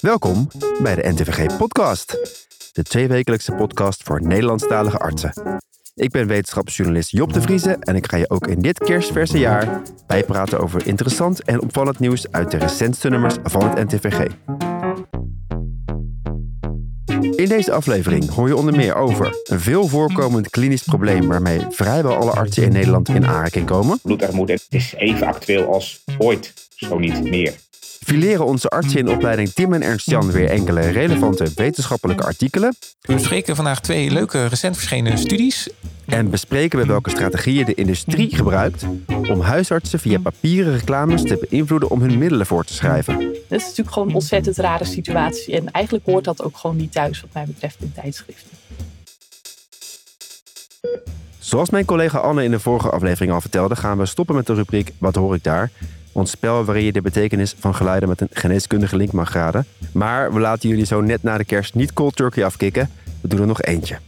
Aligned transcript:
Welkom 0.00 0.48
bij 0.82 0.94
de 0.94 1.08
NTVG 1.08 1.56
Podcast, 1.56 2.10
de 2.72 2.82
tweewekelijkse 2.82 3.52
podcast 3.52 4.02
voor 4.02 4.22
Nederlandstalige 4.22 4.98
artsen. 4.98 5.60
Ik 5.94 6.10
ben 6.10 6.26
wetenschapsjournalist 6.26 7.10
Job 7.10 7.32
de 7.32 7.40
Vrieze 7.40 7.76
en 7.80 7.96
ik 7.96 8.10
ga 8.10 8.16
je 8.16 8.30
ook 8.30 8.46
in 8.46 8.60
dit 8.60 8.78
kerstverse 8.78 9.38
jaar 9.38 9.82
bijpraten 10.06 10.60
over 10.60 10.86
interessant 10.86 11.44
en 11.44 11.62
opvallend 11.62 11.98
nieuws 11.98 12.32
uit 12.32 12.50
de 12.50 12.56
recentste 12.56 13.08
nummers 13.08 13.34
van 13.42 13.68
het 13.68 13.92
NTVG. 13.92 14.26
In 17.20 17.48
deze 17.48 17.72
aflevering 17.72 18.30
hoor 18.30 18.48
je 18.48 18.56
onder 18.56 18.76
meer 18.76 18.94
over 18.94 19.40
een 19.44 19.60
veel 19.60 19.88
voorkomend 19.88 20.50
klinisch 20.50 20.82
probleem 20.82 21.28
waarmee 21.28 21.60
vrijwel 21.70 22.16
alle 22.16 22.30
artsen 22.30 22.62
in 22.62 22.72
Nederland 22.72 23.08
in 23.08 23.26
aanraking 23.26 23.66
komen. 23.66 23.98
Bloedarmoede 24.02 24.58
is 24.68 24.94
even 24.96 25.26
actueel 25.26 25.72
als 25.72 26.04
ooit, 26.18 26.68
zo 26.76 26.98
niet 26.98 27.22
meer. 27.22 27.54
Fileren 28.04 28.46
onze 28.46 28.68
artsen 28.68 28.98
in 28.98 29.08
opleiding 29.08 29.48
Tim 29.48 29.72
en 29.72 29.82
Ernst-Jan 29.82 30.30
weer 30.30 30.48
enkele 30.48 30.80
relevante 30.80 31.50
wetenschappelijke 31.54 32.24
artikelen. 32.24 32.74
We 33.00 33.14
bespreken 33.14 33.56
vandaag 33.56 33.80
twee 33.80 34.10
leuke 34.10 34.46
recent 34.46 34.76
verschenen 34.76 35.18
studies. 35.18 35.68
En 36.06 36.30
bespreken 36.30 36.78
we 36.78 36.86
welke 36.86 37.10
strategieën 37.10 37.64
de 37.64 37.74
industrie 37.74 38.34
gebruikt 38.36 38.84
om 39.30 39.40
huisartsen 39.40 39.98
via 39.98 40.18
papieren 40.18 40.72
reclames 40.72 41.22
te 41.22 41.46
beïnvloeden 41.48 41.90
om 41.90 42.00
hun 42.00 42.18
middelen 42.18 42.46
voor 42.46 42.64
te 42.64 42.72
schrijven. 42.72 43.18
Het 43.18 43.34
is 43.48 43.62
natuurlijk 43.62 43.92
gewoon 43.92 44.08
een 44.08 44.14
ontzettend 44.14 44.56
rare 44.56 44.84
situatie. 44.84 45.54
En 45.54 45.70
eigenlijk 45.70 46.06
hoort 46.06 46.24
dat 46.24 46.42
ook 46.42 46.56
gewoon 46.56 46.76
niet 46.76 46.92
thuis, 46.92 47.20
wat 47.20 47.30
mij 47.32 47.44
betreft, 47.44 47.76
in 47.80 47.92
tijdschriften. 47.92 48.56
Zoals 51.38 51.70
mijn 51.70 51.84
collega 51.84 52.18
Anne 52.18 52.44
in 52.44 52.50
de 52.50 52.60
vorige 52.60 52.90
aflevering 52.90 53.32
al 53.32 53.40
vertelde, 53.40 53.76
gaan 53.76 53.98
we 53.98 54.06
stoppen 54.06 54.34
met 54.34 54.46
de 54.46 54.54
rubriek 54.54 54.92
Wat 54.98 55.14
hoor 55.14 55.34
ik 55.34 55.44
daar? 55.44 55.70
Ons 56.12 56.30
spel 56.30 56.64
waarin 56.64 56.84
je 56.84 56.92
de 56.92 57.00
betekenis 57.00 57.54
van 57.58 57.74
geluiden 57.74 58.08
met 58.08 58.20
een 58.20 58.28
geneeskundige 58.32 58.96
link 58.96 59.12
mag 59.12 59.32
raden. 59.32 59.66
Maar 59.92 60.32
we 60.32 60.40
laten 60.40 60.68
jullie 60.68 60.84
zo 60.84 61.00
net 61.00 61.22
na 61.22 61.38
de 61.38 61.44
kerst 61.44 61.74
niet 61.74 61.92
cold 61.92 62.16
turkey 62.16 62.44
afkicken. 62.44 62.90
We 63.20 63.28
doen 63.28 63.40
er 63.40 63.46
nog 63.46 63.62
eentje. 63.62 63.98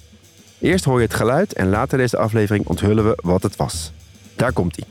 Eerst 0.58 0.84
hoor 0.84 1.00
je 1.00 1.06
het 1.06 1.14
geluid 1.14 1.52
en 1.52 1.68
later 1.68 1.98
deze 1.98 2.16
aflevering 2.16 2.66
onthullen 2.66 3.04
we 3.04 3.18
wat 3.22 3.42
het 3.42 3.56
was. 3.56 3.92
Daar 4.36 4.52
komt 4.52 4.76
ie. 4.76 4.84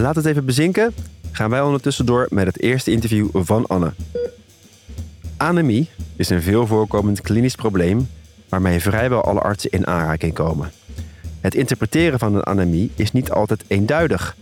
Laat 0.00 0.16
het 0.16 0.24
even 0.24 0.44
bezinken. 0.44 0.94
Gaan 1.30 1.50
wij 1.50 1.60
ondertussen 1.62 2.06
door 2.06 2.26
met 2.30 2.46
het 2.46 2.60
eerste 2.60 2.90
interview 2.90 3.28
van 3.32 3.66
Anne. 3.66 3.92
Anemie 5.36 5.90
is 6.16 6.30
een 6.30 6.42
veel 6.42 6.66
voorkomend 6.66 7.20
klinisch 7.20 7.54
probleem 7.54 8.08
waarmee 8.48 8.80
vrijwel 8.80 9.24
alle 9.24 9.40
artsen 9.40 9.70
in 9.70 9.86
aanraking 9.86 10.34
komen. 10.34 10.72
Het 11.40 11.54
interpreteren 11.54 12.18
van 12.18 12.34
een 12.34 12.46
anemie 12.46 12.90
is 12.94 13.12
niet 13.12 13.30
altijd 13.30 13.64
eenduidig. 13.66 14.36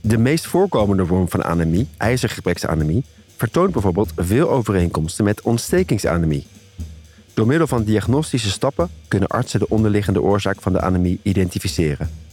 De 0.00 0.18
meest 0.18 0.46
voorkomende 0.46 1.06
vorm 1.06 1.28
van 1.28 1.44
anemie, 1.44 1.88
ijzergebreksanemie, 1.96 3.04
vertoont 3.36 3.72
bijvoorbeeld 3.72 4.12
veel 4.16 4.50
overeenkomsten 4.50 5.24
met 5.24 5.42
ontstekingsanemie. 5.42 6.46
Door 7.34 7.46
middel 7.46 7.66
van 7.66 7.84
diagnostische 7.84 8.50
stappen 8.50 8.88
kunnen 9.08 9.28
artsen 9.28 9.60
de 9.60 9.68
onderliggende 9.68 10.22
oorzaak 10.22 10.60
van 10.60 10.72
de 10.72 10.80
anemie 10.80 11.20
identificeren. 11.22 12.23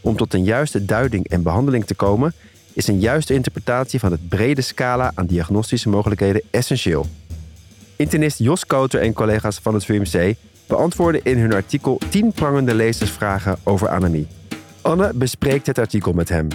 Om 0.00 0.16
tot 0.16 0.34
een 0.34 0.44
juiste 0.44 0.84
duiding 0.84 1.28
en 1.28 1.42
behandeling 1.42 1.84
te 1.84 1.94
komen, 1.94 2.32
is 2.72 2.86
een 2.86 3.00
juiste 3.00 3.34
interpretatie 3.34 4.00
van 4.00 4.10
het 4.10 4.28
brede 4.28 4.60
scala 4.60 5.12
aan 5.14 5.26
diagnostische 5.26 5.88
mogelijkheden 5.88 6.42
essentieel. 6.50 7.06
Internist 7.96 8.38
Jos 8.38 8.66
Kouter 8.66 9.00
en 9.00 9.12
collega's 9.12 9.58
van 9.58 9.74
het 9.74 9.84
VUMC 9.84 10.34
beantwoorden 10.66 11.24
in 11.24 11.38
hun 11.38 11.52
artikel 11.52 12.00
10 12.08 12.32
prangende 12.32 12.74
lezersvragen 12.74 13.58
over 13.64 13.88
anemie. 13.88 14.26
Anne 14.80 15.12
bespreekt 15.14 15.66
het 15.66 15.78
artikel 15.78 16.12
met 16.12 16.28
hem. 16.28 16.48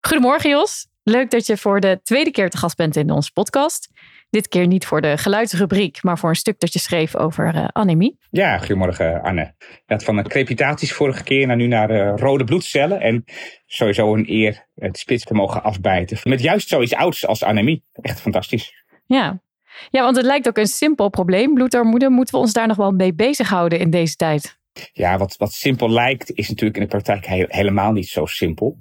Goedemorgen 0.00 0.50
Jos. 0.50 0.86
Leuk 1.02 1.30
dat 1.30 1.46
je 1.46 1.56
voor 1.56 1.80
de 1.80 2.00
tweede 2.02 2.30
keer 2.30 2.50
te 2.50 2.56
gast 2.56 2.76
bent 2.76 2.96
in 2.96 3.10
onze 3.10 3.32
podcast. 3.32 3.88
Dit 4.36 4.48
keer 4.48 4.66
niet 4.66 4.86
voor 4.86 5.00
de 5.00 5.16
geluidsrubriek, 5.16 6.02
maar 6.02 6.18
voor 6.18 6.28
een 6.28 6.34
stuk 6.34 6.60
dat 6.60 6.72
je 6.72 6.78
schreef 6.78 7.16
over 7.16 7.54
uh, 7.54 7.64
anemie. 7.72 8.18
Ja, 8.30 8.58
goedemorgen 8.58 9.22
Anne. 9.22 9.54
Had 9.86 10.04
van 10.04 10.16
de 10.16 10.22
crepitaties 10.22 10.92
vorige 10.92 11.22
keer 11.22 11.46
naar 11.46 11.56
nu 11.56 11.66
naar 11.66 11.90
uh, 11.90 12.12
rode 12.16 12.44
bloedcellen. 12.44 13.00
En 13.00 13.24
sowieso 13.66 14.14
een 14.14 14.30
eer 14.30 14.66
het 14.74 14.98
spits 14.98 15.24
te 15.24 15.34
mogen 15.34 15.62
afbijten. 15.62 16.18
Met 16.22 16.40
juist 16.40 16.68
zoiets 16.68 16.94
ouds 16.94 17.26
als 17.26 17.44
anemie. 17.44 17.84
Echt 17.92 18.20
fantastisch. 18.20 18.84
Ja. 19.06 19.40
ja, 19.90 20.02
want 20.02 20.16
het 20.16 20.24
lijkt 20.24 20.48
ook 20.48 20.58
een 20.58 20.66
simpel 20.66 21.08
probleem. 21.08 21.54
Bloedarmoede, 21.54 22.10
moeten 22.10 22.34
we 22.34 22.40
ons 22.40 22.52
daar 22.52 22.66
nog 22.66 22.76
wel 22.76 22.92
mee 22.92 23.14
bezighouden 23.14 23.78
in 23.78 23.90
deze 23.90 24.16
tijd? 24.16 24.58
Ja, 24.92 25.18
wat, 25.18 25.36
wat 25.36 25.52
simpel 25.52 25.90
lijkt, 25.90 26.32
is 26.32 26.48
natuurlijk 26.48 26.76
in 26.76 26.82
de 26.82 26.88
praktijk 26.88 27.26
he 27.26 27.44
helemaal 27.48 27.92
niet 27.92 28.08
zo 28.08 28.26
simpel. 28.26 28.78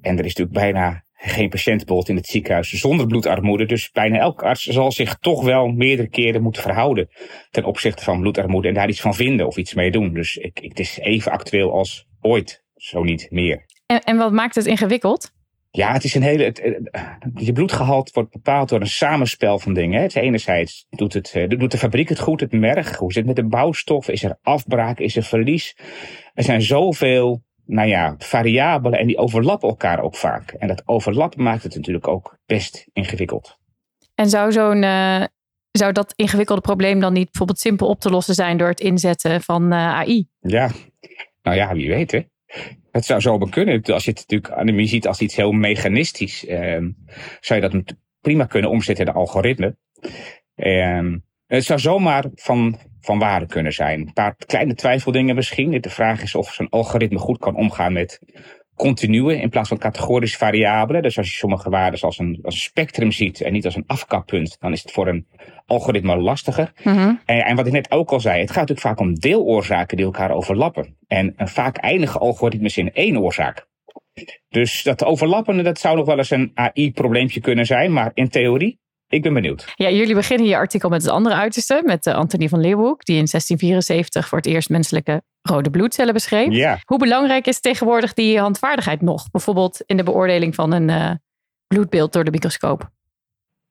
En 0.00 0.18
er 0.18 0.24
is 0.24 0.34
natuurlijk 0.34 0.58
bijna 0.58 1.04
geen 1.20 1.48
patiënt 1.48 1.76
bijvoorbeeld 1.76 2.08
in 2.08 2.16
het 2.16 2.26
ziekenhuis 2.26 2.70
zonder 2.70 3.06
bloedarmoede. 3.06 3.66
Dus 3.66 3.90
bijna 3.90 4.18
elke 4.18 4.44
arts 4.44 4.64
zal 4.64 4.92
zich 4.92 5.16
toch 5.18 5.44
wel 5.44 5.68
meerdere 5.68 6.08
keren 6.08 6.42
moeten 6.42 6.62
verhouden 6.62 7.08
ten 7.50 7.64
opzichte 7.64 8.04
van 8.04 8.20
bloedarmoede 8.20 8.68
en 8.68 8.74
daar 8.74 8.88
iets 8.88 9.00
van 9.00 9.14
vinden 9.14 9.46
of 9.46 9.56
iets 9.56 9.74
mee 9.74 9.90
doen. 9.90 10.14
Dus 10.14 10.36
ik, 10.36 10.60
ik, 10.60 10.68
het 10.68 10.78
is 10.78 10.98
even 10.98 11.32
actueel 11.32 11.72
als 11.72 12.06
ooit, 12.20 12.64
zo 12.76 13.02
niet 13.02 13.26
meer. 13.30 13.66
En, 13.86 14.00
en 14.00 14.16
wat 14.16 14.32
maakt 14.32 14.54
het 14.54 14.66
ingewikkeld? 14.66 15.36
Ja, 15.70 15.92
het 15.92 16.04
is 16.04 16.14
een 16.14 16.22
hele. 16.22 16.44
Het, 16.44 16.62
je 17.34 17.52
bloedgehalte 17.52 18.10
wordt 18.14 18.30
bepaald 18.30 18.68
door 18.68 18.80
een 18.80 18.86
samenspel 18.86 19.58
van 19.58 19.74
dingen. 19.74 20.02
Het 20.02 20.16
enerzijds 20.16 20.86
doet, 20.90 21.12
het, 21.12 21.44
doet 21.48 21.70
de 21.70 21.78
fabriek 21.78 22.08
het 22.08 22.18
goed, 22.18 22.40
het 22.40 22.52
merg. 22.52 22.96
Hoe 22.96 23.12
zit 23.12 23.26
het 23.26 23.36
met 23.36 23.44
de 23.44 23.50
bouwstof? 23.50 24.08
Is 24.08 24.22
er 24.22 24.38
afbraak? 24.42 24.98
Is 24.98 25.16
er 25.16 25.22
verlies? 25.22 25.76
Er 26.34 26.44
zijn 26.44 26.62
zoveel 26.62 27.42
nou 27.68 27.88
ja, 27.88 28.14
variabelen 28.18 28.98
en 28.98 29.06
die 29.06 29.18
overlappen 29.18 29.68
elkaar 29.68 30.00
ook 30.00 30.16
vaak. 30.16 30.50
En 30.50 30.68
dat 30.68 30.82
overlappen 30.86 31.42
maakt 31.42 31.62
het 31.62 31.74
natuurlijk 31.74 32.08
ook 32.08 32.38
best 32.46 32.88
ingewikkeld. 32.92 33.58
En 34.14 34.28
zou 34.28 34.52
zo'n. 34.52 34.82
Uh, 34.82 35.24
zou 35.70 35.92
dat 35.92 36.12
ingewikkelde 36.16 36.60
probleem 36.60 37.00
dan 37.00 37.12
niet 37.12 37.24
bijvoorbeeld 37.24 37.58
simpel 37.58 37.88
op 37.88 38.00
te 38.00 38.10
lossen 38.10 38.34
zijn 38.34 38.56
door 38.56 38.68
het 38.68 38.80
inzetten 38.80 39.40
van 39.40 39.72
uh, 39.72 39.78
AI? 39.78 40.28
Ja, 40.40 40.70
nou 41.42 41.56
ja, 41.56 41.74
wie 41.74 41.88
weet 41.88 42.10
hè. 42.10 42.22
Het 42.90 43.04
zou 43.04 43.20
zo 43.20 43.38
kunnen. 43.38 43.82
Als 43.82 44.04
je 44.04 44.10
het 44.10 44.18
natuurlijk 44.28 44.52
anemie 44.52 44.86
ziet 44.86 45.06
als 45.06 45.20
iets 45.20 45.36
heel 45.36 45.52
mechanistisch, 45.52 46.46
eh, 46.46 46.82
zou 47.40 47.60
je 47.60 47.68
dat 47.68 47.94
prima 48.20 48.44
kunnen 48.44 48.70
omzetten 48.70 49.06
in 49.06 49.12
de 49.12 49.18
algoritme. 49.18 49.76
Eh, 50.54 51.12
het 51.46 51.64
zou 51.64 51.78
zomaar 51.78 52.24
van, 52.34 52.78
van 53.00 53.18
waarde 53.18 53.46
kunnen 53.46 53.72
zijn. 53.72 54.00
Een 54.00 54.12
paar 54.12 54.36
kleine 54.46 54.74
twijfeldingen 54.74 55.34
misschien. 55.34 55.80
De 55.80 55.90
vraag 55.90 56.22
is 56.22 56.34
of 56.34 56.52
zo'n 56.52 56.68
algoritme 56.68 57.18
goed 57.18 57.38
kan 57.38 57.56
omgaan 57.56 57.92
met 57.92 58.20
continue 58.78 59.40
in 59.40 59.48
plaats 59.48 59.68
van 59.68 59.78
categorische 59.78 60.38
variabelen. 60.38 61.02
Dus 61.02 61.18
als 61.18 61.28
je 61.28 61.36
sommige 61.36 61.70
waarden 61.70 62.00
als 62.00 62.18
een, 62.18 62.38
als 62.42 62.54
een 62.54 62.60
spectrum 62.60 63.12
ziet 63.12 63.40
en 63.40 63.52
niet 63.52 63.64
als 63.64 63.76
een 63.76 63.86
afkappunt, 63.86 64.56
dan 64.60 64.72
is 64.72 64.82
het 64.82 64.90
voor 64.90 65.08
een 65.08 65.26
algoritme 65.66 66.16
lastiger. 66.16 66.72
en, 67.24 67.44
en, 67.44 67.56
wat 67.56 67.66
ik 67.66 67.72
net 67.72 67.90
ook 67.90 68.10
al 68.10 68.20
zei, 68.20 68.40
het 68.40 68.50
gaat 68.50 68.68
natuurlijk 68.68 68.86
vaak 68.86 69.00
om 69.00 69.14
deeloorzaken 69.14 69.96
die 69.96 70.06
elkaar 70.06 70.30
overlappen. 70.30 70.96
En, 71.06 71.32
en 71.36 71.48
vaak 71.48 71.76
eindigen 71.76 72.20
algoritmes 72.20 72.76
in 72.76 72.92
één 72.92 73.18
oorzaak. 73.18 73.66
Dus 74.48 74.82
dat 74.82 75.04
overlappende, 75.04 75.62
dat 75.62 75.78
zou 75.78 75.96
nog 75.96 76.06
wel 76.06 76.18
eens 76.18 76.30
een 76.30 76.50
AI-probleempje 76.54 77.40
kunnen 77.40 77.66
zijn, 77.66 77.92
maar 77.92 78.10
in 78.14 78.28
theorie 78.28 78.78
ik 79.08 79.22
ben 79.22 79.34
benieuwd. 79.34 79.72
Ja, 79.74 79.90
jullie 79.90 80.14
beginnen 80.14 80.46
je 80.46 80.56
artikel 80.56 80.88
met 80.88 81.02
het 81.02 81.10
andere 81.10 81.34
uiterste, 81.34 81.82
met 81.84 82.06
uh, 82.06 82.14
Anthony 82.14 82.48
van 82.48 82.60
Leeuwenhoek, 82.60 83.04
die 83.04 83.16
in 83.16 83.26
1674 83.30 84.28
voor 84.28 84.38
het 84.38 84.46
eerst 84.46 84.68
menselijke 84.68 85.22
rode 85.42 85.70
bloedcellen 85.70 86.12
beschreef. 86.12 86.52
Ja. 86.52 86.78
Hoe 86.84 86.98
belangrijk 86.98 87.46
is 87.46 87.60
tegenwoordig 87.60 88.14
die 88.14 88.38
handvaardigheid 88.38 89.00
nog? 89.00 89.30
Bijvoorbeeld 89.30 89.82
in 89.86 89.96
de 89.96 90.02
beoordeling 90.02 90.54
van 90.54 90.72
een 90.72 90.88
uh, 90.88 91.10
bloedbeeld 91.66 92.12
door 92.12 92.24
de 92.24 92.30
microscoop. 92.30 92.90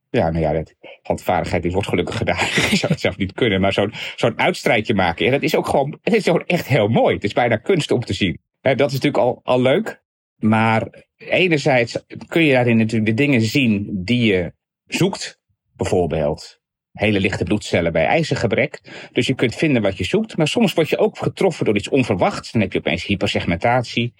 Ja, 0.10 0.30
nou 0.30 0.44
ja, 0.44 0.54
dat, 0.54 0.74
handvaardigheid 1.01 1.63
die 1.63 1.72
wordt 1.72 1.88
gelukkig 1.88 2.18
gedaan. 2.18 2.45
ik 2.72 2.78
zou 2.78 2.92
het 2.92 3.01
zelf 3.01 3.18
niet 3.18 3.34
kunnen, 3.34 3.62
maar 3.62 3.74
zo'n 3.74 3.94
zo'n 4.16 4.39
uitstrijdje 4.39 4.94
maken, 4.94 5.25
ja, 5.25 5.31
dat 5.31 5.42
is 5.42 5.56
ook 5.56 5.68
gewoon, 5.68 5.98
het 6.01 6.13
is 6.13 6.24
gewoon 6.24 6.45
echt 6.45 6.68
heel 6.68 6.88
mooi. 6.88 7.16
Het 7.16 7.24
is 7.24 7.34
bijna 7.34 7.56
kunst 7.56 7.92
om 7.92 8.06
te 8.06 8.13
zien. 8.13 8.39
dat 8.62 8.80
is 8.80 8.94
natuurlijk 8.94 9.18
al, 9.18 9.39
al 9.44 9.62
leuk. 9.62 10.01
Maar 10.38 11.06
enerzijds 11.18 12.06
kun 12.28 12.44
je 12.44 12.54
daarin 12.54 12.78
natuurlijk 12.78 13.06
de 13.06 13.24
dingen 13.24 13.42
zien 13.42 13.89
die 14.04 14.25
je 14.25 14.54
zoekt. 14.88 15.39
Bijvoorbeeld 15.75 16.60
hele 16.98 17.19
lichte 17.19 17.44
bloedcellen 17.44 17.92
bij 17.92 18.06
ijzergebrek. 18.06 18.81
Dus 19.12 19.28
je 19.28 19.36
kunt 19.36 19.56
vinden 19.56 19.81
wat 19.81 19.98
je 19.98 20.04
zoekt. 20.04 20.38
Maar 20.38 20.48
soms 20.48 20.74
word 20.74 20.89
je 20.89 20.98
ook 20.98 21.18
getroffen 21.18 21.66
door 21.66 21.75
iets 21.75 21.89
onverwachts. 21.89 22.51
Dan 22.51 22.62
heb 22.62 22.74
je 22.74 22.80
opeens 22.80 23.06
hypersegmentatie. 23.06 24.13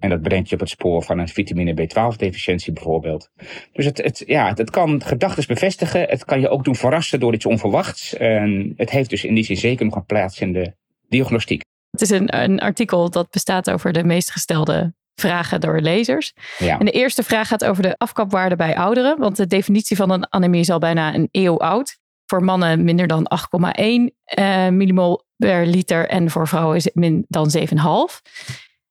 En 0.00 0.10
dat 0.10 0.22
brengt 0.22 0.48
je 0.48 0.54
op 0.54 0.60
het 0.60 0.70
spoor 0.70 1.02
van 1.02 1.18
een 1.18 1.28
vitamine 1.28 1.72
B12 1.72 2.16
deficiëntie 2.16 2.72
bijvoorbeeld. 2.72 3.30
Dus 3.72 3.84
het, 3.84 3.98
het, 3.98 4.22
ja, 4.26 4.52
het 4.54 4.70
kan 4.70 5.02
gedachten 5.02 5.46
bevestigen. 5.46 6.00
Het 6.00 6.24
kan 6.24 6.40
je 6.40 6.48
ook 6.48 6.64
doen 6.64 6.74
verrassen 6.74 7.20
door 7.20 7.34
iets 7.34 7.46
onverwachts. 7.46 8.14
En 8.16 8.72
het 8.76 8.90
heeft 8.90 9.10
dus 9.10 9.24
in 9.24 9.34
die 9.34 9.44
zin 9.44 9.56
zeker 9.56 9.84
nog 9.84 9.94
een 9.94 10.04
plaats 10.04 10.40
in 10.40 10.52
de 10.52 10.74
diagnostiek. 11.08 11.62
Het 11.90 12.00
is 12.00 12.10
een, 12.10 12.42
een 12.42 12.58
artikel 12.58 13.10
dat 13.10 13.30
bestaat 13.30 13.70
over 13.70 13.92
de 13.92 14.04
meest 14.04 14.30
gestelde 14.30 14.94
vragen 15.16 15.60
door 15.60 15.80
lezers. 15.80 16.32
Ja. 16.58 16.78
En 16.78 16.84
de 16.84 16.90
eerste 16.90 17.22
vraag 17.22 17.48
gaat 17.48 17.64
over 17.64 17.82
de 17.82 17.98
afkapwaarde 17.98 18.56
bij 18.56 18.76
ouderen. 18.76 19.18
Want 19.18 19.36
de 19.36 19.46
definitie 19.46 19.96
van 19.96 20.10
een 20.10 20.32
anemie 20.32 20.60
is 20.60 20.70
al 20.70 20.78
bijna 20.78 21.14
een 21.14 21.28
eeuw 21.30 21.58
oud. 21.58 21.98
Voor 22.26 22.44
mannen 22.44 22.84
minder 22.84 23.06
dan 23.06 23.30
8,1 23.56 24.14
eh, 24.24 24.68
millimol 24.68 25.22
per 25.36 25.66
liter. 25.66 26.08
En 26.08 26.30
voor 26.30 26.48
vrouwen 26.48 26.76
is 26.76 26.84
het 26.84 26.94
min 26.94 27.24
dan 27.28 27.50
7,5. 27.58 27.64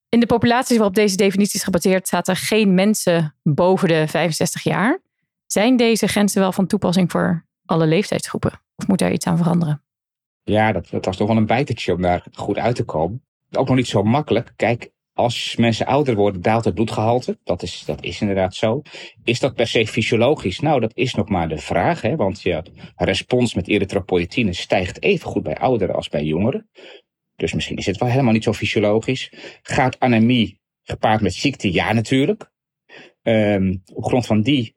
In 0.09 0.19
de 0.19 0.25
populaties 0.25 0.77
waarop 0.77 0.95
deze 0.95 1.15
definitie 1.15 1.55
is 1.55 1.63
gebaseerd, 1.63 2.07
staat 2.07 2.27
er 2.27 2.35
geen 2.35 2.73
mensen 2.73 3.35
boven 3.43 3.87
de 3.87 4.07
65 4.07 4.63
jaar. 4.63 5.01
Zijn 5.45 5.77
deze 5.77 6.07
grenzen 6.07 6.41
wel 6.41 6.51
van 6.51 6.67
toepassing 6.67 7.11
voor 7.11 7.45
alle 7.65 7.85
leeftijdsgroepen? 7.85 8.61
Of 8.75 8.87
moet 8.87 8.99
daar 8.99 9.11
iets 9.11 9.25
aan 9.25 9.37
veranderen? 9.37 9.83
Ja, 10.43 10.71
dat, 10.71 10.89
dat 10.89 11.05
was 11.05 11.17
toch 11.17 11.27
wel 11.27 11.37
een 11.37 11.45
bijtertje 11.45 11.93
om 11.93 12.01
daar 12.01 12.23
goed 12.33 12.57
uit 12.57 12.75
te 12.75 12.83
komen. 12.83 13.23
Ook 13.51 13.67
nog 13.67 13.75
niet 13.75 13.87
zo 13.87 14.03
makkelijk. 14.03 14.53
Kijk, 14.55 14.91
als 15.15 15.55
mensen 15.55 15.85
ouder 15.85 16.15
worden, 16.15 16.41
daalt 16.41 16.65
het 16.65 16.73
bloedgehalte. 16.73 17.37
Dat 17.43 17.63
is, 17.63 17.83
dat 17.85 18.03
is 18.03 18.21
inderdaad 18.21 18.55
zo. 18.55 18.81
Is 19.23 19.39
dat 19.39 19.55
per 19.55 19.67
se 19.67 19.87
fysiologisch? 19.87 20.59
Nou, 20.59 20.79
dat 20.79 20.91
is 20.95 21.13
nog 21.13 21.29
maar 21.29 21.49
de 21.49 21.57
vraag. 21.57 22.01
Hè? 22.01 22.15
Want 22.15 22.41
je 22.41 22.63
respons 22.95 23.53
met 23.53 23.67
erythropoïetine 23.67 24.53
stijgt 24.53 25.01
even 25.01 25.29
goed 25.29 25.43
bij 25.43 25.57
ouderen 25.57 25.95
als 25.95 26.09
bij 26.09 26.23
jongeren. 26.23 26.69
Dus 27.35 27.53
misschien 27.53 27.77
is 27.77 27.85
het 27.85 27.97
wel 27.97 28.09
helemaal 28.09 28.33
niet 28.33 28.43
zo 28.43 28.53
fysiologisch. 28.53 29.31
Gaat 29.61 29.99
anemie 29.99 30.59
gepaard 30.83 31.21
met 31.21 31.33
ziekte? 31.33 31.73
Ja, 31.73 31.93
natuurlijk. 31.93 32.51
Um, 33.21 33.81
op 33.93 34.03
grond 34.03 34.25
van 34.25 34.41
die 34.41 34.75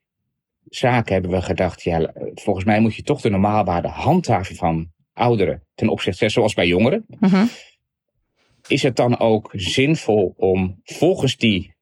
zaken 0.65 1.13
hebben 1.13 1.31
we 1.31 1.43
gedacht, 1.43 1.83
ja, 1.83 2.13
volgens 2.35 2.65
mij 2.65 2.81
moet 2.81 2.95
je 2.95 3.03
toch 3.03 3.21
de 3.21 3.31
normaalwaarde 3.31 3.89
handhaven 3.89 4.57
van 4.57 4.93
ouderen 5.13 5.67
ten 5.75 5.89
opzichte, 5.89 6.29
zoals 6.29 6.55
bij 6.55 6.67
jongeren. 6.67 7.07
Uh. 7.21 7.43
Is 8.69 8.83
het 8.83 8.97
dan 8.97 9.19
ook 9.19 9.51
zinvol 9.53 10.35
om 10.37 10.81
volgens 10.83 11.37
die, 11.37 11.75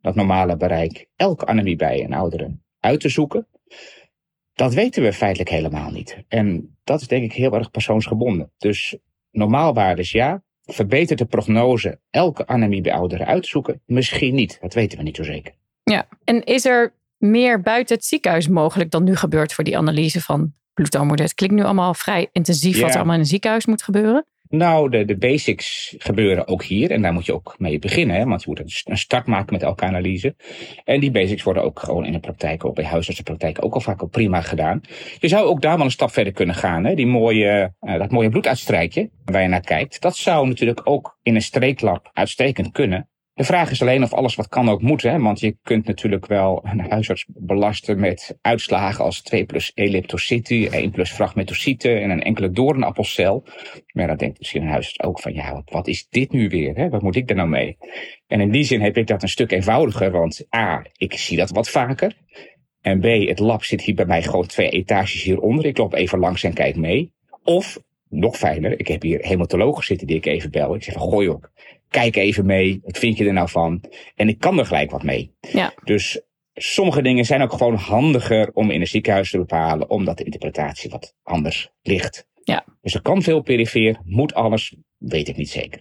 dat 0.00 0.14
normale 0.14 0.56
bereik, 0.56 1.06
elke 1.16 1.46
anemie 1.46 1.76
bij 1.76 2.04
een 2.04 2.12
oudere 2.12 2.58
uit 2.80 3.00
te 3.00 3.08
zoeken? 3.08 3.46
Dat 4.52 4.74
weten 4.74 5.02
we 5.02 5.12
feitelijk 5.12 5.50
helemaal 5.50 5.90
niet. 5.90 6.24
En 6.28 6.76
dat 6.84 7.00
is 7.00 7.06
denk 7.06 7.24
ik 7.24 7.32
heel 7.32 7.54
erg 7.54 7.70
persoonsgebonden. 7.70 8.52
Dus 8.58 8.96
normaalwaardes 9.30 10.10
ja, 10.10 10.42
verbetert 10.62 11.18
de 11.18 11.24
prognose 11.24 12.00
elke 12.10 12.46
anemie 12.46 12.80
bij 12.80 12.92
ouderen 12.92 13.26
uit 13.26 13.42
te 13.42 13.48
zoeken? 13.48 13.82
Misschien 13.86 14.34
niet, 14.34 14.58
dat 14.60 14.74
weten 14.74 14.98
we 14.98 15.04
niet 15.04 15.16
zo 15.16 15.22
zeker. 15.22 15.54
Ja, 15.82 16.08
en 16.24 16.44
is 16.44 16.64
er 16.64 16.94
meer 17.18 17.60
buiten 17.60 17.96
het 17.96 18.04
ziekenhuis 18.04 18.48
mogelijk 18.48 18.90
dan 18.90 19.04
nu 19.04 19.16
gebeurt 19.16 19.52
voor 19.52 19.64
die 19.64 19.78
analyse 19.78 20.20
van 20.20 20.54
bloedarmoede? 20.74 21.22
Het 21.22 21.34
klinkt 21.34 21.56
nu 21.56 21.62
allemaal 21.62 21.94
vrij 21.94 22.28
intensief 22.32 22.76
Ja. 22.76 22.80
wat 22.80 22.90
er 22.90 22.96
allemaal 22.96 23.14
in 23.14 23.20
een 23.20 23.26
ziekenhuis 23.26 23.66
moet 23.66 23.82
gebeuren. 23.82 24.26
Nou, 24.56 24.90
de, 24.90 25.04
de 25.04 25.16
basics 25.16 25.94
gebeuren 25.98 26.48
ook 26.48 26.64
hier. 26.64 26.90
En 26.90 27.02
daar 27.02 27.12
moet 27.12 27.26
je 27.26 27.34
ook 27.34 27.54
mee 27.58 27.78
beginnen. 27.78 28.16
Hè? 28.16 28.24
Want 28.24 28.42
je 28.42 28.48
moet 28.48 28.58
een 28.58 28.68
st- 28.68 28.88
een 28.88 28.98
start 28.98 29.26
maken 29.26 29.52
met 29.52 29.62
elke 29.62 29.84
analyse. 29.84 30.34
En 30.84 31.00
die 31.00 31.10
basics 31.10 31.42
worden 31.42 31.62
ook 31.62 31.80
gewoon 31.80 32.04
in 32.04 32.12
de 32.12 32.18
praktijk, 32.18 32.64
ook 32.64 32.74
bij 32.74 32.84
huisartsenpraktijk, 32.84 33.64
ook 33.64 33.74
al 33.74 33.80
vaak 33.80 34.00
al 34.00 34.08
prima 34.08 34.40
gedaan. 34.40 34.80
Je 35.18 35.28
zou 35.28 35.46
ook 35.46 35.62
daar 35.62 35.76
wel 35.76 35.84
een 35.84 35.90
stap 35.90 36.10
verder 36.10 36.32
kunnen 36.32 36.54
gaan. 36.54 36.84
Hè? 36.84 36.94
Die 36.94 37.06
mooie, 37.06 37.74
eh, 37.80 37.98
dat 37.98 38.10
mooie 38.10 38.28
bloeduitstrijkje 38.28 39.10
waar 39.24 39.42
je 39.42 39.48
naar 39.48 39.60
kijkt. 39.60 40.00
Dat 40.00 40.16
zou 40.16 40.48
natuurlijk 40.48 40.80
ook 40.84 41.18
in 41.22 41.34
een 41.34 41.42
streeklab 41.42 42.10
uitstekend 42.12 42.72
kunnen. 42.72 43.08
De 43.34 43.44
vraag 43.44 43.70
is 43.70 43.82
alleen 43.82 44.02
of 44.02 44.12
alles 44.12 44.34
wat 44.34 44.48
kan 44.48 44.68
ook 44.68 44.82
moet. 44.82 45.02
Hè? 45.02 45.18
Want 45.18 45.40
je 45.40 45.56
kunt 45.62 45.86
natuurlijk 45.86 46.26
wel 46.26 46.60
een 46.64 46.80
huisarts 46.90 47.24
belasten 47.28 48.00
met 48.00 48.38
uitslagen 48.40 49.04
als 49.04 49.22
2 49.22 49.44
plus 49.44 49.72
elliptocyten, 49.74 50.72
1 50.72 50.90
plus 50.90 51.10
fragmentocyten 51.10 52.02
en 52.02 52.10
een 52.10 52.22
enkele 52.22 52.50
doornappelcel. 52.50 53.44
Maar 53.92 54.06
dan 54.06 54.16
denkt 54.16 54.38
misschien 54.38 54.62
een 54.62 54.68
huisarts 54.68 55.00
ook 55.00 55.20
van 55.20 55.34
ja, 55.34 55.62
wat, 55.64 55.86
is 55.86 56.08
dit 56.08 56.32
nu 56.32 56.48
weer? 56.48 56.76
Hè? 56.76 56.88
Wat 56.88 57.02
moet 57.02 57.16
ik 57.16 57.30
er 57.30 57.36
nou 57.36 57.48
mee? 57.48 57.76
En 58.26 58.40
in 58.40 58.50
die 58.50 58.64
zin 58.64 58.80
heb 58.80 58.96
ik 58.96 59.06
dat 59.06 59.22
een 59.22 59.28
stuk 59.28 59.52
eenvoudiger. 59.52 60.10
Want 60.10 60.46
A, 60.56 60.86
ik 60.96 61.12
zie 61.12 61.36
dat 61.36 61.50
wat 61.50 61.70
vaker. 61.70 62.16
En 62.80 63.00
B, 63.00 63.04
het 63.04 63.38
lab 63.38 63.64
zit 63.64 63.82
hier 63.82 63.94
bij 63.94 64.06
mij 64.06 64.22
gewoon 64.22 64.46
twee 64.46 64.68
etages 64.68 65.22
hieronder. 65.22 65.66
Ik 65.66 65.78
loop 65.78 65.94
even 65.94 66.18
langs 66.18 66.42
en 66.42 66.54
kijk 66.54 66.76
mee. 66.76 67.12
Of, 67.42 67.78
nog 68.14 68.36
fijner, 68.36 68.80
ik 68.80 68.88
heb 68.88 69.02
hier 69.02 69.26
hematologen 69.26 69.84
zitten 69.84 70.06
die 70.06 70.16
ik 70.16 70.26
even 70.26 70.50
bel. 70.50 70.74
Ik 70.74 70.82
zeg 70.82 70.94
van 70.94 71.08
gooi 71.08 71.28
op, 71.28 71.50
kijk 71.88 72.16
even 72.16 72.46
mee. 72.46 72.80
Wat 72.82 72.98
vind 72.98 73.18
je 73.18 73.26
er 73.26 73.32
nou 73.32 73.48
van? 73.48 73.80
En 74.14 74.28
ik 74.28 74.38
kan 74.38 74.58
er 74.58 74.66
gelijk 74.66 74.90
wat 74.90 75.02
mee. 75.02 75.34
Ja. 75.40 75.74
Dus 75.84 76.20
sommige 76.54 77.02
dingen 77.02 77.24
zijn 77.24 77.42
ook 77.42 77.52
gewoon 77.52 77.74
handiger 77.74 78.50
om 78.52 78.70
in 78.70 78.80
een 78.80 78.86
ziekenhuis 78.86 79.30
te 79.30 79.38
bepalen. 79.38 79.90
Omdat 79.90 80.18
de 80.18 80.24
interpretatie 80.24 80.90
wat 80.90 81.14
anders 81.22 81.70
ligt. 81.82 82.26
Ja. 82.42 82.64
Dus 82.82 82.94
er 82.94 83.02
kan 83.02 83.22
veel 83.22 83.40
perifeer, 83.40 84.00
moet 84.04 84.34
alles, 84.34 84.76
weet 84.98 85.28
ik 85.28 85.36
niet 85.36 85.50
zeker. 85.50 85.80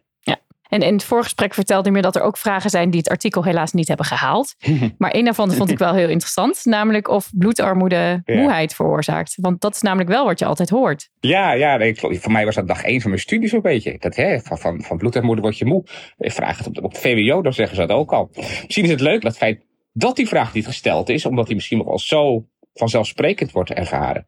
En 0.73 0.81
in 0.81 0.93
het 0.93 1.03
voorgesprek 1.03 1.53
vertelde 1.53 1.89
je 1.89 1.95
me 1.95 2.01
dat 2.01 2.15
er 2.15 2.21
ook 2.21 2.37
vragen 2.37 2.69
zijn 2.69 2.89
die 2.89 2.99
het 2.99 3.09
artikel 3.09 3.43
helaas 3.43 3.71
niet 3.71 3.87
hebben 3.87 4.05
gehaald. 4.05 4.55
Maar 4.97 5.15
een 5.15 5.23
daarvan 5.25 5.51
vond 5.51 5.69
ik 5.71 5.77
wel 5.77 5.93
heel 5.93 6.09
interessant. 6.09 6.65
Namelijk 6.65 7.07
of 7.07 7.29
bloedarmoede 7.33 8.21
Ja. 8.25 8.35
moeheid 8.35 8.75
veroorzaakt. 8.75 9.35
Want 9.41 9.61
dat 9.61 9.75
is 9.75 9.81
namelijk 9.81 10.09
wel 10.09 10.25
wat 10.25 10.39
je 10.39 10.45
altijd 10.45 10.69
hoort. 10.69 11.09
Ja, 11.19 11.51
ja 11.51 11.77
nee, 11.77 11.95
voor 11.95 12.31
mij 12.31 12.45
was 12.45 12.55
dat 12.55 12.67
dag 12.67 12.83
één 12.83 13.01
van 13.01 13.09
mijn 13.09 13.21
studie 13.21 13.49
zo'n 13.49 13.61
beetje. 13.61 13.95
Dat, 13.99 14.15
hè, 14.15 14.39
van, 14.39 14.57
van, 14.57 14.81
van 14.81 14.97
bloedarmoede 14.97 15.41
word 15.41 15.57
je 15.57 15.65
moe. 15.65 15.83
Ik 16.17 16.31
vraag 16.31 16.57
het 16.57 16.67
op, 16.67 16.83
op 16.83 16.97
VWO, 16.97 17.41
dan 17.41 17.53
zeggen 17.53 17.75
ze 17.75 17.85
dat 17.85 17.97
ook 17.97 18.13
al. 18.13 18.29
Misschien 18.35 18.83
is 18.83 18.89
het 18.89 19.01
leuk 19.01 19.21
dat 19.21 19.37
feit 19.37 19.65
dat 19.93 20.15
die 20.15 20.27
vraag 20.27 20.53
niet 20.53 20.65
gesteld 20.65 21.09
is, 21.09 21.25
omdat 21.25 21.45
die 21.45 21.55
misschien 21.55 21.77
nog 21.77 21.87
wel 21.87 21.99
zo 21.99 22.45
vanzelfsprekend 22.73 23.51
wordt 23.51 23.71
ervaren. 23.71 24.27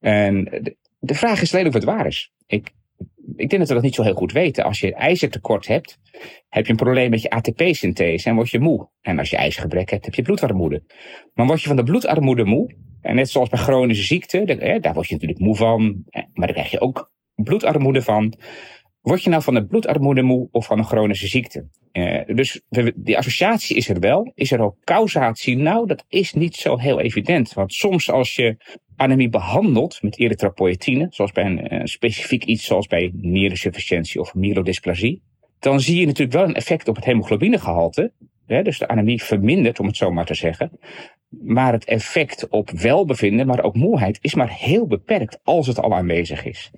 En 0.00 0.44
de, 0.44 0.76
de 0.98 1.14
vraag 1.14 1.42
is 1.42 1.54
alleen 1.54 1.66
of 1.66 1.74
het 1.74 1.84
waar 1.84 2.06
is. 2.06 2.32
Ik, 2.46 2.72
ik 3.36 3.48
denk 3.48 3.58
dat 3.58 3.68
we 3.68 3.74
dat 3.74 3.82
niet 3.82 3.94
zo 3.94 4.02
heel 4.02 4.14
goed 4.14 4.32
weten. 4.32 4.64
Als 4.64 4.80
je 4.80 4.94
ijzertekort 4.94 5.66
hebt, 5.66 5.98
heb 6.48 6.64
je 6.64 6.70
een 6.70 6.78
probleem 6.78 7.10
met 7.10 7.22
je 7.22 7.30
ATP-synthese 7.30 8.28
en 8.28 8.34
word 8.34 8.50
je 8.50 8.60
moe. 8.60 8.88
En 9.00 9.18
als 9.18 9.30
je 9.30 9.36
ijzergebrek 9.36 9.90
hebt, 9.90 10.04
heb 10.04 10.14
je 10.14 10.22
bloedarmoede. 10.22 10.82
Maar 11.34 11.46
word 11.46 11.62
je 11.62 11.66
van 11.66 11.76
de 11.76 11.82
bloedarmoede 11.82 12.44
moe, 12.44 12.74
en 13.00 13.14
net 13.14 13.30
zoals 13.30 13.48
bij 13.48 13.58
chronische 13.58 14.04
ziekte, 14.04 14.44
daar 14.80 14.94
word 14.94 15.06
je 15.06 15.14
natuurlijk 15.14 15.40
moe 15.40 15.56
van, 15.56 16.04
maar 16.10 16.46
daar 16.46 16.52
krijg 16.52 16.70
je 16.70 16.80
ook 16.80 17.12
bloedarmoede 17.34 18.02
van. 18.02 18.34
Word 19.00 19.22
je 19.22 19.30
nou 19.30 19.42
van 19.42 19.54
de 19.54 19.66
bloedarmoede 19.66 20.22
moe 20.22 20.48
of 20.50 20.66
van 20.66 20.78
een 20.78 20.84
chronische 20.84 21.26
ziekte? 21.26 21.68
Eh, 21.92 22.36
dus 22.36 22.62
die 22.94 23.18
associatie 23.18 23.76
is 23.76 23.88
er 23.88 24.00
wel. 24.00 24.32
Is 24.34 24.52
er 24.52 24.60
ook 24.60 24.76
causatie? 24.84 25.56
Nou, 25.56 25.86
dat 25.86 26.04
is 26.08 26.32
niet 26.32 26.56
zo 26.56 26.78
heel 26.78 27.00
evident. 27.00 27.52
Want 27.52 27.72
soms 27.72 28.10
als 28.10 28.34
je 28.34 28.56
anemie 28.96 29.28
behandelt 29.28 30.02
met 30.02 30.18
erythropoïetine, 30.18 31.06
zoals 31.10 31.32
bij 31.32 31.44
een 31.44 31.68
eh, 31.68 31.80
specifiek 31.84 32.44
iets 32.44 32.64
zoals 32.64 32.86
bij 32.86 33.10
nierensufficiëntie 33.14 34.20
of 34.20 34.34
myelodysplasie, 34.34 35.22
dan 35.58 35.80
zie 35.80 36.00
je 36.00 36.06
natuurlijk 36.06 36.36
wel 36.36 36.44
een 36.44 36.54
effect 36.54 36.88
op 36.88 36.96
het 36.96 37.04
hemoglobinegehalte. 37.04 38.12
Hè, 38.46 38.62
dus 38.62 38.78
de 38.78 38.88
anemie 38.88 39.22
vermindert, 39.22 39.80
om 39.80 39.86
het 39.86 39.96
zo 39.96 40.10
maar 40.10 40.26
te 40.26 40.34
zeggen. 40.34 40.78
Maar 41.28 41.72
het 41.72 41.84
effect 41.84 42.48
op 42.48 42.70
welbevinden, 42.70 43.46
maar 43.46 43.62
ook 43.62 43.74
moeheid, 43.74 44.18
is 44.20 44.34
maar 44.34 44.50
heel 44.50 44.86
beperkt 44.86 45.40
als 45.42 45.66
het 45.66 45.78
al 45.78 45.94
aanwezig 45.94 46.44
is. 46.44 46.70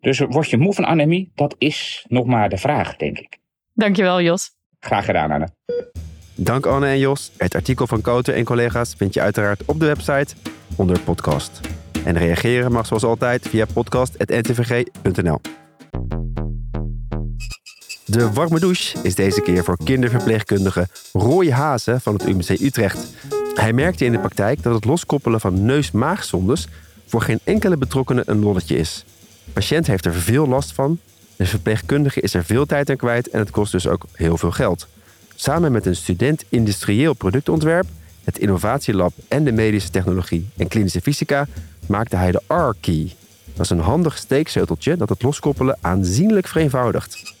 Dus 0.00 0.18
word 0.18 0.50
je 0.50 0.56
moe 0.56 0.74
van 0.74 0.86
anemie? 0.86 1.32
Dat 1.34 1.54
is 1.58 2.04
nog 2.08 2.26
maar 2.26 2.48
de 2.48 2.56
vraag, 2.56 2.96
denk 2.96 3.18
ik. 3.18 3.38
Dankjewel 3.74 4.22
Jos. 4.22 4.50
Graag 4.80 5.04
gedaan, 5.04 5.30
Anne. 5.30 5.48
Dank 6.34 6.66
Anne 6.66 6.86
en 6.86 6.98
Jos. 6.98 7.30
Het 7.36 7.54
artikel 7.54 7.86
van 7.86 8.00
Koten 8.00 8.34
en 8.34 8.44
collega's 8.44 8.94
vind 8.96 9.14
je 9.14 9.20
uiteraard 9.20 9.62
op 9.64 9.80
de 9.80 9.86
website 9.86 10.34
onder 10.76 11.00
podcast. 11.00 11.60
En 12.04 12.18
reageren 12.18 12.72
mag 12.72 12.86
zoals 12.86 13.04
altijd 13.04 13.48
via 13.48 13.66
podcast.ntvg.nl. 13.72 15.40
De 18.04 18.32
warme 18.32 18.60
douche 18.60 18.98
is 19.02 19.14
deze 19.14 19.40
keer 19.40 19.64
voor 19.64 19.76
kinderverpleegkundige 19.84 20.88
Roy 21.12 21.50
Hazen 21.50 22.00
van 22.00 22.12
het 22.14 22.26
UMC 22.26 22.48
Utrecht. 22.48 23.06
Hij 23.54 23.72
merkte 23.72 24.04
in 24.04 24.12
de 24.12 24.18
praktijk 24.18 24.62
dat 24.62 24.74
het 24.74 24.84
loskoppelen 24.84 25.40
van 25.40 25.64
neus-maagsondes 25.64 26.66
voor 27.06 27.22
geen 27.22 27.40
enkele 27.44 27.76
betrokkenen 27.76 28.24
een 28.26 28.40
lolletje 28.40 28.76
is. 28.76 29.04
De 29.44 29.52
patiënt 29.52 29.86
heeft 29.86 30.04
er 30.04 30.14
veel 30.14 30.48
last 30.48 30.72
van, 30.72 30.98
de 31.36 31.46
verpleegkundige 31.46 32.20
is 32.20 32.34
er 32.34 32.44
veel 32.44 32.66
tijd 32.66 32.90
aan 32.90 32.96
kwijt 32.96 33.30
en 33.30 33.38
het 33.38 33.50
kost 33.50 33.72
dus 33.72 33.86
ook 33.86 34.06
heel 34.12 34.36
veel 34.36 34.50
geld. 34.50 34.88
Samen 35.42 35.72
met 35.72 35.86
een 35.86 35.96
student 35.96 36.44
industrieel 36.48 37.14
productontwerp, 37.14 37.86
het 38.24 38.38
innovatielab 38.38 39.12
en 39.28 39.44
de 39.44 39.52
medische 39.52 39.90
technologie 39.90 40.48
en 40.56 40.68
klinische 40.68 41.00
fysica 41.00 41.46
maakte 41.86 42.16
hij 42.16 42.32
de 42.32 42.42
R-key. 42.46 43.12
Dat 43.54 43.64
is 43.64 43.70
een 43.70 43.78
handig 43.78 44.18
steeksleuteltje 44.18 44.96
dat 44.96 45.08
het 45.08 45.22
loskoppelen 45.22 45.78
aanzienlijk 45.80 46.48
vereenvoudigt. 46.48 47.34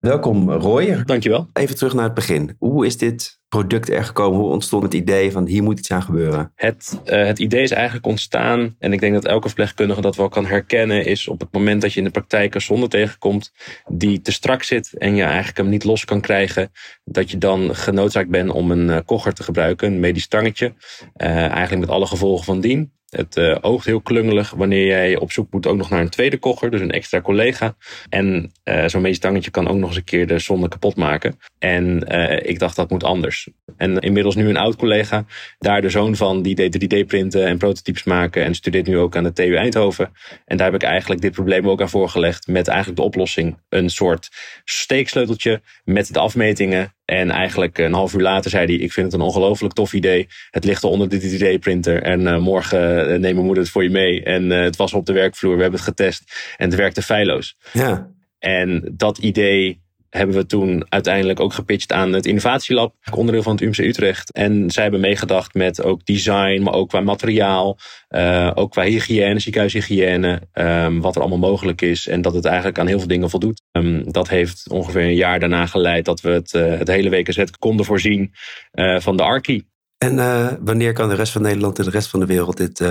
Welkom 0.00 0.50
Roy. 0.50 1.02
Dankjewel. 1.04 1.48
Even 1.52 1.76
terug 1.76 1.94
naar 1.94 2.04
het 2.04 2.14
begin. 2.14 2.56
Hoe 2.58 2.86
is 2.86 2.96
dit 2.96 3.40
product 3.48 3.90
er 3.90 4.04
gekomen? 4.04 4.40
Hoe 4.40 4.50
ontstond 4.50 4.82
het 4.82 4.94
idee 4.94 5.32
van 5.32 5.46
hier 5.46 5.62
moet 5.62 5.78
iets 5.78 5.90
aan 5.90 6.02
gebeuren? 6.02 6.52
Het, 6.54 7.00
eh, 7.04 7.24
het 7.24 7.38
idee 7.38 7.62
is 7.62 7.70
eigenlijk 7.70 8.06
ontstaan, 8.06 8.76
en 8.78 8.92
ik 8.92 9.00
denk 9.00 9.14
dat 9.14 9.24
elke 9.24 9.46
verpleegkundige 9.46 10.00
dat 10.00 10.16
wel 10.16 10.28
kan 10.28 10.46
herkennen, 10.46 11.04
is 11.04 11.28
op 11.28 11.40
het 11.40 11.52
moment 11.52 11.82
dat 11.82 11.92
je 11.92 11.98
in 11.98 12.04
de 12.04 12.10
praktijk 12.10 12.54
een 12.54 12.60
zonde 12.60 12.88
tegenkomt 12.88 13.52
die 13.86 14.20
te 14.20 14.32
strak 14.32 14.62
zit 14.62 14.92
en 14.98 15.14
je 15.14 15.22
eigenlijk 15.22 15.56
hem 15.56 15.68
niet 15.68 15.84
los 15.84 16.04
kan 16.04 16.20
krijgen, 16.20 16.70
dat 17.04 17.30
je 17.30 17.38
dan 17.38 17.74
genoodzaakt 17.74 18.30
bent 18.30 18.50
om 18.50 18.70
een 18.70 19.04
kogger 19.04 19.32
te 19.32 19.42
gebruiken, 19.42 19.92
een 19.92 20.00
medisch 20.00 20.28
tangetje, 20.28 20.74
eh, 21.14 21.28
eigenlijk 21.28 21.80
met 21.80 21.90
alle 21.90 22.06
gevolgen 22.06 22.44
van 22.44 22.60
dien. 22.60 22.92
Het 23.16 23.36
uh, 23.36 23.56
oogt 23.60 23.86
heel 23.86 24.00
klungelig 24.00 24.50
wanneer 24.50 24.86
jij 24.86 25.16
op 25.16 25.32
zoek 25.32 25.52
moet 25.52 25.66
ook 25.66 25.76
nog 25.76 25.90
naar 25.90 26.00
een 26.00 26.08
tweede 26.08 26.38
kogger, 26.38 26.70
dus 26.70 26.80
een 26.80 26.90
extra 26.90 27.20
collega. 27.20 27.76
En 28.08 28.52
uh, 28.64 28.84
zo'n 28.86 29.02
meestangetje 29.02 29.50
kan 29.50 29.68
ook 29.68 29.76
nog 29.76 29.88
eens 29.88 29.96
een 29.96 30.04
keer 30.04 30.26
de 30.26 30.38
zonde 30.38 30.68
kapot 30.68 30.96
maken. 30.96 31.38
En 31.58 32.14
uh, 32.14 32.50
ik 32.50 32.58
dacht 32.58 32.76
dat 32.76 32.90
moet 32.90 33.04
anders. 33.04 33.48
En 33.76 33.98
inmiddels 33.98 34.34
nu 34.34 34.48
een 34.48 34.56
oud 34.56 34.76
collega, 34.76 35.24
daar 35.58 35.80
de 35.80 35.90
zoon 35.90 36.16
van, 36.16 36.42
die 36.42 36.54
deed 36.54 36.84
3D 36.84 37.06
printen 37.06 37.46
en 37.46 37.58
prototypes 37.58 38.04
maken 38.04 38.44
en 38.44 38.54
studeert 38.54 38.86
nu 38.86 38.98
ook 38.98 39.16
aan 39.16 39.24
de 39.24 39.32
TU 39.32 39.54
Eindhoven. 39.54 40.12
En 40.44 40.56
daar 40.56 40.72
heb 40.72 40.82
ik 40.82 40.88
eigenlijk 40.88 41.20
dit 41.20 41.32
probleem 41.32 41.68
ook 41.68 41.80
aan 41.80 41.90
voorgelegd 41.90 42.46
met 42.46 42.68
eigenlijk 42.68 42.98
de 42.98 43.06
oplossing. 43.06 43.58
Een 43.68 43.90
soort 43.90 44.28
steeksleuteltje 44.64 45.60
met 45.84 46.12
de 46.12 46.18
afmetingen 46.18 46.94
en 47.04 47.30
eigenlijk 47.30 47.78
een 47.78 47.92
half 47.92 48.14
uur 48.14 48.20
later 48.20 48.50
zei 48.50 48.66
hij: 48.66 48.74
Ik 48.74 48.92
vind 48.92 49.12
het 49.12 49.20
een 49.20 49.26
ongelooflijk 49.26 49.74
tof 49.74 49.92
idee. 49.92 50.28
Het 50.50 50.64
ligt 50.64 50.84
al 50.84 50.90
onder 50.90 51.08
de 51.08 51.20
3D-printer. 51.20 52.02
En 52.02 52.20
uh, 52.20 52.38
morgen 52.38 52.98
uh, 52.98 53.06
neemt 53.06 53.20
mijn 53.22 53.36
moeder 53.36 53.62
het 53.62 53.72
voor 53.72 53.82
je 53.82 53.90
mee. 53.90 54.22
En 54.22 54.50
uh, 54.50 54.62
het 54.62 54.76
was 54.76 54.92
op 54.92 55.06
de 55.06 55.12
werkvloer. 55.12 55.56
We 55.56 55.62
hebben 55.62 55.80
het 55.80 55.88
getest. 55.88 56.54
En 56.56 56.66
het 56.68 56.78
werkte 56.78 57.02
feilloos. 57.02 57.56
Ja. 57.72 58.10
En 58.38 58.92
dat 58.96 59.18
idee 59.18 59.81
hebben 60.16 60.36
we 60.36 60.46
toen 60.46 60.84
uiteindelijk 60.88 61.40
ook 61.40 61.52
gepitcht 61.52 61.92
aan 61.92 62.12
het 62.12 62.26
Innovatielab, 62.26 62.94
onderdeel 63.14 63.42
van 63.42 63.52
het 63.52 63.60
UMC 63.60 63.78
Utrecht. 63.78 64.32
En 64.32 64.70
zij 64.70 64.82
hebben 64.82 65.00
meegedacht 65.00 65.54
met 65.54 65.82
ook 65.82 66.04
design, 66.04 66.62
maar 66.62 66.72
ook 66.72 66.88
qua 66.88 67.00
materiaal, 67.00 67.78
uh, 68.10 68.50
ook 68.54 68.70
qua 68.70 68.82
hygiëne, 68.82 69.38
ziekenhuishygiëne, 69.38 70.40
um, 70.52 71.00
wat 71.00 71.14
er 71.14 71.20
allemaal 71.20 71.50
mogelijk 71.50 71.80
is. 71.80 72.08
En 72.08 72.22
dat 72.22 72.34
het 72.34 72.44
eigenlijk 72.44 72.78
aan 72.78 72.86
heel 72.86 72.98
veel 72.98 73.08
dingen 73.08 73.30
voldoet. 73.30 73.62
Um, 73.72 74.12
dat 74.12 74.28
heeft 74.28 74.70
ongeveer 74.70 75.02
een 75.02 75.14
jaar 75.14 75.40
daarna 75.40 75.66
geleid 75.66 76.04
dat 76.04 76.20
we 76.20 76.30
het, 76.30 76.52
uh, 76.52 76.78
het 76.78 76.88
hele 76.88 77.10
WKZ 77.10 77.44
konden 77.58 77.86
voorzien 77.86 78.32
uh, 78.72 79.00
van 79.00 79.16
de 79.16 79.22
Arki. 79.22 79.64
En 79.98 80.16
wanneer 80.64 80.92
kan 80.92 81.08
de 81.08 81.14
rest 81.14 81.32
van 81.32 81.42
Nederland 81.42 81.78
en 81.78 81.84
de 81.84 81.90
rest 81.90 82.08
van 82.08 82.20
de 82.20 82.26
wereld 82.26 82.56
dit 82.56 82.84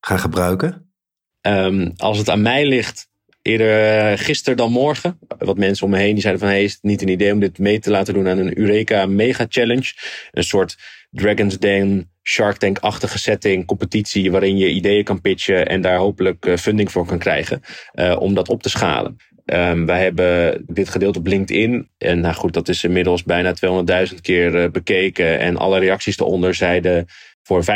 gaan 0.00 0.18
gebruiken? 0.18 0.92
Um, 1.40 1.92
als 1.96 2.18
het 2.18 2.30
aan 2.30 2.42
mij 2.42 2.66
ligt, 2.66 3.08
eerder 3.42 4.18
gisteren 4.18 4.56
dan 4.56 4.72
morgen. 4.72 5.18
Wat 5.38 5.58
mensen 5.58 5.84
om 5.84 5.90
me 5.90 5.98
heen 5.98 6.12
die 6.12 6.20
zeiden 6.20 6.42
van 6.42 6.50
hey, 6.50 6.64
is 6.64 6.72
het 6.72 6.82
niet 6.82 7.02
een 7.02 7.08
idee 7.08 7.32
om 7.32 7.40
dit 7.40 7.58
mee 7.58 7.78
te 7.78 7.90
laten 7.90 8.14
doen 8.14 8.28
aan 8.28 8.38
een 8.38 8.58
Eureka 8.58 9.06
Mega 9.06 9.46
Challenge. 9.48 9.92
Een 10.30 10.44
soort 10.44 10.76
Dragon's 11.10 11.58
Den, 11.58 12.10
Shark 12.22 12.56
Tank-achtige 12.56 13.18
setting, 13.18 13.66
competitie 13.66 14.30
waarin 14.30 14.56
je 14.56 14.70
ideeën 14.70 15.04
kan 15.04 15.20
pitchen 15.20 15.66
en 15.66 15.80
daar 15.80 15.96
hopelijk 15.96 16.54
funding 16.58 16.92
voor 16.92 17.06
kan 17.06 17.18
krijgen 17.18 17.60
uh, 17.94 18.16
om 18.18 18.34
dat 18.34 18.48
op 18.48 18.62
te 18.62 18.68
schalen. 18.68 19.16
Um, 19.44 19.86
wij 19.86 20.02
hebben 20.02 20.64
dit 20.66 20.88
gedeeld 20.88 21.16
op 21.16 21.26
LinkedIn. 21.26 21.88
En 21.98 22.20
nou 22.20 22.34
goed, 22.34 22.52
dat 22.52 22.68
is 22.68 22.84
inmiddels 22.84 23.22
bijna 23.22 23.54
200.000 24.08 24.14
keer 24.20 24.70
bekeken. 24.70 25.38
En 25.38 25.56
alle 25.56 25.78
reacties 25.78 26.18
eronder 26.18 26.54
zeiden 26.54 27.06
voor 27.42 27.64
95% 27.64 27.66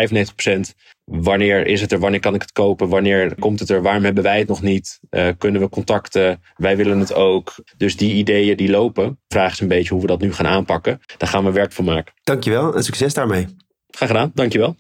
wanneer 1.07 1.67
is 1.67 1.81
het 1.81 1.93
er, 1.93 1.99
wanneer 1.99 2.21
kan 2.21 2.35
ik 2.35 2.43
het 2.43 2.53
kopen, 2.53 2.89
wanneer 2.89 3.35
komt 3.35 3.61
het 3.61 3.71
er, 3.71 3.83
waarom 3.83 4.05
hebben 4.05 4.23
wij 4.23 4.39
het 4.39 4.49
nog 4.49 4.63
niet, 4.63 5.01
uh, 5.11 5.29
kunnen 5.39 5.61
we 5.61 5.69
contacten, 5.69 6.43
wij 6.57 6.77
willen 6.77 6.99
het 6.99 7.15
ook. 7.15 7.55
Dus 7.77 7.97
die 7.97 8.15
ideeën 8.15 8.57
die 8.57 8.71
lopen, 8.71 9.19
vraag 9.29 9.53
is 9.53 9.61
een 9.61 9.69
beetje 9.69 9.93
hoe 9.93 10.01
we 10.01 10.07
dat 10.07 10.21
nu 10.21 10.33
gaan 10.33 10.47
aanpakken. 10.47 11.01
Daar 11.17 11.29
gaan 11.29 11.45
we 11.45 11.53
werk 11.53 11.73
van 11.73 11.85
maken. 11.85 12.15
Dankjewel 12.23 12.75
en 12.75 12.85
succes 12.85 13.15
daarmee. 13.15 13.47
Graag 13.91 14.09
gedaan, 14.09 14.31
dankjewel. 14.35 14.77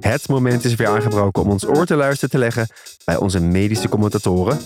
Het 0.00 0.28
moment 0.28 0.64
is 0.64 0.74
weer 0.74 0.88
aangebroken 0.88 1.42
om 1.42 1.50
ons 1.50 1.66
oor 1.66 1.86
te 1.86 1.94
luisteren 1.94 2.30
te 2.30 2.38
leggen 2.38 2.66
bij 3.04 3.16
onze 3.16 3.40
medische 3.40 3.88
commentatoren. 3.88 4.58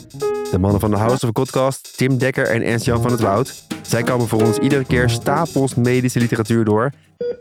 De 0.50 0.58
mannen 0.58 0.80
van 0.80 0.90
de 0.90 0.96
House 0.96 1.26
of 1.26 1.32
Podcast, 1.32 1.96
Tim 1.96 2.18
Dekker 2.18 2.46
en 2.46 2.62
Ernst-Jan 2.62 3.02
van 3.02 3.10
het 3.10 3.20
Woud. 3.20 3.64
Zij 3.82 4.02
komen 4.02 4.28
voor 4.28 4.42
ons 4.42 4.58
iedere 4.58 4.84
keer 4.84 5.10
stapels 5.10 5.74
medische 5.74 6.18
literatuur 6.18 6.64
door. 6.64 6.92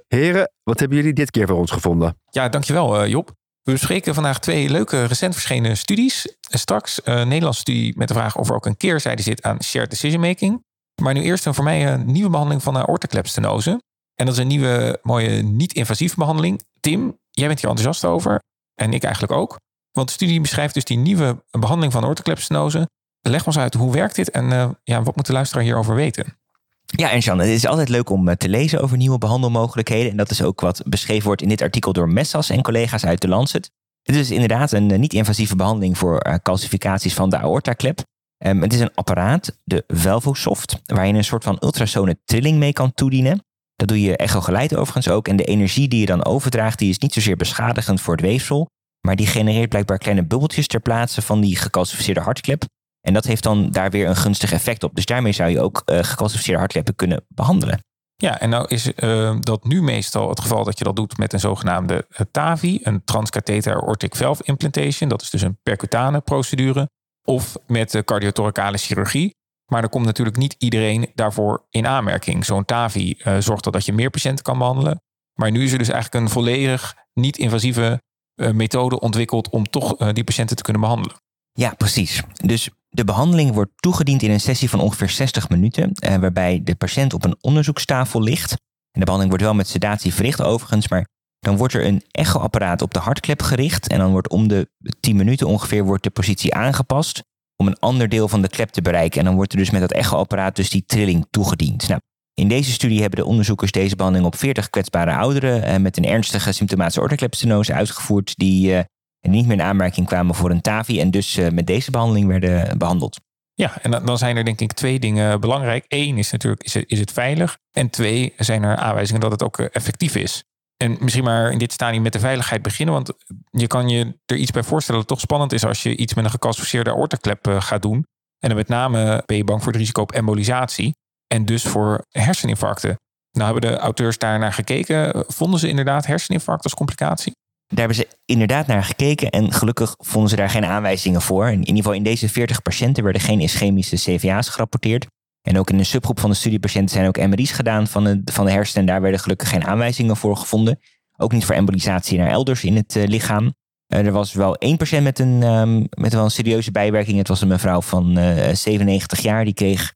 Heren, 0.07 0.51
wat 0.63 0.79
hebben 0.79 0.97
jullie 0.97 1.13
dit 1.13 1.31
keer 1.31 1.47
voor 1.47 1.57
ons 1.57 1.71
gevonden? 1.71 2.17
Ja, 2.29 2.49
dankjewel 2.49 3.03
uh, 3.03 3.09
Job. 3.09 3.31
We 3.61 3.71
bespreken 3.71 4.13
vandaag 4.13 4.39
twee 4.39 4.69
leuke 4.69 5.05
recent 5.05 5.33
verschenen 5.33 5.77
studies. 5.77 6.35
Straks 6.39 7.01
een 7.03 7.27
Nederlandse 7.27 7.61
studie 7.61 7.97
met 7.97 8.07
de 8.07 8.13
vraag 8.13 8.37
of 8.37 8.49
er 8.49 8.55
ook 8.55 8.65
een 8.65 8.77
keerzijde 8.77 9.21
zit 9.21 9.43
aan 9.43 9.63
shared 9.63 9.89
decision 9.89 10.21
making. 10.21 10.63
Maar 11.01 11.13
nu 11.13 11.21
eerst 11.21 11.45
een 11.45 11.53
voor 11.53 11.63
mij 11.63 11.93
een 11.93 12.11
nieuwe 12.11 12.29
behandeling 12.29 12.63
van 12.63 12.77
aortoklepstenose. 12.77 13.81
En 14.15 14.25
dat 14.25 14.33
is 14.33 14.39
een 14.39 14.47
nieuwe, 14.47 14.99
mooie, 15.01 15.41
niet-invasieve 15.41 16.15
behandeling. 16.17 16.61
Tim, 16.79 17.17
jij 17.31 17.47
bent 17.47 17.61
hier 17.61 17.69
enthousiast 17.69 18.05
over. 18.05 18.39
En 18.73 18.93
ik 18.93 19.03
eigenlijk 19.03 19.33
ook. 19.33 19.57
Want 19.95 20.07
de 20.07 20.13
studie 20.13 20.41
beschrijft 20.41 20.73
dus 20.73 20.83
die 20.83 20.97
nieuwe 20.97 21.43
behandeling 21.51 21.93
van 21.93 22.03
aortoklepstenose. 22.03 22.89
Leg 23.21 23.45
ons 23.45 23.57
uit, 23.57 23.73
hoe 23.73 23.91
werkt 23.91 24.15
dit 24.15 24.29
en 24.31 24.51
uh, 24.51 24.69
ja, 24.83 25.03
wat 25.03 25.15
moet 25.15 25.25
de 25.25 25.33
luisteraar 25.33 25.63
hierover 25.63 25.95
weten? 25.95 26.37
Ja, 26.85 27.11
en 27.11 27.19
Jan, 27.19 27.39
het 27.39 27.49
is 27.49 27.65
altijd 27.65 27.89
leuk 27.89 28.09
om 28.09 28.35
te 28.35 28.49
lezen 28.49 28.81
over 28.81 28.97
nieuwe 28.97 29.17
behandelmogelijkheden. 29.17 30.11
En 30.11 30.17
dat 30.17 30.31
is 30.31 30.41
ook 30.41 30.61
wat 30.61 30.81
beschreven 30.85 31.25
wordt 31.25 31.41
in 31.41 31.49
dit 31.49 31.61
artikel 31.61 31.93
door 31.93 32.09
Messas 32.09 32.49
en 32.49 32.61
collega's 32.61 33.05
uit 33.05 33.21
de 33.21 33.27
Lancet. 33.27 33.71
Dit 34.01 34.15
is 34.15 34.31
inderdaad 34.31 34.71
een 34.71 34.99
niet-invasieve 34.99 35.55
behandeling 35.55 35.97
voor 35.97 36.39
calcificaties 36.43 37.13
van 37.13 37.29
de 37.29 37.37
aortaklep. 37.37 38.03
Um, 38.45 38.61
het 38.61 38.73
is 38.73 38.79
een 38.79 38.93
apparaat, 38.93 39.59
de 39.63 39.83
Velvosoft, 39.87 40.81
waar 40.85 41.07
je 41.07 41.13
een 41.13 41.23
soort 41.23 41.43
van 41.43 41.57
ultrasone 41.59 42.19
trilling 42.25 42.57
mee 42.57 42.73
kan 42.73 42.93
toedienen. 42.93 43.43
Dat 43.75 43.87
doe 43.87 44.01
je 44.01 44.17
echogeleid 44.17 44.75
overigens 44.75 45.09
ook. 45.09 45.27
En 45.27 45.35
de 45.35 45.43
energie 45.43 45.87
die 45.87 45.99
je 45.99 46.05
dan 46.05 46.25
overdraagt, 46.25 46.79
die 46.79 46.89
is 46.89 46.97
niet 46.97 47.13
zozeer 47.13 47.35
beschadigend 47.35 48.01
voor 48.01 48.13
het 48.13 48.25
weefsel. 48.25 48.69
Maar 49.05 49.15
die 49.15 49.27
genereert 49.27 49.69
blijkbaar 49.69 49.97
kleine 49.97 50.23
bubbeltjes 50.23 50.67
ter 50.67 50.79
plaatse 50.79 51.21
van 51.21 51.41
die 51.41 51.55
gecalcificeerde 51.55 52.21
hartklep. 52.21 52.63
En 53.01 53.13
dat 53.13 53.25
heeft 53.25 53.43
dan 53.43 53.71
daar 53.71 53.91
weer 53.91 54.07
een 54.07 54.15
gunstig 54.15 54.51
effect 54.51 54.83
op. 54.83 54.95
Dus 54.95 55.05
daarmee 55.05 55.31
zou 55.31 55.49
je 55.49 55.61
ook 55.61 55.81
uh, 55.85 55.99
gecalcificeerde 56.01 56.59
hartkleppen 56.59 56.95
kunnen 56.95 57.25
behandelen. 57.27 57.79
Ja, 58.15 58.39
en 58.39 58.49
nou 58.49 58.67
is 58.67 58.91
uh, 58.95 59.35
dat 59.39 59.63
nu 59.63 59.81
meestal 59.81 60.29
het 60.29 60.39
geval 60.39 60.63
dat 60.63 60.77
je 60.77 60.83
dat 60.83 60.95
doet 60.95 61.17
met 61.17 61.33
een 61.33 61.39
zogenaamde 61.39 62.07
TAVI, 62.31 62.79
een 62.83 63.03
transcatheter 63.03 63.73
aortic 63.73 64.15
valve 64.15 64.43
implantation. 64.45 65.09
Dat 65.09 65.21
is 65.21 65.29
dus 65.29 65.41
een 65.41 65.57
percutane 65.63 66.21
procedure. 66.21 66.89
Of 67.23 67.57
met 67.67 67.91
de 67.91 68.03
cardiothoracale 68.03 68.77
chirurgie. 68.77 69.35
Maar 69.71 69.83
er 69.83 69.89
komt 69.89 70.05
natuurlijk 70.05 70.37
niet 70.37 70.55
iedereen 70.57 71.11
daarvoor 71.15 71.65
in 71.69 71.87
aanmerking. 71.87 72.45
Zo'n 72.45 72.65
TAVI 72.65 73.17
zorgt 73.39 73.71
dat 73.71 73.85
je 73.85 73.93
meer 73.93 74.09
patiënten 74.09 74.43
kan 74.43 74.57
behandelen. 74.57 75.01
Maar 75.33 75.51
nu 75.51 75.63
is 75.63 75.71
er 75.71 75.77
dus 75.77 75.89
eigenlijk 75.89 76.25
een 76.25 76.31
volledig 76.31 76.95
niet-invasieve 77.13 78.01
methode 78.35 78.99
ontwikkeld 78.99 79.49
om 79.49 79.69
toch 79.69 80.01
uh, 80.01 80.09
die 80.13 80.23
patiënten 80.23 80.55
te 80.55 80.63
kunnen 80.63 80.81
behandelen. 80.81 81.17
Ja, 81.51 81.73
precies. 81.77 82.21
Dus 82.33 82.69
de 82.89 83.03
behandeling 83.03 83.53
wordt 83.53 83.71
toegediend 83.75 84.21
in 84.21 84.31
een 84.31 84.39
sessie 84.39 84.69
van 84.69 84.79
ongeveer 84.79 85.09
60 85.09 85.49
minuten, 85.49 85.91
eh, 85.91 86.15
waarbij 86.15 86.61
de 86.63 86.75
patiënt 86.75 87.13
op 87.13 87.25
een 87.25 87.35
onderzoekstafel 87.41 88.21
ligt. 88.21 88.51
En 88.51 88.99
de 88.99 89.05
behandeling 89.05 89.29
wordt 89.29 89.43
wel 89.43 89.53
met 89.53 89.67
sedatie 89.67 90.13
verricht 90.13 90.41
overigens, 90.41 90.87
maar 90.87 91.07
dan 91.39 91.57
wordt 91.57 91.73
er 91.73 91.85
een 91.85 92.03
echoapparaat 92.11 92.81
op 92.81 92.93
de 92.93 92.99
hartklep 92.99 93.41
gericht 93.41 93.87
en 93.87 93.97
dan 93.97 94.11
wordt 94.11 94.29
om 94.29 94.47
de 94.47 94.69
10 94.99 95.15
minuten 95.15 95.47
ongeveer 95.47 95.83
wordt 95.83 96.03
de 96.03 96.09
positie 96.09 96.53
aangepast 96.53 97.23
om 97.57 97.67
een 97.67 97.79
ander 97.79 98.09
deel 98.09 98.27
van 98.27 98.41
de 98.41 98.49
klep 98.49 98.69
te 98.69 98.81
bereiken. 98.81 99.19
En 99.19 99.25
dan 99.25 99.35
wordt 99.35 99.51
er 99.51 99.57
dus 99.57 99.69
met 99.69 99.81
dat 99.81 99.91
echoapparaat 99.91 100.55
dus 100.55 100.69
die 100.69 100.83
trilling 100.85 101.25
toegediend. 101.29 101.87
Nou, 101.87 102.01
in 102.35 102.47
deze 102.47 102.71
studie 102.71 103.01
hebben 103.01 103.19
de 103.19 103.25
onderzoekers 103.25 103.71
deze 103.71 103.95
behandeling 103.95 104.33
op 104.33 104.39
40 104.39 104.69
kwetsbare 104.69 105.15
ouderen 105.15 105.63
eh, 105.63 105.77
met 105.77 105.97
een 105.97 106.05
ernstige 106.05 106.51
symptomatische 106.51 107.01
aortaklepstenose 107.01 107.73
uitgevoerd 107.73 108.35
die 108.35 108.75
eh, 108.75 108.83
niet 109.21 109.45
meer 109.45 109.57
in 109.57 109.61
aanmerking 109.61 110.07
kwamen 110.07 110.35
voor 110.35 110.51
een 110.51 110.61
TAVI 110.61 110.99
en 110.99 111.11
dus 111.11 111.37
uh, 111.37 111.49
met 111.49 111.67
deze 111.67 111.91
behandeling 111.91 112.27
werden 112.27 112.77
behandeld. 112.77 113.19
Ja, 113.53 113.81
en 113.81 113.91
dan 113.91 114.17
zijn 114.17 114.37
er 114.37 114.45
denk 114.45 114.61
ik 114.61 114.73
twee 114.73 114.99
dingen 114.99 115.39
belangrijk. 115.39 115.85
Eén 115.87 116.17
is 116.17 116.31
natuurlijk, 116.31 116.63
is 116.63 116.73
het, 116.73 116.83
is 116.87 116.99
het 116.99 117.11
veilig? 117.11 117.57
En 117.71 117.89
twee, 117.89 118.33
zijn 118.37 118.63
er 118.63 118.75
aanwijzingen 118.75 119.21
dat 119.21 119.31
het 119.31 119.43
ook 119.43 119.59
effectief 119.59 120.15
is. 120.15 120.43
En 120.77 120.97
misschien 120.99 121.23
maar 121.23 121.51
in 121.51 121.57
dit 121.57 121.71
stadium 121.73 122.01
met 122.01 122.13
de 122.13 122.19
veiligheid 122.19 122.61
beginnen. 122.61 122.95
Want 122.95 123.13
je 123.49 123.67
kan 123.67 123.89
je 123.89 124.17
er 124.25 124.35
iets 124.35 124.51
bij 124.51 124.63
voorstellen 124.63 125.01
dat 125.01 125.09
het 125.09 125.19
toch 125.19 125.29
spannend 125.29 125.53
is 125.53 125.65
als 125.65 125.83
je 125.83 125.97
iets 125.97 126.13
met 126.13 126.25
een 126.25 126.31
gecalcificeerde 126.31 126.93
aortaklep 126.93 127.47
gaat 127.59 127.81
doen. 127.81 128.05
En 128.39 128.49
dan 128.49 128.57
met 128.57 128.67
name 128.67 129.23
ben 129.25 129.37
je 129.37 129.43
bang 129.43 129.63
voor 129.63 129.71
het 129.71 129.81
risico 129.81 130.01
op 130.01 130.11
embolisatie. 130.11 130.95
En 131.35 131.45
dus 131.45 131.63
voor 131.63 132.05
herseninfarcten. 132.09 132.99
Nou 133.31 133.51
hebben 133.51 133.71
de 133.71 133.77
auteurs 133.77 134.17
daar 134.17 134.39
naar 134.39 134.53
gekeken. 134.53 135.23
Vonden 135.27 135.59
ze 135.59 135.67
inderdaad 135.67 136.05
herseninfarct 136.05 136.63
als 136.63 136.73
complicatie? 136.73 137.33
Daar 137.67 137.77
hebben 137.77 137.95
ze 137.95 138.07
inderdaad 138.25 138.67
naar 138.67 138.83
gekeken 138.83 139.29
en 139.29 139.51
gelukkig 139.51 139.95
vonden 139.97 140.29
ze 140.29 140.35
daar 140.35 140.49
geen 140.49 140.65
aanwijzingen 140.65 141.21
voor. 141.21 141.47
In 141.47 141.59
ieder 141.59 141.75
geval 141.75 141.93
in 141.93 142.03
deze 142.03 142.29
40 142.29 142.61
patiënten 142.61 143.03
werden 143.03 143.21
geen 143.21 143.39
ischemische 143.39 143.95
CVA's 143.95 144.49
gerapporteerd. 144.49 145.05
En 145.41 145.57
ook 145.59 145.69
in 145.69 145.79
een 145.79 145.85
subgroep 145.85 146.19
van 146.19 146.29
de 146.29 146.35
studiepatiënten 146.35 146.95
zijn 146.95 147.07
ook 147.07 147.27
MRI's 147.27 147.51
gedaan 147.51 147.87
van 147.87 148.03
de, 148.03 148.21
van 148.25 148.45
de 148.45 148.51
hersenen. 148.51 148.81
En 148.81 148.93
daar 148.93 149.01
werden 149.01 149.19
gelukkig 149.19 149.49
geen 149.49 149.65
aanwijzingen 149.65 150.17
voor 150.17 150.37
gevonden. 150.37 150.79
Ook 151.17 151.31
niet 151.31 151.45
voor 151.45 151.55
embolisatie 151.55 152.17
naar 152.17 152.29
elders 152.29 152.63
in 152.63 152.75
het 152.75 152.95
uh, 152.95 153.07
lichaam. 153.07 153.53
Uh, 153.93 154.05
er 154.05 154.11
was 154.11 154.33
wel 154.33 154.55
één 154.55 154.77
patiënt 154.77 155.03
met 155.03 155.19
een, 155.19 155.43
um, 155.43 155.87
met 155.89 156.13
wel 156.13 156.23
een 156.23 156.31
serieuze 156.31 156.71
bijwerking. 156.71 157.17
Het 157.17 157.27
was 157.27 157.41
een 157.41 157.47
mevrouw 157.47 157.81
van 157.81 158.17
uh, 158.17 158.53
97 158.53 159.19
jaar. 159.19 159.45
Die 159.45 159.53
kreeg 159.53 159.93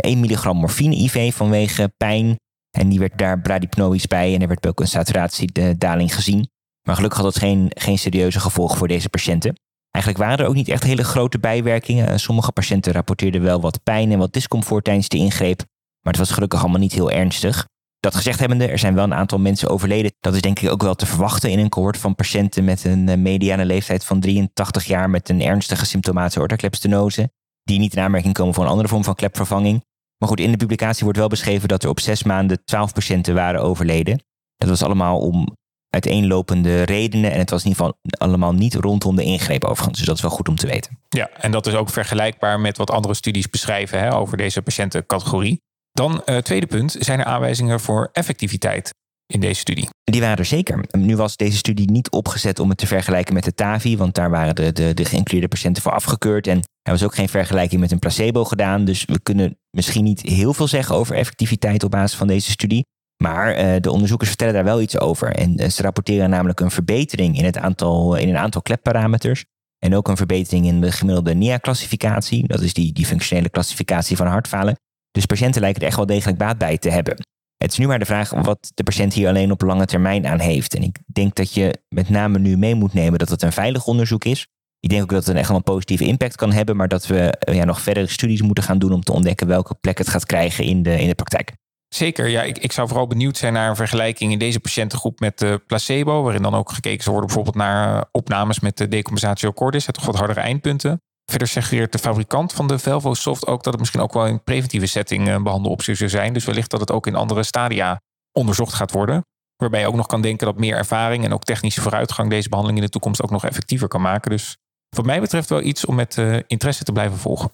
1 0.00 0.20
milligram 0.20 0.56
morfine 0.56 0.94
IV 0.94 1.34
vanwege 1.34 1.92
pijn. 1.96 2.36
En 2.70 2.88
die 2.88 2.98
werd 2.98 3.18
daar 3.18 3.40
bradypnoïs 3.40 4.06
bij. 4.06 4.34
En 4.34 4.40
er 4.40 4.48
werd 4.48 4.66
ook 4.66 4.80
een 4.80 4.88
saturatiedaling 4.88 6.14
gezien. 6.14 6.50
Maar 6.82 6.94
gelukkig 6.94 7.18
had 7.18 7.28
het 7.28 7.38
geen, 7.42 7.66
geen 7.74 7.98
serieuze 7.98 8.40
gevolgen 8.40 8.78
voor 8.78 8.88
deze 8.88 9.08
patiënten. 9.08 9.54
Eigenlijk 9.90 10.24
waren 10.24 10.38
er 10.38 10.50
ook 10.50 10.54
niet 10.54 10.68
echt 10.68 10.82
hele 10.82 11.04
grote 11.04 11.38
bijwerkingen. 11.38 12.20
Sommige 12.20 12.52
patiënten 12.52 12.92
rapporteerden 12.92 13.42
wel 13.42 13.60
wat 13.60 13.82
pijn 13.82 14.12
en 14.12 14.18
wat 14.18 14.32
discomfort 14.32 14.84
tijdens 14.84 15.08
de 15.08 15.16
ingreep. 15.16 15.58
Maar 16.00 16.12
het 16.12 16.22
was 16.22 16.30
gelukkig 16.30 16.60
allemaal 16.60 16.80
niet 16.80 16.92
heel 16.92 17.10
ernstig. 17.10 17.66
Dat 18.00 18.14
gezegd 18.14 18.38
hebbende, 18.38 18.66
er 18.66 18.78
zijn 18.78 18.94
wel 18.94 19.04
een 19.04 19.14
aantal 19.14 19.38
mensen 19.38 19.68
overleden. 19.68 20.12
Dat 20.20 20.34
is 20.34 20.40
denk 20.40 20.60
ik 20.60 20.70
ook 20.70 20.82
wel 20.82 20.94
te 20.94 21.06
verwachten 21.06 21.50
in 21.50 21.58
een 21.58 21.68
cohort 21.68 21.96
van 21.96 22.14
patiënten 22.14 22.64
met 22.64 22.84
een 22.84 23.08
eh, 23.08 23.16
mediane 23.16 23.64
leeftijd 23.64 24.04
van 24.04 24.20
83 24.20 24.84
jaar 24.84 25.10
met 25.10 25.28
een 25.28 25.42
ernstige 25.42 25.86
symptomatische 25.86 26.40
aortaklepstenose, 26.40 27.30
die 27.62 27.78
niet 27.78 27.96
in 27.96 28.02
aanmerking 28.02 28.34
komen 28.34 28.54
voor 28.54 28.64
een 28.64 28.70
andere 28.70 28.88
vorm 28.88 29.04
van 29.04 29.14
klepvervanging. 29.14 29.84
Maar 30.18 30.28
goed, 30.28 30.40
in 30.40 30.50
de 30.50 30.56
publicatie 30.56 31.04
wordt 31.04 31.18
wel 31.18 31.28
beschreven 31.28 31.68
dat 31.68 31.82
er 31.82 31.88
op 31.88 32.00
zes 32.00 32.22
maanden 32.22 32.64
12 32.64 32.92
patiënten 32.92 33.34
waren 33.34 33.62
overleden. 33.62 34.22
Dat 34.56 34.68
was 34.68 34.82
allemaal 34.82 35.18
om 35.18 35.56
uiteenlopende 35.88 36.82
redenen 36.82 37.32
en 37.32 37.38
het 37.38 37.50
was 37.50 37.64
in 37.64 37.68
ieder 37.68 37.84
geval 37.84 38.00
allemaal 38.28 38.52
niet 38.52 38.74
rondom 38.74 39.16
de 39.16 39.22
ingreep 39.22 39.64
overigens. 39.64 39.98
Dus 39.98 40.06
dat 40.06 40.16
is 40.16 40.22
wel 40.22 40.30
goed 40.30 40.48
om 40.48 40.56
te 40.56 40.66
weten. 40.66 40.98
Ja, 41.08 41.30
en 41.30 41.50
dat 41.50 41.66
is 41.66 41.74
ook 41.74 41.90
vergelijkbaar 41.90 42.60
met 42.60 42.76
wat 42.76 42.90
andere 42.90 43.14
studies 43.14 43.50
beschrijven 43.50 43.98
hè, 43.98 44.14
over 44.14 44.36
deze 44.36 44.62
patiëntencategorie. 44.62 45.60
Dan, 45.92 46.22
uh, 46.26 46.36
tweede 46.36 46.66
punt, 46.66 46.96
zijn 46.98 47.18
er 47.18 47.24
aanwijzingen 47.24 47.80
voor 47.80 48.08
effectiviteit 48.12 48.94
in 49.32 49.40
deze 49.40 49.60
studie? 49.60 49.88
Die 50.04 50.20
waren 50.20 50.36
er 50.36 50.44
zeker. 50.44 50.84
Nu 50.90 51.16
was 51.16 51.36
deze 51.36 51.56
studie 51.56 51.90
niet 51.90 52.10
opgezet 52.10 52.58
om 52.58 52.68
het 52.68 52.78
te 52.78 52.86
vergelijken 52.86 53.34
met 53.34 53.44
de 53.44 53.54
TAVI, 53.54 53.96
want 53.96 54.14
daar 54.14 54.30
waren 54.30 54.54
de, 54.54 54.72
de, 54.72 54.94
de 54.94 55.04
geïncludeerde 55.04 55.48
patiënten 55.48 55.82
voor 55.82 55.92
afgekeurd. 55.92 56.46
En 56.46 56.56
er 56.82 56.92
was 56.92 57.02
ook 57.02 57.14
geen 57.14 57.28
vergelijking 57.28 57.80
met 57.80 57.90
een 57.90 57.98
placebo 57.98 58.44
gedaan. 58.44 58.84
Dus 58.84 59.04
we 59.04 59.20
kunnen 59.22 59.58
misschien 59.70 60.04
niet 60.04 60.20
heel 60.20 60.54
veel 60.54 60.68
zeggen 60.68 60.94
over 60.94 61.16
effectiviteit 61.16 61.84
op 61.84 61.90
basis 61.90 62.18
van 62.18 62.26
deze 62.26 62.50
studie. 62.50 62.84
Maar 63.22 63.58
uh, 63.58 63.80
de 63.80 63.90
onderzoekers 63.90 64.28
vertellen 64.28 64.54
daar 64.54 64.64
wel 64.64 64.80
iets 64.80 64.98
over. 64.98 65.34
En 65.34 65.62
uh, 65.62 65.68
ze 65.68 65.82
rapporteren 65.82 66.30
namelijk 66.30 66.60
een 66.60 66.70
verbetering 66.70 67.38
in, 67.38 67.44
het 67.44 67.58
aantal, 67.58 68.16
in 68.16 68.28
een 68.28 68.36
aantal 68.36 68.62
klepparameters. 68.62 69.44
En 69.78 69.94
ook 69.94 70.08
een 70.08 70.16
verbetering 70.16 70.66
in 70.66 70.80
de 70.80 70.92
gemiddelde 70.92 71.34
NIA-classificatie. 71.34 72.46
Dat 72.46 72.60
is 72.60 72.74
die, 72.74 72.92
die 72.92 73.06
functionele 73.06 73.48
klassificatie 73.48 74.16
van 74.16 74.26
hartfalen. 74.26 74.76
Dus 75.10 75.26
patiënten 75.26 75.60
lijken 75.60 75.80
er 75.80 75.86
echt 75.86 75.96
wel 75.96 76.06
degelijk 76.06 76.38
baat 76.38 76.58
bij 76.58 76.78
te 76.78 76.90
hebben. 76.90 77.16
Het 77.62 77.72
is 77.72 77.78
nu 77.78 77.86
maar 77.86 77.98
de 77.98 78.04
vraag 78.04 78.30
wat 78.30 78.72
de 78.74 78.82
patiënt 78.82 79.14
hier 79.14 79.28
alleen 79.28 79.50
op 79.50 79.62
lange 79.62 79.86
termijn 79.86 80.26
aan 80.26 80.40
heeft. 80.40 80.74
En 80.74 80.82
ik 80.82 80.98
denk 81.06 81.34
dat 81.34 81.54
je 81.54 81.74
met 81.88 82.08
name 82.08 82.38
nu 82.38 82.56
mee 82.56 82.74
moet 82.74 82.92
nemen 82.92 83.18
dat 83.18 83.28
het 83.28 83.42
een 83.42 83.52
veilig 83.52 83.86
onderzoek 83.86 84.24
is. 84.24 84.46
Ik 84.80 84.88
denk 84.90 85.02
ook 85.02 85.10
dat 85.10 85.26
het 85.26 85.36
echt 85.36 85.48
wel 85.48 85.56
een 85.56 85.62
positieve 85.62 86.04
impact 86.04 86.36
kan 86.36 86.52
hebben, 86.52 86.76
maar 86.76 86.88
dat 86.88 87.06
we 87.06 87.18
eh, 87.18 87.54
ja, 87.54 87.64
nog 87.64 87.80
verdere 87.80 88.06
studies 88.06 88.42
moeten 88.42 88.64
gaan 88.64 88.78
doen 88.78 88.92
om 88.92 89.02
te 89.02 89.12
ontdekken 89.12 89.46
welke 89.46 89.74
plek 89.74 89.98
het 89.98 90.08
gaat 90.08 90.26
krijgen 90.26 90.64
in 90.64 90.82
de, 90.82 91.00
in 91.00 91.08
de 91.08 91.14
praktijk. 91.14 91.52
Zeker, 91.88 92.28
ja. 92.28 92.42
Ik, 92.42 92.58
ik 92.58 92.72
zou 92.72 92.88
vooral 92.88 93.06
benieuwd 93.06 93.36
zijn 93.36 93.52
naar 93.52 93.68
een 93.68 93.76
vergelijking 93.76 94.32
in 94.32 94.38
deze 94.38 94.60
patiëntengroep 94.60 95.20
met 95.20 95.38
de 95.38 95.62
placebo, 95.66 96.22
waarin 96.22 96.42
dan 96.42 96.54
ook 96.54 96.72
gekeken 96.72 97.02
zou 97.02 97.16
worden 97.16 97.34
bijvoorbeeld 97.34 97.64
naar 97.64 97.96
eh, 97.96 98.02
opnames 98.10 98.60
met 98.60 98.76
de 98.76 98.88
decompensatio 98.88 99.52
cordis, 99.52 99.86
het 99.86 100.04
wat 100.04 100.16
hardere 100.16 100.40
eindpunten. 100.40 101.00
Verder 101.32 101.48
suggereert 101.48 101.92
de 101.92 101.98
fabrikant 101.98 102.52
van 102.52 102.66
de 102.66 102.78
Velvo 102.78 103.14
Soft 103.14 103.46
ook 103.46 103.62
dat 103.62 103.72
het 103.72 103.78
misschien 103.78 104.00
ook 104.00 104.12
wel 104.12 104.26
in 104.26 104.42
preventieve 104.42 104.86
setting 104.86 105.28
een 105.28 105.42
behandeloptie 105.42 105.94
zou 105.94 106.10
zijn. 106.10 106.32
Dus 106.32 106.44
wellicht 106.44 106.70
dat 106.70 106.80
het 106.80 106.90
ook 106.90 107.06
in 107.06 107.14
andere 107.14 107.42
stadia 107.42 108.00
onderzocht 108.32 108.72
gaat 108.74 108.92
worden. 108.92 109.24
Waarbij 109.56 109.80
je 109.80 109.86
ook 109.86 109.94
nog 109.94 110.06
kan 110.06 110.22
denken 110.22 110.46
dat 110.46 110.58
meer 110.58 110.76
ervaring 110.76 111.24
en 111.24 111.32
ook 111.32 111.44
technische 111.44 111.80
vooruitgang 111.80 112.30
deze 112.30 112.48
behandeling 112.48 112.80
in 112.80 112.86
de 112.86 112.92
toekomst 112.92 113.22
ook 113.22 113.30
nog 113.30 113.44
effectiever 113.44 113.88
kan 113.88 114.00
maken. 114.00 114.30
Dus 114.30 114.56
wat 114.96 115.04
mij 115.04 115.20
betreft 115.20 115.48
wel 115.48 115.62
iets 115.62 115.84
om 115.84 115.94
met 115.94 116.16
uh, 116.16 116.38
interesse 116.46 116.84
te 116.84 116.92
blijven 116.92 117.18
volgen. 117.18 117.50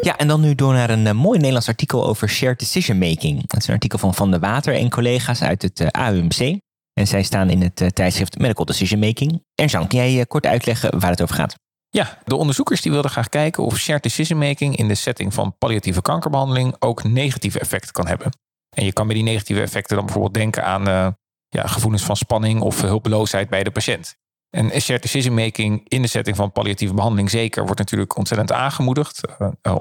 Ja, 0.00 0.16
en 0.16 0.28
dan 0.28 0.40
nu 0.40 0.54
door 0.54 0.72
naar 0.72 0.90
een 0.90 1.06
uh, 1.06 1.12
mooi 1.12 1.36
Nederlands 1.36 1.68
artikel 1.68 2.06
over 2.06 2.28
shared 2.28 2.58
decision 2.58 2.98
making. 2.98 3.46
Dat 3.46 3.60
is 3.60 3.66
een 3.66 3.74
artikel 3.74 3.98
van 3.98 4.14
Van 4.14 4.30
der 4.30 4.40
Water 4.40 4.74
en 4.74 4.90
collega's 4.90 5.42
uit 5.42 5.62
het 5.62 5.90
AUMC. 5.90 6.64
En 7.00 7.06
zij 7.06 7.22
staan 7.22 7.50
in 7.50 7.62
het 7.62 7.80
uh, 7.80 7.88
tijdschrift 7.88 8.38
Medical 8.38 8.64
Decision 8.64 9.00
Making. 9.00 9.44
En 9.54 9.66
Jean, 9.66 9.86
kan 9.86 10.12
jij 10.12 10.26
kort 10.26 10.46
uitleggen 10.46 11.00
waar 11.00 11.10
het 11.10 11.22
over 11.22 11.34
gaat? 11.34 11.54
Ja, 11.88 12.18
de 12.24 12.36
onderzoekers 12.36 12.80
die 12.80 12.92
wilden 12.92 13.10
graag 13.10 13.28
kijken 13.28 13.64
of 13.64 13.78
shared 13.78 14.02
decision 14.02 14.38
making 14.38 14.76
in 14.76 14.88
de 14.88 14.94
setting 14.94 15.34
van 15.34 15.58
palliatieve 15.58 16.02
kankerbehandeling 16.02 16.76
ook 16.78 17.04
negatieve 17.04 17.58
effecten 17.58 17.92
kan 17.92 18.06
hebben. 18.06 18.32
En 18.76 18.84
je 18.84 18.92
kan 18.92 19.06
bij 19.06 19.14
die 19.14 19.24
negatieve 19.24 19.60
effecten 19.60 19.96
dan 19.96 20.04
bijvoorbeeld 20.04 20.34
denken 20.34 20.64
aan 20.64 21.16
ja, 21.48 21.66
gevoelens 21.66 22.02
van 22.02 22.16
spanning 22.16 22.60
of 22.60 22.80
hulpeloosheid 22.80 23.48
bij 23.48 23.64
de 23.64 23.70
patiënt. 23.70 24.16
En 24.50 24.80
shared 24.80 25.02
decision 25.02 25.34
making 25.34 25.88
in 25.88 26.02
de 26.02 26.08
setting 26.08 26.36
van 26.36 26.52
palliatieve 26.52 26.94
behandeling 26.94 27.30
zeker 27.30 27.64
wordt 27.64 27.78
natuurlijk 27.78 28.16
ontzettend 28.16 28.52
aangemoedigd 28.52 29.20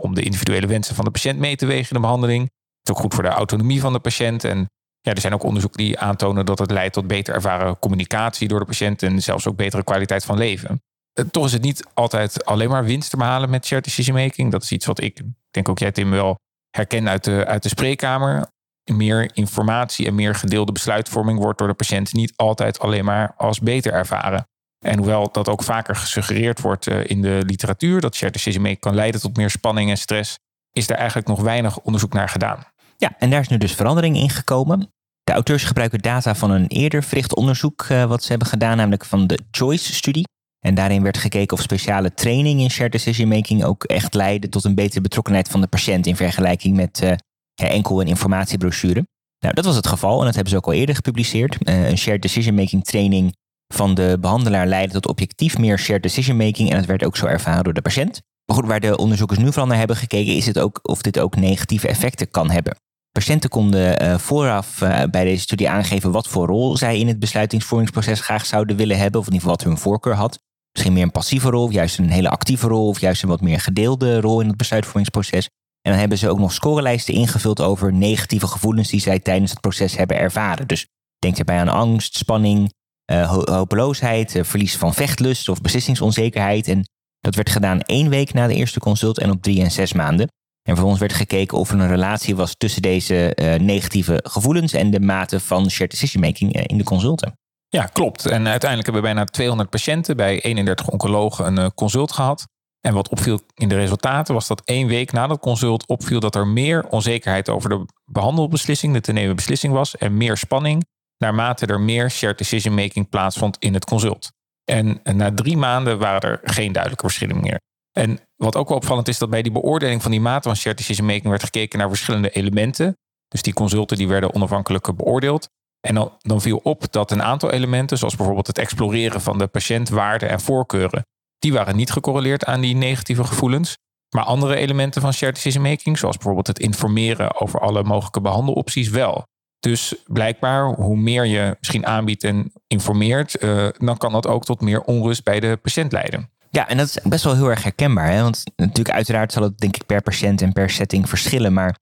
om 0.01 0.15
de 0.15 0.21
individuele 0.21 0.67
wensen 0.67 0.95
van 0.95 1.05
de 1.05 1.11
patiënt 1.11 1.39
mee 1.39 1.55
te 1.55 1.65
wegen 1.65 1.89
in 1.89 1.95
de 1.95 2.07
behandeling. 2.07 2.41
Het 2.41 2.89
is 2.89 2.91
ook 2.91 2.99
goed 2.99 3.13
voor 3.13 3.23
de 3.23 3.29
autonomie 3.29 3.81
van 3.81 3.93
de 3.93 3.99
patiënt. 3.99 4.43
En 4.43 4.69
ja, 5.05 5.13
er 5.13 5.21
zijn 5.21 5.33
ook 5.33 5.43
onderzoeken 5.43 5.83
die 5.83 5.99
aantonen 5.99 6.45
dat 6.45 6.59
het 6.59 6.71
leidt 6.71 6.93
tot 6.93 7.07
beter 7.07 7.33
ervaren 7.33 7.79
communicatie 7.79 8.47
door 8.47 8.59
de 8.59 8.65
patiënt 8.65 9.03
en 9.03 9.21
zelfs 9.21 9.47
ook 9.47 9.55
betere 9.55 9.83
kwaliteit 9.83 10.25
van 10.25 10.37
leven. 10.37 10.81
Uh, 11.19 11.25
toch 11.31 11.45
is 11.45 11.51
het 11.51 11.61
niet 11.61 11.85
altijd 11.93 12.45
alleen 12.45 12.69
maar 12.69 12.85
winst 12.85 13.09
te 13.09 13.17
behalen 13.17 13.49
met 13.49 13.65
shared 13.65 13.83
decision 13.83 14.15
making. 14.15 14.51
Dat 14.51 14.63
is 14.63 14.71
iets 14.71 14.85
wat 14.85 15.01
ik, 15.01 15.21
denk 15.51 15.69
ook 15.69 15.79
jij 15.79 15.91
Tim 15.91 16.09
wel, 16.09 16.35
herken 16.69 17.09
uit 17.09 17.23
de, 17.23 17.45
uit 17.45 17.63
de 17.63 17.69
spreekkamer. 17.69 18.47
Meer 18.91 19.29
informatie 19.33 20.07
en 20.07 20.15
meer 20.15 20.35
gedeelde 20.35 20.71
besluitvorming 20.71 21.39
wordt 21.39 21.57
door 21.57 21.67
de 21.67 21.73
patiënt 21.73 22.13
niet 22.13 22.33
altijd 22.35 22.79
alleen 22.79 23.05
maar 23.05 23.33
als 23.37 23.59
beter 23.59 23.93
ervaren. 23.93 24.47
En 24.85 24.97
hoewel 24.97 25.31
dat 25.31 25.49
ook 25.49 25.63
vaker 25.63 25.95
gesuggereerd 25.95 26.61
wordt 26.61 26.87
eh, 26.87 27.05
in 27.05 27.21
de 27.21 27.43
literatuur, 27.45 28.01
dat 28.01 28.15
shared 28.15 28.33
decision 28.33 28.61
making 28.61 28.79
kan 28.81 28.95
leiden 28.95 29.21
tot 29.21 29.37
meer 29.37 29.49
spanning 29.49 29.89
en 29.89 29.97
stress, 29.97 30.37
is 30.71 30.89
er 30.89 30.95
eigenlijk 30.95 31.27
nog 31.27 31.41
weinig 31.41 31.79
onderzoek 31.79 32.13
naar 32.13 32.29
gedaan. 32.29 32.65
Ja, 32.97 33.15
en 33.19 33.29
daar 33.29 33.39
is 33.39 33.47
nu 33.47 33.57
dus 33.57 33.75
verandering 33.75 34.17
in 34.17 34.29
gekomen. 34.29 34.93
De 35.23 35.31
auteurs 35.31 35.63
gebruiken 35.63 35.99
data 35.99 36.35
van 36.35 36.51
een 36.51 36.67
eerder 36.67 37.03
verricht 37.03 37.35
onderzoek 37.35 37.87
uh, 37.91 38.05
wat 38.05 38.23
ze 38.23 38.29
hebben 38.29 38.47
gedaan, 38.47 38.77
namelijk 38.77 39.05
van 39.05 39.27
de 39.27 39.39
CHOICE-studie. 39.51 40.27
En 40.59 40.75
daarin 40.75 41.03
werd 41.03 41.17
gekeken 41.17 41.57
of 41.57 41.63
speciale 41.63 42.13
training 42.13 42.59
in 42.59 42.69
shared 42.69 42.91
decision 42.91 43.27
making 43.27 43.63
ook 43.63 43.83
echt 43.83 44.13
leidde 44.13 44.49
tot 44.49 44.63
een 44.63 44.75
betere 44.75 45.01
betrokkenheid 45.01 45.47
van 45.47 45.61
de 45.61 45.67
patiënt 45.67 46.07
in 46.07 46.15
vergelijking 46.15 46.75
met 46.75 47.01
uh, 47.03 47.11
enkel 47.55 48.01
een 48.01 48.07
informatiebrochure. 48.07 49.05
Nou, 49.39 49.53
dat 49.53 49.65
was 49.65 49.75
het 49.75 49.87
geval 49.87 50.19
en 50.19 50.25
dat 50.25 50.33
hebben 50.33 50.51
ze 50.51 50.57
ook 50.57 50.65
al 50.65 50.73
eerder 50.73 50.95
gepubliceerd. 50.95 51.57
Uh, 51.59 51.89
een 51.89 51.97
shared 51.97 52.21
decision 52.21 52.55
making 52.55 52.83
training 52.83 53.35
van 53.73 53.93
de 53.93 54.17
behandelaar 54.19 54.67
leidde 54.67 54.93
tot 54.93 55.07
objectief 55.07 55.57
meer 55.57 55.79
shared 55.79 56.03
decision 56.03 56.37
making 56.37 56.69
en 56.69 56.77
het 56.77 56.85
werd 56.85 57.05
ook 57.05 57.17
zo 57.17 57.25
ervaren 57.25 57.63
door 57.63 57.73
de 57.73 57.81
patiënt. 57.81 58.21
Maar 58.45 58.55
goed, 58.55 58.65
waar 58.65 58.79
de 58.79 58.97
onderzoekers 58.97 59.39
nu 59.39 59.45
vooral 59.45 59.67
naar 59.67 59.77
hebben 59.77 59.95
gekeken, 59.95 60.35
is 60.35 60.45
het 60.45 60.59
ook 60.59 60.79
of 60.81 61.01
dit 61.01 61.19
ook 61.19 61.35
negatieve 61.35 61.87
effecten 61.87 62.29
kan 62.29 62.51
hebben. 62.51 62.75
Patiënten 63.19 63.49
konden 63.49 64.03
uh, 64.03 64.17
vooraf 64.17 64.81
uh, 64.81 65.03
bij 65.11 65.23
deze 65.23 65.41
studie 65.41 65.69
aangeven 65.69 66.11
wat 66.11 66.27
voor 66.27 66.47
rol 66.47 66.77
zij 66.77 66.99
in 66.99 67.07
het 67.07 67.19
besluitingsvormingsproces 67.19 68.19
graag 68.19 68.45
zouden 68.45 68.75
willen 68.75 68.97
hebben, 68.97 69.19
of 69.19 69.27
in 69.27 69.33
ieder 69.33 69.49
geval 69.49 69.65
wat 69.65 69.73
hun 69.73 69.83
voorkeur 69.83 70.13
had. 70.13 70.39
Misschien 70.71 70.93
meer 70.93 71.03
een 71.03 71.11
passieve 71.11 71.49
rol, 71.49 71.63
of 71.63 71.71
juist 71.71 71.97
een 71.97 72.09
hele 72.09 72.29
actieve 72.29 72.67
rol, 72.67 72.87
of 72.87 72.99
juist 72.99 73.23
een 73.23 73.29
wat 73.29 73.41
meer 73.41 73.59
gedeelde 73.59 74.19
rol 74.19 74.41
in 74.41 74.47
het 74.47 74.57
besluitvormingsproces. 74.57 75.49
En 75.81 75.91
dan 75.91 75.99
hebben 75.99 76.17
ze 76.17 76.29
ook 76.29 76.39
nog 76.39 76.53
scorelijsten 76.53 77.13
ingevuld 77.13 77.61
over 77.61 77.93
negatieve 77.93 78.47
gevoelens 78.47 78.89
die 78.89 79.01
zij 79.01 79.19
tijdens 79.19 79.51
het 79.51 79.61
proces 79.61 79.95
hebben 79.97 80.17
ervaren. 80.17 80.67
Dus 80.67 80.87
denk 81.19 81.35
daarbij 81.35 81.59
aan 81.59 81.69
angst, 81.69 82.17
spanning, 82.17 82.73
uh, 83.11 83.31
hopeloosheid, 83.45 84.39
verlies 84.41 84.77
van 84.77 84.93
vechtlust 84.93 85.49
of 85.49 85.61
beslissingsonzekerheid. 85.61 86.67
En 86.67 86.83
dat 87.19 87.35
werd 87.35 87.49
gedaan 87.49 87.81
één 87.81 88.09
week 88.09 88.33
na 88.33 88.47
de 88.47 88.55
eerste 88.55 88.79
consult 88.79 89.19
en 89.19 89.31
op 89.31 89.41
drie 89.41 89.63
en 89.63 89.71
zes 89.71 89.93
maanden. 89.93 90.27
En 90.65 90.73
vervolgens 90.73 90.99
werd 90.99 91.13
gekeken 91.13 91.57
of 91.57 91.69
er 91.69 91.79
een 91.79 91.87
relatie 91.87 92.35
was 92.35 92.55
tussen 92.57 92.81
deze 92.81 93.35
uh, 93.35 93.55
negatieve 93.55 94.19
gevoelens 94.23 94.73
en 94.73 94.91
de 94.91 94.99
mate 94.99 95.39
van 95.39 95.69
shared 95.69 95.91
decision 95.91 96.23
making 96.23 96.67
in 96.67 96.77
de 96.77 96.83
consulten. 96.83 97.37
Ja, 97.67 97.85
klopt. 97.85 98.25
En 98.25 98.47
uiteindelijk 98.47 98.83
hebben 98.91 98.93
we 98.93 99.13
bijna 99.13 99.25
200 99.25 99.69
patiënten 99.69 100.17
bij 100.17 100.41
31 100.41 100.87
oncologen 100.87 101.57
een 101.57 101.73
consult 101.73 102.11
gehad. 102.11 102.47
En 102.81 102.93
wat 102.93 103.09
opviel 103.09 103.39
in 103.53 103.69
de 103.69 103.75
resultaten 103.75 104.33
was 104.33 104.47
dat 104.47 104.61
één 104.65 104.87
week 104.87 105.11
na 105.11 105.27
dat 105.27 105.39
consult 105.39 105.87
opviel 105.87 106.19
dat 106.19 106.35
er 106.35 106.47
meer 106.47 106.87
onzekerheid 106.89 107.49
over 107.49 107.69
de 107.69 107.85
behandelbeslissing, 108.05 108.93
de 108.93 109.01
te 109.01 109.11
nemen 109.11 109.35
beslissing 109.35 109.73
was, 109.73 109.97
en 109.97 110.17
meer 110.17 110.37
spanning 110.37 110.85
naarmate 111.17 111.65
er 111.65 111.81
meer 111.81 112.11
shared 112.11 112.37
decision 112.37 112.73
making 112.73 113.09
plaatsvond 113.09 113.57
in 113.59 113.73
het 113.73 113.85
consult. 113.85 114.31
En 114.63 114.99
na 115.03 115.33
drie 115.33 115.57
maanden 115.57 115.99
waren 115.99 116.21
er 116.21 116.39
geen 116.43 116.71
duidelijke 116.71 117.05
verschillen 117.05 117.41
meer. 117.41 117.59
En 117.91 118.19
wat 118.35 118.55
ook 118.55 118.67
wel 118.67 118.77
opvallend 118.77 119.07
is 119.07 119.17
dat 119.17 119.29
bij 119.29 119.41
die 119.41 119.51
beoordeling 119.51 120.01
van 120.01 120.11
die 120.11 120.21
mate 120.21 120.47
van 120.47 120.57
shared 120.57 120.77
decision 120.77 121.07
making 121.07 121.27
werd 121.27 121.43
gekeken 121.43 121.79
naar 121.79 121.87
verschillende 121.87 122.29
elementen. 122.29 122.97
Dus 123.27 123.41
die 123.41 123.53
consulten 123.53 123.97
die 123.97 124.07
werden 124.07 124.33
onafhankelijk 124.33 124.95
beoordeeld. 124.95 125.47
En 125.87 125.95
dan, 125.95 126.17
dan 126.19 126.41
viel 126.41 126.57
op 126.57 126.91
dat 126.91 127.11
een 127.11 127.23
aantal 127.23 127.51
elementen, 127.51 127.97
zoals 127.97 128.15
bijvoorbeeld 128.15 128.47
het 128.47 128.57
exploreren 128.57 129.21
van 129.21 129.37
de 129.37 129.47
patiëntwaarden 129.47 130.29
en 130.29 130.41
voorkeuren, 130.41 131.05
die 131.39 131.53
waren 131.53 131.75
niet 131.75 131.91
gecorreleerd 131.91 132.45
aan 132.45 132.61
die 132.61 132.75
negatieve 132.75 133.23
gevoelens. 133.23 133.77
Maar 134.15 134.23
andere 134.23 134.55
elementen 134.55 135.01
van 135.01 135.13
shared 135.13 135.35
decision 135.35 135.63
making, 135.63 135.97
zoals 135.97 136.15
bijvoorbeeld 136.15 136.47
het 136.47 136.59
informeren 136.59 137.41
over 137.41 137.59
alle 137.59 137.83
mogelijke 137.83 138.21
behandelopties, 138.21 138.89
wel. 138.89 139.23
Dus 139.59 139.95
blijkbaar, 140.07 140.65
hoe 140.73 140.97
meer 140.97 141.25
je 141.25 141.55
misschien 141.59 141.85
aanbiedt 141.85 142.23
en 142.23 142.51
informeert, 142.67 143.43
uh, 143.43 143.67
dan 143.77 143.97
kan 143.97 144.11
dat 144.11 144.27
ook 144.27 144.45
tot 144.45 144.61
meer 144.61 144.81
onrust 144.81 145.23
bij 145.23 145.39
de 145.39 145.57
patiënt 145.61 145.91
leiden. 145.91 146.29
Ja, 146.55 146.67
en 146.67 146.77
dat 146.77 146.87
is 146.87 146.97
best 147.03 147.23
wel 147.23 147.35
heel 147.35 147.49
erg 147.49 147.63
herkenbaar. 147.63 148.11
Hè? 148.11 148.21
Want 148.21 148.43
natuurlijk, 148.55 148.95
uiteraard 148.95 149.31
zal 149.31 149.43
het 149.43 149.57
denk 149.57 149.75
ik 149.75 149.85
per 149.85 150.01
patiënt 150.01 150.41
en 150.41 150.53
per 150.53 150.69
setting 150.69 151.09
verschillen. 151.09 151.53
Maar, 151.53 151.75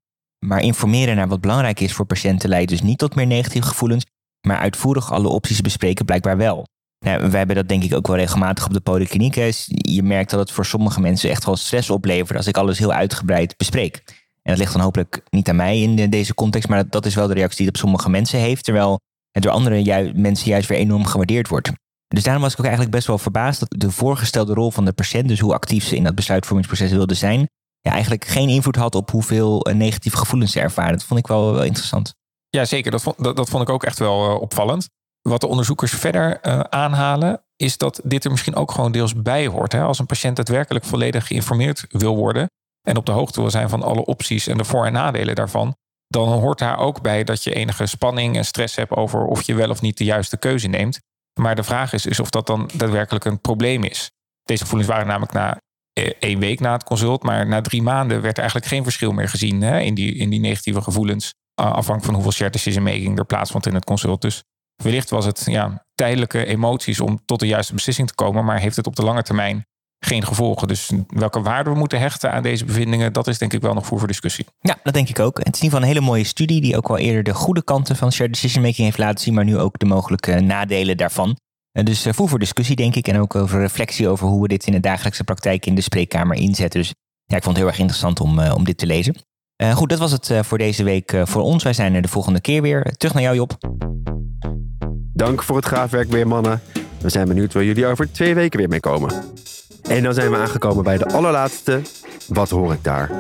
maar 0.46 0.62
informeren 0.62 1.16
naar 1.16 1.28
wat 1.28 1.42
belangrijk 1.42 1.80
is 1.80 1.94
voor 1.94 2.06
patiënten 2.06 2.50
leidt 2.50 2.70
dus 2.70 2.82
niet 2.82 2.98
tot 2.98 3.16
meer 3.16 3.28
negatieve 3.28 3.68
gevoelens. 3.68 4.06
Maar 4.48 4.58
uitvoerig 4.58 5.12
alle 5.12 5.28
opties 5.28 5.62
bespreken 5.62 6.06
blijkbaar 6.06 6.38
wel. 6.38 6.66
Nou, 7.06 7.30
wij 7.30 7.38
hebben 7.38 7.56
dat 7.56 7.68
denk 7.68 7.84
ik 7.84 7.94
ook 7.94 8.08
wel 8.08 8.16
regelmatig 8.16 8.66
op 8.66 8.74
de 8.74 8.80
polykliniek. 8.80 9.36
Je 9.68 10.04
merkt 10.04 10.30
dat 10.30 10.40
het 10.40 10.52
voor 10.52 10.66
sommige 10.66 11.02
mensen 11.02 11.30
echt 11.30 11.46
wel 11.46 11.56
stress 11.56 11.90
oplevert 11.90 12.38
als 12.38 12.48
ik 12.48 12.58
alles 12.58 12.80
heel 12.80 12.94
uitgebreid 12.94 13.58
bespreek. 13.58 14.04
En 14.42 14.52
dat 14.52 14.58
ligt 14.58 14.74
dan 14.74 14.82
hopelijk 14.82 15.24
niet 15.30 15.50
aan 15.50 15.56
mij 15.56 15.82
in 15.82 16.10
deze 16.10 16.34
context, 16.34 16.70
maar 16.70 16.90
dat 16.90 17.06
is 17.06 17.16
wel 17.16 17.28
de 17.28 17.34
reactie 17.34 17.58
die 17.58 17.66
het 17.66 17.76
op 17.76 17.82
sommige 17.82 18.10
mensen 18.10 18.40
heeft, 18.40 18.64
terwijl 18.64 19.00
het 19.32 19.44
door 19.44 19.52
andere 19.52 20.12
mensen 20.16 20.50
juist 20.50 20.68
weer 20.68 20.78
enorm 20.78 21.06
gewaardeerd 21.06 21.48
wordt. 21.48 21.72
Dus 22.14 22.24
daarom 22.24 22.44
was 22.44 22.52
ik 22.52 22.60
ook 22.60 22.66
eigenlijk 22.66 22.96
best 22.96 23.08
wel 23.08 23.18
verbaasd 23.18 23.60
dat 23.60 23.76
de 23.78 23.92
voorgestelde 23.92 24.54
rol 24.54 24.72
van 24.72 24.86
de 24.86 24.94
patiënt, 24.94 25.28
dus 25.28 25.40
hoe 25.40 25.54
actief 25.54 25.86
ze 25.86 25.96
in 25.96 26.04
dat 26.04 26.16
besluitvormingsproces 26.16 26.92
wilde 26.92 27.14
zijn, 27.14 27.50
ja, 27.80 27.92
eigenlijk 27.92 28.26
geen 28.26 28.50
invloed 28.50 28.76
had 28.76 28.96
op 28.96 29.12
hoeveel 29.12 29.62
eh, 29.62 29.76
negatieve 29.76 30.18
gevoelens 30.18 30.52
ze 30.52 30.60
ervaren. 30.60 30.92
Dat 30.92 31.04
vond 31.04 31.20
ik 31.20 31.28
wel, 31.28 31.54
wel 31.54 31.64
interessant. 31.64 32.14
Ja, 32.50 32.66
zeker. 32.66 32.92
Dat 32.92 33.02
vond, 33.02 33.24
dat, 33.24 33.36
dat 33.36 33.50
vond 33.50 33.64
ik 33.64 33.70
ook 33.70 33.84
echt 33.84 34.00
wel 34.00 34.30
uh, 34.30 34.42
opvallend. 34.42 34.90
Wat 35.22 35.42
de 35.42 35.48
onderzoekers 35.48 35.92
verder 35.92 36.40
uh, 36.42 36.60
aanhalen, 36.60 37.44
is 37.56 37.78
dat 37.78 38.02
dit 38.04 38.26
er 38.26 38.32
misschien 38.32 38.56
ook 38.56 38.72
gewoon 38.72 38.92
deels 38.92 39.22
bij 39.22 39.48
hoort. 39.48 39.72
Hè? 39.72 39.82
Als 39.82 40.00
een 40.00 40.06
patiënt 40.06 40.36
daadwerkelijk 40.36 40.86
volledig 40.86 41.28
geïnformeerd 41.28 41.86
wil 41.90 42.16
worden 42.16 42.48
en 42.88 42.98
op 42.98 43.06
de 43.06 43.12
hoogte 43.12 43.42
wil 43.42 43.50
zijn 43.50 43.70
van 43.70 43.84
alle 43.84 44.06
opties 44.06 44.48
en 44.48 44.58
de 44.58 44.64
voor- 44.64 44.86
en 44.86 44.94
nadelen 44.94 45.36
daarvan, 45.36 45.76
dan 46.08 46.28
hoort 46.28 46.60
daar 46.60 46.78
ook 46.78 47.02
bij 47.02 47.24
dat 47.24 47.44
je 47.44 47.54
enige 47.54 47.86
spanning 47.86 48.38
en 48.38 48.46
stress 48.46 48.76
hebt 48.76 48.92
over 48.92 49.26
of 49.26 49.42
je 49.42 49.54
wel 49.54 49.70
of 49.70 49.82
niet 49.82 49.98
de 49.98 50.04
juiste 50.04 50.38
keuze 50.38 50.68
neemt. 50.68 51.00
Maar 51.40 51.56
de 51.56 51.64
vraag 51.64 51.94
is, 51.94 52.06
is 52.06 52.20
of 52.20 52.30
dat 52.30 52.48
dan 52.48 52.70
daadwerkelijk 52.74 53.26
een 53.26 53.42
probleem 53.42 53.84
is. 53.84 54.12
Deze 54.44 54.64
gevoelens 54.64 54.90
waren 54.90 55.08
namelijk 55.08 55.34
na 55.34 55.58
eh, 55.94 56.12
één 56.20 56.40
week 56.40 56.60
na 56.60 56.72
het 56.74 56.84
consult, 56.84 57.24
maar 57.24 57.48
na 57.48 57.62
drie 57.62 57.82
maanden 57.82 58.22
werd 58.22 58.34
er 58.34 58.42
eigenlijk 58.42 58.72
geen 58.72 58.84
verschil 58.84 59.12
meer 59.12 59.30
gezien 59.30 59.62
hè, 59.62 59.80
in, 59.80 59.94
die, 59.94 60.16
in 60.16 60.30
die 60.30 60.40
negatieve 60.40 60.82
gevoelens. 60.82 61.34
Afhankelijk 61.56 62.04
van 62.04 62.14
hoeveel 62.14 62.32
shared 62.32 62.54
decision 62.54 62.84
making 62.84 63.18
er 63.18 63.26
plaatsvond 63.26 63.66
in 63.66 63.74
het 63.74 63.86
consult. 63.86 64.22
Dus 64.22 64.44
wellicht 64.84 65.10
was 65.10 65.26
het 65.26 65.44
ja, 65.46 65.86
tijdelijke 65.96 66.46
emoties 66.46 67.00
om 67.00 67.26
tot 67.26 67.40
de 67.40 67.48
juiste 67.48 67.74
beslissing 67.74 68.08
te 68.08 68.16
komen, 68.16 68.46
maar 68.46 68.60
heeft 68.60 68.76
het 68.76 68.88
op 68.88 68.96
de 68.96 69.04
lange 69.04 69.24
termijn 69.24 69.66
geen 70.06 70.26
gevolgen. 70.26 70.68
Dus 70.68 70.92
welke 71.08 71.42
waarde 71.42 71.70
we 71.70 71.78
moeten 71.78 72.00
hechten 72.00 72.32
aan 72.32 72.44
deze 72.44 72.66
bevindingen, 72.66 73.14
dat 73.14 73.28
is 73.28 73.38
denk 73.38 73.54
ik 73.54 73.62
wel 73.62 73.74
nog 73.74 73.86
voor 73.86 74.00
voor 74.00 74.08
discussie. 74.08 74.46
Ja, 74.62 74.78
dat 74.84 74.94
denk 74.94 75.10
ik 75.10 75.20
ook. 75.20 75.38
Het 75.38 75.54
is 75.54 75.60
in 75.60 75.64
ieder 75.64 75.70
geval 75.70 75.82
een 75.82 75.96
hele 75.96 76.06
mooie 76.06 76.24
studie 76.24 76.62
die 76.62 76.78
ook 76.78 76.90
al 76.90 76.98
eerder 76.98 77.24
de 77.24 77.34
goede 77.34 77.64
kanten 77.64 77.96
van 77.96 78.12
shared 78.12 78.34
decision 78.34 78.64
making 78.64 78.86
heeft 78.86 78.98
laten 78.98 79.24
zien, 79.24 79.34
maar 79.34 79.44
nu 79.44 79.58
ook 79.58 79.80
de 79.80 79.86
mogelijke 79.86 80.40
nadelen 80.40 80.98
daarvan. 80.98 81.38
Dus 81.72 82.08
voer 82.10 82.30
voor 82.30 82.40
discussie, 82.40 82.76
denk 82.76 82.96
ik, 82.96 83.08
en 83.08 83.20
ook 83.20 83.36
over 83.36 83.60
reflectie 83.60 84.08
over 84.08 84.28
hoe 84.28 84.42
we 84.42 84.48
dit 84.48 84.68
in 84.68 84.74
de 84.74 84.80
dagelijkse 84.80 85.24
praktijk 85.24 85.66
in 85.66 85.76
de 85.76 85.82
spreekkamer 85.82 86.36
inzetten. 86.36 86.80
Dus 86.80 86.94
ja, 87.26 87.36
ik 87.38 87.44
vond 87.44 87.56
het 87.56 87.66
heel 87.66 87.74
erg 87.74 87.80
interessant 87.80 88.20
om, 88.20 88.40
uh, 88.40 88.56
om 88.56 88.64
dit 88.64 88.78
te 88.78 88.86
lezen. 88.86 89.16
Uh, 89.64 89.76
goed, 89.76 89.90
dat 89.90 90.00
was 90.00 90.12
het 90.12 90.30
uh, 90.30 90.44
voor 90.44 90.58
deze 90.58 90.84
week 90.84 91.16
voor 91.24 91.42
ons. 91.42 91.64
Wij 91.64 91.74
zijn 91.74 91.94
er 91.94 92.02
de 92.02 92.08
volgende 92.08 92.42
keer 92.42 92.62
weer. 92.62 92.94
Terug 92.98 93.14
naar 93.14 93.24
jou, 93.24 93.36
Job. 93.36 93.58
Dank 95.14 95.44
voor 95.44 95.56
het 95.56 95.66
graafwerk 95.66 96.10
weer, 96.10 96.28
mannen. 96.28 96.62
We 97.02 97.10
zijn 97.10 97.28
benieuwd 97.28 97.54
waar 97.54 97.64
jullie 97.64 97.86
over 97.86 98.12
twee 98.12 98.36
weken 98.36 98.60
weer 98.60 98.70
mee 98.70 98.80
komen. 98.80 99.24
En 99.90 100.04
dan 100.04 100.14
zijn 100.14 100.32
we 100.32 100.38
aangekomen 100.38 100.84
bij 100.84 100.98
de 100.98 101.08
allerlaatste. 101.08 101.82
Wat 102.28 102.50
hoor 102.50 102.74
ik 102.74 102.84
daar? 102.84 103.12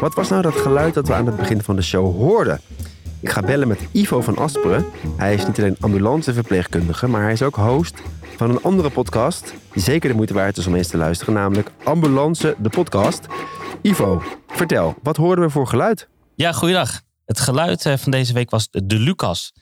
Wat 0.00 0.14
was 0.14 0.28
nou 0.28 0.42
dat 0.42 0.54
geluid 0.54 0.94
dat 0.94 1.06
we 1.06 1.14
aan 1.14 1.26
het 1.26 1.36
begin 1.36 1.62
van 1.62 1.76
de 1.76 1.82
show 1.82 2.16
hoorden? 2.16 2.60
Ik 3.20 3.30
ga 3.30 3.40
bellen 3.40 3.68
met 3.68 3.80
Ivo 3.92 4.20
van 4.20 4.36
Asperen. 4.36 4.86
Hij 5.16 5.34
is 5.34 5.46
niet 5.46 5.58
alleen 5.58 5.76
ambulanceverpleegkundige, 5.80 7.08
maar 7.08 7.22
hij 7.22 7.32
is 7.32 7.42
ook 7.42 7.56
host 7.56 7.94
van 8.36 8.50
een 8.50 8.62
andere 8.62 8.90
podcast 8.90 9.54
die 9.72 9.82
zeker 9.82 10.08
de 10.08 10.14
moeite 10.14 10.34
waard 10.34 10.56
is 10.56 10.66
om 10.66 10.74
eens 10.74 10.88
te 10.88 10.96
luisteren, 10.96 11.34
namelijk 11.34 11.70
Ambulance, 11.84 12.54
de 12.58 12.68
podcast. 12.68 13.26
Ivo, 13.82 14.22
vertel, 14.46 14.94
wat 15.02 15.16
hoorden 15.16 15.44
we 15.44 15.50
voor 15.50 15.66
geluid? 15.66 16.08
Ja, 16.34 16.52
goeiedag. 16.52 17.00
Het 17.24 17.40
geluid 17.40 17.86
eh, 17.86 17.96
van 17.96 18.10
deze 18.10 18.32
week 18.32 18.50
was 18.50 18.68
de 18.70 18.98
Lucas. 18.98 19.52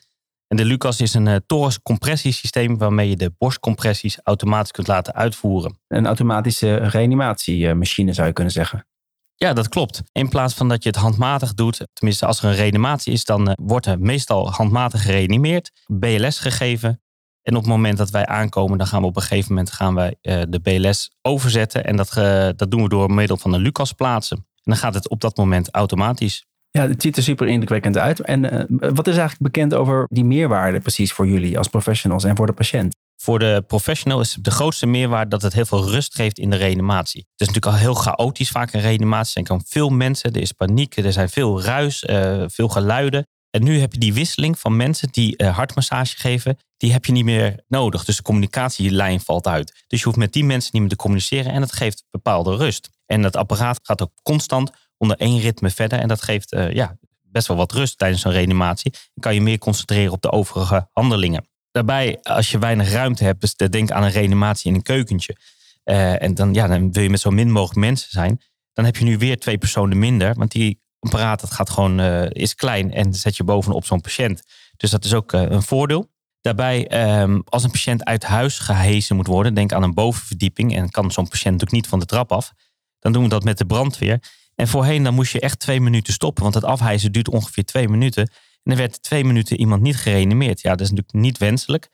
En 0.54 0.60
de 0.60 0.66
Lucas 0.66 1.00
is 1.00 1.14
een 1.14 1.26
uh, 1.26 1.36
torenscompressiesysteem 1.46 2.78
waarmee 2.78 3.08
je 3.08 3.16
de 3.16 3.34
borstcompressies 3.38 4.18
automatisch 4.22 4.70
kunt 4.70 4.86
laten 4.86 5.14
uitvoeren. 5.14 5.78
Een 5.88 6.06
automatische 6.06 6.74
reanimatiemachine 6.74 8.12
zou 8.12 8.26
je 8.26 8.32
kunnen 8.32 8.52
zeggen. 8.52 8.86
Ja, 9.34 9.52
dat 9.52 9.68
klopt. 9.68 10.02
In 10.12 10.28
plaats 10.28 10.54
van 10.54 10.68
dat 10.68 10.82
je 10.82 10.88
het 10.88 10.98
handmatig 10.98 11.54
doet, 11.54 11.86
tenminste 11.92 12.26
als 12.26 12.42
er 12.42 12.44
een 12.44 12.54
reanimatie 12.54 13.12
is, 13.12 13.24
dan 13.24 13.48
uh, 13.48 13.54
wordt 13.62 13.86
er 13.86 14.00
meestal 14.00 14.50
handmatig 14.50 15.02
gereanimeerd, 15.02 15.70
BLS 15.86 16.38
gegeven. 16.38 17.02
En 17.42 17.56
op 17.56 17.62
het 17.62 17.70
moment 17.70 17.98
dat 17.98 18.10
wij 18.10 18.26
aankomen, 18.26 18.78
dan 18.78 18.86
gaan 18.86 19.00
we 19.00 19.06
op 19.06 19.16
een 19.16 19.22
gegeven 19.22 19.48
moment 19.48 19.72
gaan 19.72 19.94
wij, 19.94 20.16
uh, 20.22 20.42
de 20.48 20.60
BLS 20.60 21.10
overzetten. 21.22 21.84
En 21.84 21.96
dat, 21.96 22.12
dat 22.58 22.70
doen 22.70 22.82
we 22.82 22.88
door 22.88 23.12
middel 23.12 23.36
van 23.36 23.52
een 23.52 23.60
Lucas 23.60 23.92
plaatsen. 23.92 24.36
En 24.36 24.72
dan 24.72 24.76
gaat 24.76 24.94
het 24.94 25.08
op 25.08 25.20
dat 25.20 25.36
moment 25.36 25.70
automatisch. 25.70 26.46
Ja, 26.78 26.88
het 26.88 27.02
ziet 27.02 27.16
er 27.16 27.22
super 27.22 27.46
indrukwekkend 27.46 27.98
uit. 27.98 28.20
En 28.20 28.44
uh, 28.44 28.62
wat 28.68 29.06
is 29.06 29.16
eigenlijk 29.16 29.52
bekend 29.52 29.74
over 29.74 30.06
die 30.08 30.24
meerwaarde 30.24 30.80
precies 30.80 31.12
voor 31.12 31.26
jullie 31.26 31.58
als 31.58 31.68
professionals 31.68 32.24
en 32.24 32.37
voor 32.37 32.46
de 32.46 32.52
patiënt? 32.52 32.96
Voor 33.16 33.38
de 33.38 33.64
professional 33.66 34.20
is 34.20 34.37
de 34.40 34.50
grootste 34.50 34.87
meerwaarde 34.87 35.30
dat 35.30 35.42
het 35.42 35.52
heel 35.52 35.64
veel 35.64 35.90
rust 35.90 36.14
geeft 36.14 36.38
in 36.38 36.50
de 36.50 36.56
reanimatie. 36.56 37.20
Het 37.20 37.40
is 37.40 37.46
natuurlijk 37.46 37.74
al 37.74 37.80
heel 37.80 37.94
chaotisch 37.94 38.50
vaak 38.50 38.72
in 38.72 38.80
reanimatie. 38.80 39.40
Er 39.42 39.48
komen 39.48 39.64
veel 39.68 39.88
mensen, 39.88 40.32
er 40.32 40.40
is 40.40 40.52
paniek, 40.52 40.96
er 40.96 41.12
zijn 41.12 41.28
veel 41.28 41.62
ruis, 41.62 42.02
uh, 42.02 42.44
veel 42.46 42.68
geluiden. 42.68 43.26
En 43.50 43.64
nu 43.64 43.78
heb 43.78 43.92
je 43.92 43.98
die 43.98 44.14
wisseling 44.14 44.58
van 44.58 44.76
mensen 44.76 45.08
die 45.10 45.42
uh, 45.42 45.56
hartmassage 45.56 46.16
geven, 46.16 46.58
die 46.76 46.92
heb 46.92 47.04
je 47.04 47.12
niet 47.12 47.24
meer 47.24 47.62
nodig. 47.68 48.04
Dus 48.04 48.16
de 48.16 48.22
communicatielijn 48.22 49.20
valt 49.20 49.46
uit. 49.46 49.84
Dus 49.87 49.98
je 49.98 50.04
hoeft 50.04 50.18
met 50.18 50.32
die 50.32 50.44
mensen 50.44 50.70
niet 50.72 50.80
meer 50.80 50.90
te 50.90 50.96
communiceren 50.96 51.52
en 51.52 51.60
dat 51.60 51.72
geeft 51.72 52.04
bepaalde 52.10 52.56
rust. 52.56 52.90
En 53.06 53.22
dat 53.22 53.37
apparaat 53.37 53.80
gaat 53.82 54.02
ook 54.02 54.12
constant 54.22 54.70
onder 55.04 55.18
één 55.18 55.40
ritme 55.40 55.70
verder. 55.70 55.98
En 55.98 56.08
dat 56.08 56.22
geeft 56.22 56.52
uh, 56.52 56.72
ja, 56.72 56.96
best 57.22 57.46
wel 57.46 57.56
wat 57.56 57.72
rust 57.72 57.98
tijdens 57.98 58.24
een 58.24 58.32
reanimatie. 58.32 58.90
Dan 58.90 59.20
kan 59.20 59.34
je 59.34 59.40
meer 59.40 59.58
concentreren 59.58 60.12
op 60.12 60.22
de 60.22 60.30
overige 60.30 60.88
handelingen. 60.92 61.46
Daarbij, 61.70 62.18
als 62.22 62.50
je 62.50 62.58
weinig 62.58 62.90
ruimte 62.90 63.24
hebt, 63.24 63.72
denk 63.72 63.90
aan 63.90 64.02
een 64.02 64.10
reanimatie 64.10 64.70
in 64.70 64.76
een 64.76 64.82
keukentje. 64.82 65.36
Uh, 65.84 66.22
en 66.22 66.34
dan, 66.34 66.54
ja, 66.54 66.66
dan 66.66 66.92
wil 66.92 67.02
je 67.02 67.10
met 67.10 67.20
zo 67.20 67.30
min 67.30 67.50
mogelijk 67.50 67.80
mensen 67.80 68.10
zijn. 68.10 68.40
Dan 68.72 68.84
heb 68.84 68.96
je 68.96 69.04
nu 69.04 69.18
weer 69.18 69.38
twee 69.38 69.58
personen 69.58 69.98
minder. 69.98 70.34
Want 70.34 70.50
die 70.50 70.80
apparaat 70.98 71.40
dat 71.40 71.50
gaat 71.50 71.70
gewoon, 71.70 72.00
uh, 72.00 72.30
is 72.30 72.54
klein 72.54 72.92
en 72.92 73.14
zet 73.14 73.36
je 73.36 73.44
bovenop 73.44 73.84
zo'n 73.84 74.00
patiënt. 74.00 74.42
Dus 74.76 74.90
dat 74.90 75.04
is 75.04 75.14
ook 75.14 75.32
een 75.32 75.62
voordeel. 75.62 76.10
Daarbij, 76.40 77.08
um, 77.20 77.42
als 77.44 77.64
een 77.64 77.70
patiënt 77.70 78.04
uit 78.04 78.24
huis 78.24 78.58
gehezen 78.58 79.16
moet 79.16 79.26
worden, 79.26 79.54
denk 79.54 79.72
aan 79.72 79.82
een 79.82 79.94
bovenverdieping. 79.94 80.76
En 80.76 80.90
kan 80.90 81.10
zo'n 81.10 81.28
patiënt 81.28 81.52
natuurlijk 81.52 81.72
niet 81.72 81.86
van 81.86 81.98
de 81.98 82.06
trap 82.06 82.32
af. 82.32 82.52
Dan 82.98 83.12
doen 83.12 83.22
we 83.22 83.28
dat 83.28 83.44
met 83.44 83.58
de 83.58 83.66
brandweer. 83.66 84.22
En 84.54 84.68
voorheen 84.68 85.02
dan 85.02 85.14
moest 85.14 85.32
je 85.32 85.40
echt 85.40 85.58
twee 85.58 85.80
minuten 85.80 86.12
stoppen, 86.12 86.42
want 86.42 86.54
het 86.54 86.64
afhijzen 86.64 87.12
duurt 87.12 87.28
ongeveer 87.28 87.64
twee 87.64 87.88
minuten. 87.88 88.30
En 88.62 88.72
er 88.72 88.76
werd 88.76 89.02
twee 89.02 89.24
minuten 89.24 89.60
iemand 89.60 89.82
niet 89.82 89.96
gereanimeerd. 89.96 90.60
Ja, 90.60 90.70
dat 90.70 90.80
is 90.80 90.90
natuurlijk 90.90 91.24
niet 91.24 91.38
wenselijk. 91.38 91.88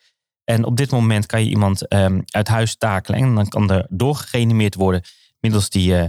En 0.44 0.64
op 0.64 0.76
dit 0.76 0.90
moment 0.90 1.26
kan 1.26 1.44
je 1.44 1.50
iemand 1.50 1.92
um, 1.92 2.22
uit 2.26 2.48
huis 2.48 2.76
takelen 2.76 3.20
en 3.20 3.34
dan 3.34 3.48
kan 3.48 3.70
er 3.70 3.86
doorgereanimeerd 3.88 4.74
worden 4.74 5.02
middels 5.40 5.70
die 5.70 5.92
uh. 5.92 6.04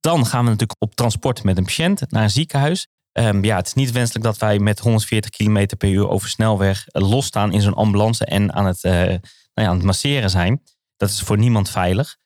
Dan 0.00 0.26
gaan 0.26 0.44
we 0.44 0.50
natuurlijk 0.50 0.82
op 0.82 0.94
transport 0.94 1.42
met 1.42 1.56
een 1.56 1.64
patiënt 1.64 2.10
naar 2.10 2.22
een 2.22 2.30
ziekenhuis. 2.30 2.88
Um, 3.12 3.44
ja, 3.44 3.56
het 3.56 3.66
is 3.66 3.74
niet 3.74 3.92
wenselijk 3.92 4.24
dat 4.24 4.38
wij 4.38 4.58
met 4.58 4.78
140 4.78 5.30
km 5.30 5.66
per 5.78 5.88
uur 5.88 6.08
over 6.08 6.28
snelweg 6.28 6.86
uh, 6.92 7.08
losstaan 7.10 7.52
in 7.52 7.60
zo'n 7.60 7.74
ambulance 7.74 8.24
en 8.24 8.52
aan 8.52 8.66
het, 8.66 8.84
uh, 8.84 8.92
nou 8.92 9.20
ja, 9.54 9.66
aan 9.66 9.76
het 9.76 9.84
masseren 9.84 10.30
zijn. 10.30 10.62
Dat 10.96 11.08
is 11.08 11.20
voor 11.20 11.38
niemand 11.38 11.70
veilig. 11.70 12.16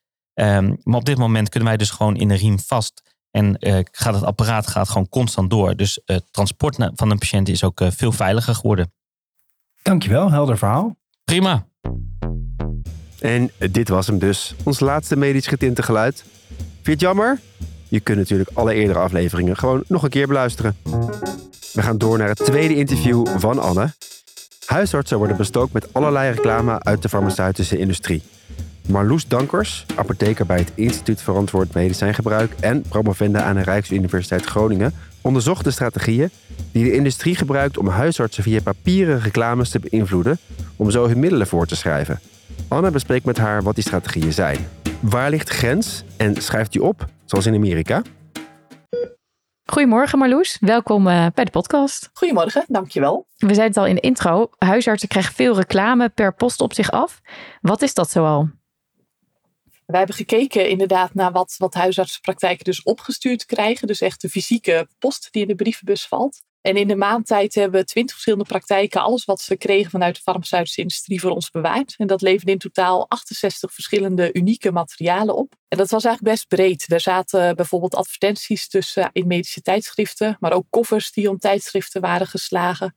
Um, 0.41 0.77
maar 0.83 0.99
op 0.99 1.05
dit 1.05 1.19
moment 1.19 1.49
kunnen 1.49 1.69
wij 1.69 1.79
dus 1.79 1.91
gewoon 1.91 2.17
in 2.17 2.29
de 2.29 2.35
riem 2.35 2.59
vast. 2.59 3.03
En 3.31 3.57
uh, 3.61 3.79
gaat 3.91 4.15
het 4.15 4.25
apparaat 4.25 4.67
gaat 4.67 4.89
gewoon 4.89 5.09
constant 5.09 5.51
door. 5.51 5.77
Dus 5.77 6.01
het 6.05 6.23
uh, 6.23 6.29
transport 6.31 6.77
van 6.95 7.11
een 7.11 7.19
patiënt 7.19 7.49
is 7.49 7.65
ook 7.65 7.81
uh, 7.81 7.89
veel 7.91 8.13
veiliger 8.13 8.55
geworden. 8.55 8.93
Dankjewel, 9.83 10.31
helder 10.31 10.59
verhaal. 10.59 10.97
Prima. 11.25 11.67
En 13.21 13.51
dit 13.71 13.89
was 13.89 14.07
hem 14.07 14.19
dus. 14.19 14.55
Ons 14.65 14.81
laatste 14.81 15.17
medisch 15.17 15.47
getinte 15.47 15.83
geluid. 15.83 16.25
Vind 16.47 16.85
je 16.85 16.91
het 16.91 17.01
jammer? 17.01 17.41
Je 17.89 18.01
kunt 18.01 18.19
natuurlijk 18.19 18.51
alle 18.53 18.75
eerdere 18.75 18.99
afleveringen 18.99 19.57
gewoon 19.57 19.85
nog 19.89 20.03
een 20.03 20.11
keer 20.11 20.27
beluisteren. 20.27 20.77
We 21.73 21.83
gaan 21.83 21.99
door 21.99 22.19
naar 22.19 22.29
het 22.29 22.45
tweede 22.45 22.77
interview 22.77 23.27
van 23.39 23.59
Anne. 23.59 23.95
Huisartsen 24.67 25.19
worden 25.19 25.37
bestookt 25.37 25.73
met 25.73 25.95
allerlei 25.95 26.33
reclame 26.35 26.83
uit 26.83 27.03
de 27.03 27.09
farmaceutische 27.09 27.79
industrie. 27.79 28.23
Marloes 28.89 29.29
Dankers, 29.29 29.87
apotheker 29.97 30.47
bij 30.47 30.59
het 30.59 30.73
Instituut 30.75 31.23
Verantwoord 31.23 31.75
Medicijngebruik 31.75 32.53
en 32.61 32.83
promovenda 32.83 33.43
aan 33.43 33.55
de 33.55 33.63
Rijksuniversiteit 33.63 34.45
Groningen, 34.45 34.95
onderzocht 35.21 35.65
de 35.65 35.71
strategieën 35.71 36.31
die 36.73 36.85
de 36.85 36.93
industrie 36.93 37.37
gebruikt 37.37 37.79
om 37.79 37.89
huisartsen 37.89 38.43
via 38.43 38.61
papieren 38.61 39.21
reclames 39.21 39.71
te 39.71 39.79
beïnvloeden 39.79 40.39
om 40.77 40.91
zo 40.91 41.07
hun 41.07 41.19
middelen 41.19 41.47
voor 41.47 41.67
te 41.67 41.77
schrijven. 41.77 42.21
Anne 42.69 42.91
bespreekt 42.91 43.25
met 43.25 43.39
haar 43.39 43.63
wat 43.63 43.75
die 43.75 43.85
strategieën 43.85 44.33
zijn. 44.33 44.69
Waar 45.01 45.31
ligt 45.31 45.47
de 45.47 45.55
grens 45.55 46.05
en 46.17 46.43
schrijft 46.43 46.73
die 46.73 46.83
op, 46.83 47.05
zoals 47.25 47.47
in 47.47 47.55
Amerika? 47.55 48.03
Goedemorgen 49.65 50.19
Marloes, 50.19 50.57
welkom 50.61 51.07
uh, 51.07 51.27
bij 51.35 51.45
de 51.45 51.51
podcast. 51.51 52.11
Goedemorgen, 52.13 52.65
dankjewel. 52.69 53.27
We 53.37 53.55
zeiden 53.55 53.67
het 53.67 53.77
al 53.77 53.87
in 53.87 53.95
de 53.95 54.01
intro, 54.01 54.51
huisartsen 54.59 55.09
krijgen 55.09 55.35
veel 55.35 55.57
reclame 55.57 56.09
per 56.09 56.35
post 56.35 56.61
op 56.61 56.75
zich 56.75 56.91
af. 56.91 57.21
Wat 57.61 57.83
is 57.83 57.95
dat 57.95 58.11
zoal? 58.11 58.49
Wij 59.87 59.99
hebben 59.99 60.17
gekeken 60.17 60.69
inderdaad 60.69 61.15
naar 61.15 61.33
wat, 61.33 61.55
wat 61.59 61.75
huisartsenpraktijken 61.75 62.65
dus 62.65 62.83
opgestuurd 62.83 63.45
krijgen. 63.45 63.87
Dus 63.87 64.01
echt 64.01 64.21
de 64.21 64.29
fysieke 64.29 64.89
post 64.99 65.29
die 65.31 65.43
in 65.43 65.49
de 65.49 65.55
brievenbus 65.55 66.07
valt. 66.07 66.43
En 66.67 66.77
in 66.77 66.89
de 66.89 66.97
maandtijd 66.97 67.55
hebben 67.55 67.81
we 67.81 67.87
twintig 67.87 68.13
verschillende 68.13 68.49
praktijken, 68.49 69.01
alles 69.01 69.25
wat 69.25 69.41
ze 69.41 69.57
kregen 69.57 69.91
vanuit 69.91 70.15
de 70.15 70.21
farmaceutische 70.21 70.81
industrie, 70.81 71.21
voor 71.21 71.31
ons 71.31 71.51
bewaard. 71.51 71.95
En 71.97 72.07
dat 72.07 72.23
leverde 72.23 72.53
in 72.53 72.59
totaal 72.59 73.09
68 73.09 73.73
verschillende 73.73 74.33
unieke 74.33 74.73
materialen 74.73 75.37
op. 75.37 75.55
En 75.69 75.79
dat 75.79 75.91
was 75.91 76.05
eigenlijk 76.05 76.35
best 76.35 76.49
breed. 76.49 76.93
Er 76.93 77.01
zaten 77.01 77.57
bijvoorbeeld 77.57 77.95
advertenties 77.95 78.69
tussen 78.69 79.11
in 79.13 79.27
medische 79.27 79.61
tijdschriften, 79.61 80.37
maar 80.41 80.53
ook 80.53 80.67
koffers 80.71 81.13
die 81.13 81.31
om 81.31 81.39
tijdschriften 81.39 82.01
waren 82.01 82.27
geslagen, 82.27 82.95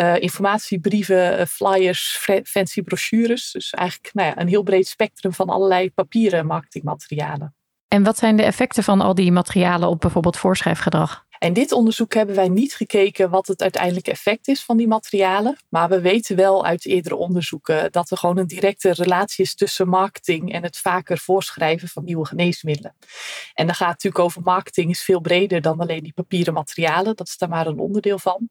uh, 0.00 0.20
informatiebrieven, 0.20 1.40
uh, 1.40 1.46
flyers, 1.46 2.26
fancy 2.44 2.82
brochures. 2.82 3.50
Dus 3.50 3.70
eigenlijk 3.70 4.14
nou 4.14 4.28
ja, 4.28 4.38
een 4.40 4.48
heel 4.48 4.62
breed 4.62 4.86
spectrum 4.86 5.32
van 5.32 5.48
allerlei 5.48 5.90
papieren 5.90 6.46
marketingmaterialen. 6.46 7.54
En 7.88 8.02
wat 8.02 8.18
zijn 8.18 8.36
de 8.36 8.42
effecten 8.42 8.82
van 8.82 9.00
al 9.00 9.14
die 9.14 9.32
materialen 9.32 9.88
op 9.88 10.00
bijvoorbeeld 10.00 10.36
voorschrijfgedrag? 10.36 11.26
In 11.42 11.52
dit 11.52 11.72
onderzoek 11.72 12.14
hebben 12.14 12.34
wij 12.34 12.48
niet 12.48 12.74
gekeken 12.74 13.30
wat 13.30 13.46
het 13.46 13.62
uiteindelijke 13.62 14.10
effect 14.10 14.48
is 14.48 14.64
van 14.64 14.76
die 14.76 14.88
materialen. 14.88 15.56
Maar 15.68 15.88
we 15.88 16.00
weten 16.00 16.36
wel 16.36 16.64
uit 16.64 16.86
eerdere 16.86 17.16
onderzoeken 17.16 17.92
dat 17.92 18.10
er 18.10 18.16
gewoon 18.16 18.38
een 18.38 18.46
directe 18.46 18.92
relatie 18.92 19.44
is 19.44 19.54
tussen 19.54 19.88
marketing 19.88 20.52
en 20.52 20.62
het 20.62 20.78
vaker 20.78 21.18
voorschrijven 21.18 21.88
van 21.88 22.04
nieuwe 22.04 22.26
geneesmiddelen. 22.26 22.94
En 23.54 23.66
dan 23.66 23.74
gaat 23.74 23.92
het 23.92 24.02
natuurlijk 24.02 24.24
over 24.24 24.42
marketing 24.42 24.90
is 24.90 25.02
veel 25.02 25.20
breder 25.20 25.60
dan 25.60 25.80
alleen 25.80 26.02
die 26.02 26.12
papieren 26.12 26.54
materialen. 26.54 27.16
Dat 27.16 27.28
is 27.28 27.38
daar 27.38 27.48
maar 27.48 27.66
een 27.66 27.78
onderdeel 27.78 28.18
van. 28.18 28.48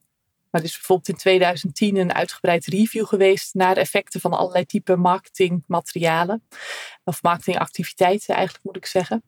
Maar 0.50 0.62
er 0.62 0.68
is 0.68 0.76
bijvoorbeeld 0.76 1.10
in 1.10 1.16
2010 1.16 1.96
een 1.98 2.14
uitgebreid 2.14 2.66
review 2.66 3.06
geweest 3.06 3.54
naar 3.54 3.78
effecten 3.78 4.20
van 4.20 4.34
allerlei 4.34 4.66
type 4.66 4.96
marketingmaterialen. 4.96 6.48
Of 7.04 7.22
marketingactiviteiten 7.22 8.36
eigenlijk 8.36 8.66
moet 8.66 8.76
ik 8.76 8.86
zeggen. 8.86 9.24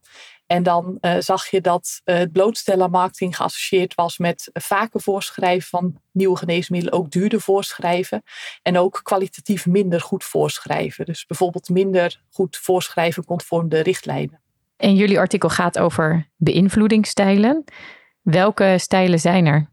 En 0.54 0.64
dan 0.64 0.98
uh, 1.02 1.16
zag 1.20 1.48
je 1.50 1.62
dat 1.62 2.02
uh, 2.06 2.16
het 2.16 2.32
blootstellen 2.32 2.92
marketing 2.92 3.36
geassocieerd 3.36 3.96
was 3.96 4.18
met 4.18 4.50
vaker 4.54 5.02
voorschrijven 5.02 5.70
van 5.70 6.02
nieuwe 6.12 6.38
geneesmiddelen, 6.38 7.00
ook 7.00 7.12
duurder 7.12 7.42
voorschrijven 7.42 8.24
en 8.62 8.78
ook 8.78 9.00
kwalitatief 9.04 9.66
minder 9.66 10.02
goed 10.02 10.24
voorschrijven. 10.24 11.06
Dus 11.06 11.26
bijvoorbeeld 11.26 11.70
minder 11.70 12.22
goed 12.30 12.58
voorschrijven 12.58 13.26
conform 13.26 13.70
de 13.70 13.80
richtlijnen. 13.80 14.42
En 14.78 14.96
jullie 14.96 15.20
artikel 15.20 15.50
gaat 15.50 15.80
over 15.80 16.30
beïnvloedingsstijlen. 16.36 17.64
Welke 18.22 18.76
stijlen 18.80 19.20
zijn 19.20 19.46
er? 19.46 19.70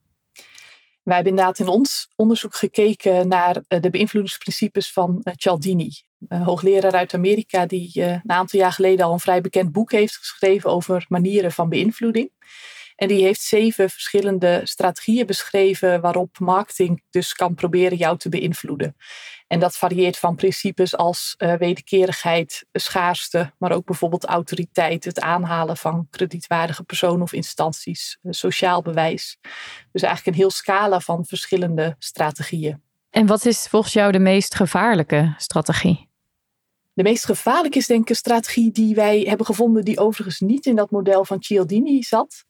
Wij 1.03 1.15
hebben 1.15 1.33
inderdaad 1.33 1.59
in 1.59 1.69
ons 1.69 2.09
onderzoek 2.17 2.55
gekeken 2.55 3.29
naar 3.29 3.63
eh, 3.69 3.81
de 3.81 3.91
beïnvloedingsprincipes 3.91 4.93
van 4.93 5.25
Cialdini 5.37 5.91
hoogleraar 6.29 6.93
uit 6.93 7.15
Amerika 7.15 7.67
die 7.67 7.91
uh, 7.95 8.11
een 8.11 8.23
aantal 8.27 8.61
jaar 8.61 8.73
geleden 8.73 9.07
al 9.07 9.13
een 9.13 9.21
vrij 9.21 9.41
bekend 9.41 9.73
boek 9.73 9.93
heeft 9.93 10.17
geschreven 10.17 10.71
over 10.71 11.05
manieren 11.09 11.53
van 11.53 11.69
beïnvloeding. 11.69 12.31
En 12.97 13.09
die 13.09 13.23
heeft 13.23 13.41
zeven 13.41 13.91
verschillende 13.91 14.61
strategieën 14.65 15.27
beschreven 15.27 16.01
waarop 16.01 16.39
marketing 16.39 17.03
dus 17.11 17.33
kan 17.33 17.55
proberen 17.55 17.97
jou 17.97 18.19
te 18.19 18.29
beïnvloeden. 18.29 18.97
En 19.47 19.61
dat 19.61 19.77
varieert 19.77 20.19
van 20.19 20.37
principes 20.37 20.97
als 20.97 21.35
uh, 21.39 21.55
wederkerigheid, 21.55 22.67
schaarste, 22.73 23.53
maar 23.59 23.73
ook 23.73 23.85
bijvoorbeeld 23.85 24.25
autoriteit, 24.25 25.05
het 25.05 25.21
aanhalen 25.21 25.77
van 25.77 26.07
kredietwaardige 26.11 26.83
personen 26.83 27.23
of 27.23 27.33
instanties, 27.33 28.19
sociaal 28.23 28.83
bewijs. 28.83 29.39
Dus 29.93 30.03
eigenlijk 30.03 30.37
een 30.37 30.43
heel 30.43 30.51
scala 30.51 31.01
van 31.01 31.25
verschillende 31.25 31.97
strategieën. 31.99 32.83
En 33.11 33.27
wat 33.27 33.45
is 33.45 33.67
volgens 33.67 33.93
jou 33.93 34.13
de 34.13 34.19
meest 34.19 34.55
gevaarlijke 34.55 35.35
strategie? 35.37 36.10
De 37.01 37.09
meest 37.09 37.25
gevaarlijke 37.25 37.79
is 37.79 37.87
denk 37.87 38.03
ik 38.03 38.09
een 38.09 38.15
strategie 38.15 38.73
die 38.73 38.95
wij 38.95 39.21
hebben 39.21 39.47
gevonden, 39.47 39.85
die 39.85 39.99
overigens 39.99 40.41
niet 40.41 40.67
in 40.67 40.77
dat 40.77 40.91
model 40.91 41.25
van 41.25 41.43
Cialdini 41.43 42.03
zat. 42.03 42.45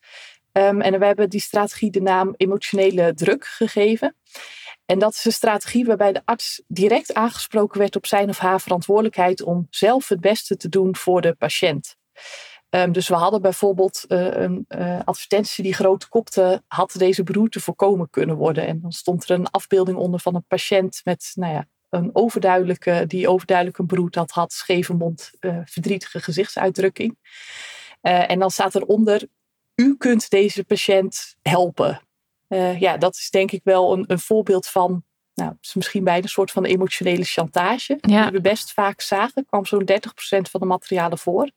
Um, 0.53 0.81
en 0.81 0.99
we 0.99 1.07
hebben 1.07 1.31
die 1.31 1.41
strategie 1.41 1.91
de 1.91 2.01
naam 2.01 2.35
emotionele 2.37 3.15
druk 3.15 3.45
gegeven. 3.45 4.17
En 4.87 4.99
dat 4.99 5.13
is 5.13 5.25
een 5.25 5.33
strategie 5.33 5.85
waarbij 5.85 6.13
de 6.13 6.23
arts 6.25 6.63
direct 6.67 7.15
aangesproken 7.15 7.79
werd 7.79 7.97
op 7.97 8.07
zijn 8.07 8.29
of 8.29 8.39
haar 8.39 8.61
verantwoordelijkheid 8.61 9.43
om 9.43 9.67
zelf 9.71 10.09
het 10.09 10.21
beste 10.21 10.57
te 10.57 10.69
doen 10.69 10.97
voor 10.97 11.21
de 11.21 11.35
patiënt. 11.35 11.97
Um, 12.71 12.93
dus 12.93 13.09
we 13.09 13.15
hadden 13.15 13.43
bijvoorbeeld 13.43 14.05
uh, 14.09 14.27
een 14.27 14.65
uh, 14.69 15.01
advertentie 15.05 15.65
die 15.65 15.75
grote 15.75 16.09
kopte, 16.09 16.63
had 16.67 16.95
deze 16.99 17.23
beroerte 17.23 17.61
voorkomen 17.61 18.11
kunnen 18.11 18.37
worden. 18.37 18.67
En 18.67 18.81
dan 18.81 18.93
stond 18.93 19.29
er 19.29 19.31
een 19.31 19.51
afbeelding 19.51 19.99
onder 19.99 20.21
van 20.21 20.35
een 20.35 20.47
patiënt 20.47 21.01
met 21.05 21.33
nou 21.35 21.53
ja, 21.53 21.67
een 21.91 22.11
overduidelijke, 22.13 23.05
die 23.07 23.29
overduidelijk 23.29 23.79
een 23.79 23.87
broed 23.87 24.15
had, 24.15 24.31
had 24.31 24.53
scheve 24.53 24.95
mond, 24.95 25.31
uh, 25.41 25.59
verdrietige 25.65 26.21
gezichtsuitdrukking. 26.21 27.19
Uh, 28.03 28.31
en 28.31 28.39
dan 28.39 28.51
staat 28.51 28.75
eronder, 28.75 29.29
u 29.75 29.97
kunt 29.97 30.31
deze 30.31 30.65
patiënt 30.65 31.37
helpen. 31.43 32.01
Uh, 32.49 32.81
ja, 32.81 32.97
dat 32.97 33.15
is 33.15 33.31
denk 33.31 33.51
ik 33.51 33.61
wel 33.65 33.93
een, 33.93 34.05
een 34.07 34.19
voorbeeld 34.19 34.67
van, 34.67 35.05
nou, 35.35 35.53
is 35.61 35.75
misschien 35.75 36.05
bijna 36.05 36.23
een 36.23 36.29
soort 36.29 36.51
van 36.51 36.65
emotionele 36.65 37.25
chantage. 37.25 37.99
Ja. 38.01 38.23
Die 38.23 38.33
we 38.33 38.41
best 38.41 38.73
vaak 38.73 39.01
zagen, 39.01 39.47
kwam 39.47 39.65
zo'n 39.65 39.89
30% 39.91 39.95
van 40.51 40.61
de 40.61 40.67
materialen 40.67 41.19
voor. 41.19 41.51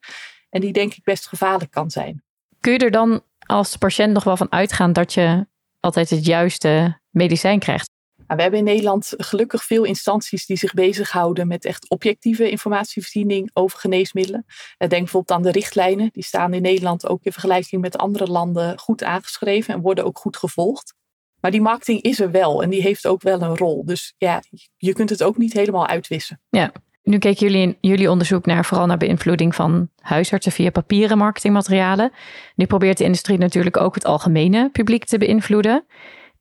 En 0.49 0.61
die 0.61 0.73
denk 0.73 0.93
ik 0.93 1.03
best 1.03 1.27
gevaarlijk 1.27 1.71
kan 1.71 1.91
zijn. 1.91 2.23
Kun 2.59 2.73
je 2.73 2.79
er 2.79 2.91
dan 2.91 3.23
als 3.39 3.77
patiënt 3.77 4.13
nog 4.13 4.23
wel 4.23 4.37
van 4.37 4.51
uitgaan 4.51 4.93
dat 4.93 5.13
je 5.13 5.47
altijd 5.79 6.09
het 6.09 6.25
juiste 6.25 6.99
medicijn 7.09 7.59
krijgt? 7.59 7.92
Nou, 8.27 8.35
we 8.35 8.41
hebben 8.41 8.59
in 8.59 8.65
Nederland 8.65 9.13
gelukkig 9.17 9.63
veel 9.63 9.83
instanties 9.83 10.45
die 10.45 10.57
zich 10.57 10.73
bezighouden 10.73 11.47
met 11.47 11.65
echt 11.65 11.89
objectieve 11.89 12.49
informatievoorziening 12.49 13.49
over 13.53 13.79
geneesmiddelen. 13.79 14.45
Denk 14.77 14.89
bijvoorbeeld 14.89 15.31
aan 15.31 15.43
de 15.43 15.51
richtlijnen. 15.51 16.09
Die 16.13 16.23
staan 16.23 16.53
in 16.53 16.61
Nederland 16.61 17.07
ook 17.07 17.23
in 17.23 17.31
vergelijking 17.31 17.81
met 17.81 17.97
andere 17.97 18.27
landen 18.27 18.79
goed 18.79 19.03
aangeschreven 19.03 19.73
en 19.73 19.81
worden 19.81 20.05
ook 20.05 20.17
goed 20.17 20.37
gevolgd. 20.37 20.93
Maar 21.39 21.51
die 21.51 21.61
marketing 21.61 22.01
is 22.01 22.19
er 22.19 22.31
wel 22.31 22.63
en 22.63 22.69
die 22.69 22.81
heeft 22.81 23.07
ook 23.07 23.21
wel 23.21 23.41
een 23.41 23.57
rol. 23.57 23.85
Dus 23.85 24.13
ja, 24.17 24.41
je 24.77 24.93
kunt 24.93 25.09
het 25.09 25.23
ook 25.23 25.37
niet 25.37 25.53
helemaal 25.53 25.87
uitwissen. 25.87 26.41
Ja, 26.49 26.71
nu 27.03 27.17
keken 27.17 27.47
jullie 27.47 27.61
in 27.61 27.77
jullie 27.81 28.09
onderzoek 28.09 28.45
naar 28.45 28.65
vooral 28.65 28.85
naar 28.85 28.97
beïnvloeding 28.97 29.55
van 29.55 29.89
huisartsen 29.99 30.51
via 30.51 30.69
papieren 30.69 31.17
marketingmaterialen. 31.17 32.11
Nu 32.55 32.65
probeert 32.65 32.97
de 32.97 33.03
industrie 33.03 33.37
natuurlijk 33.37 33.77
ook 33.77 33.95
het 33.95 34.05
algemene 34.05 34.69
publiek 34.69 35.05
te 35.05 35.17
beïnvloeden. 35.17 35.85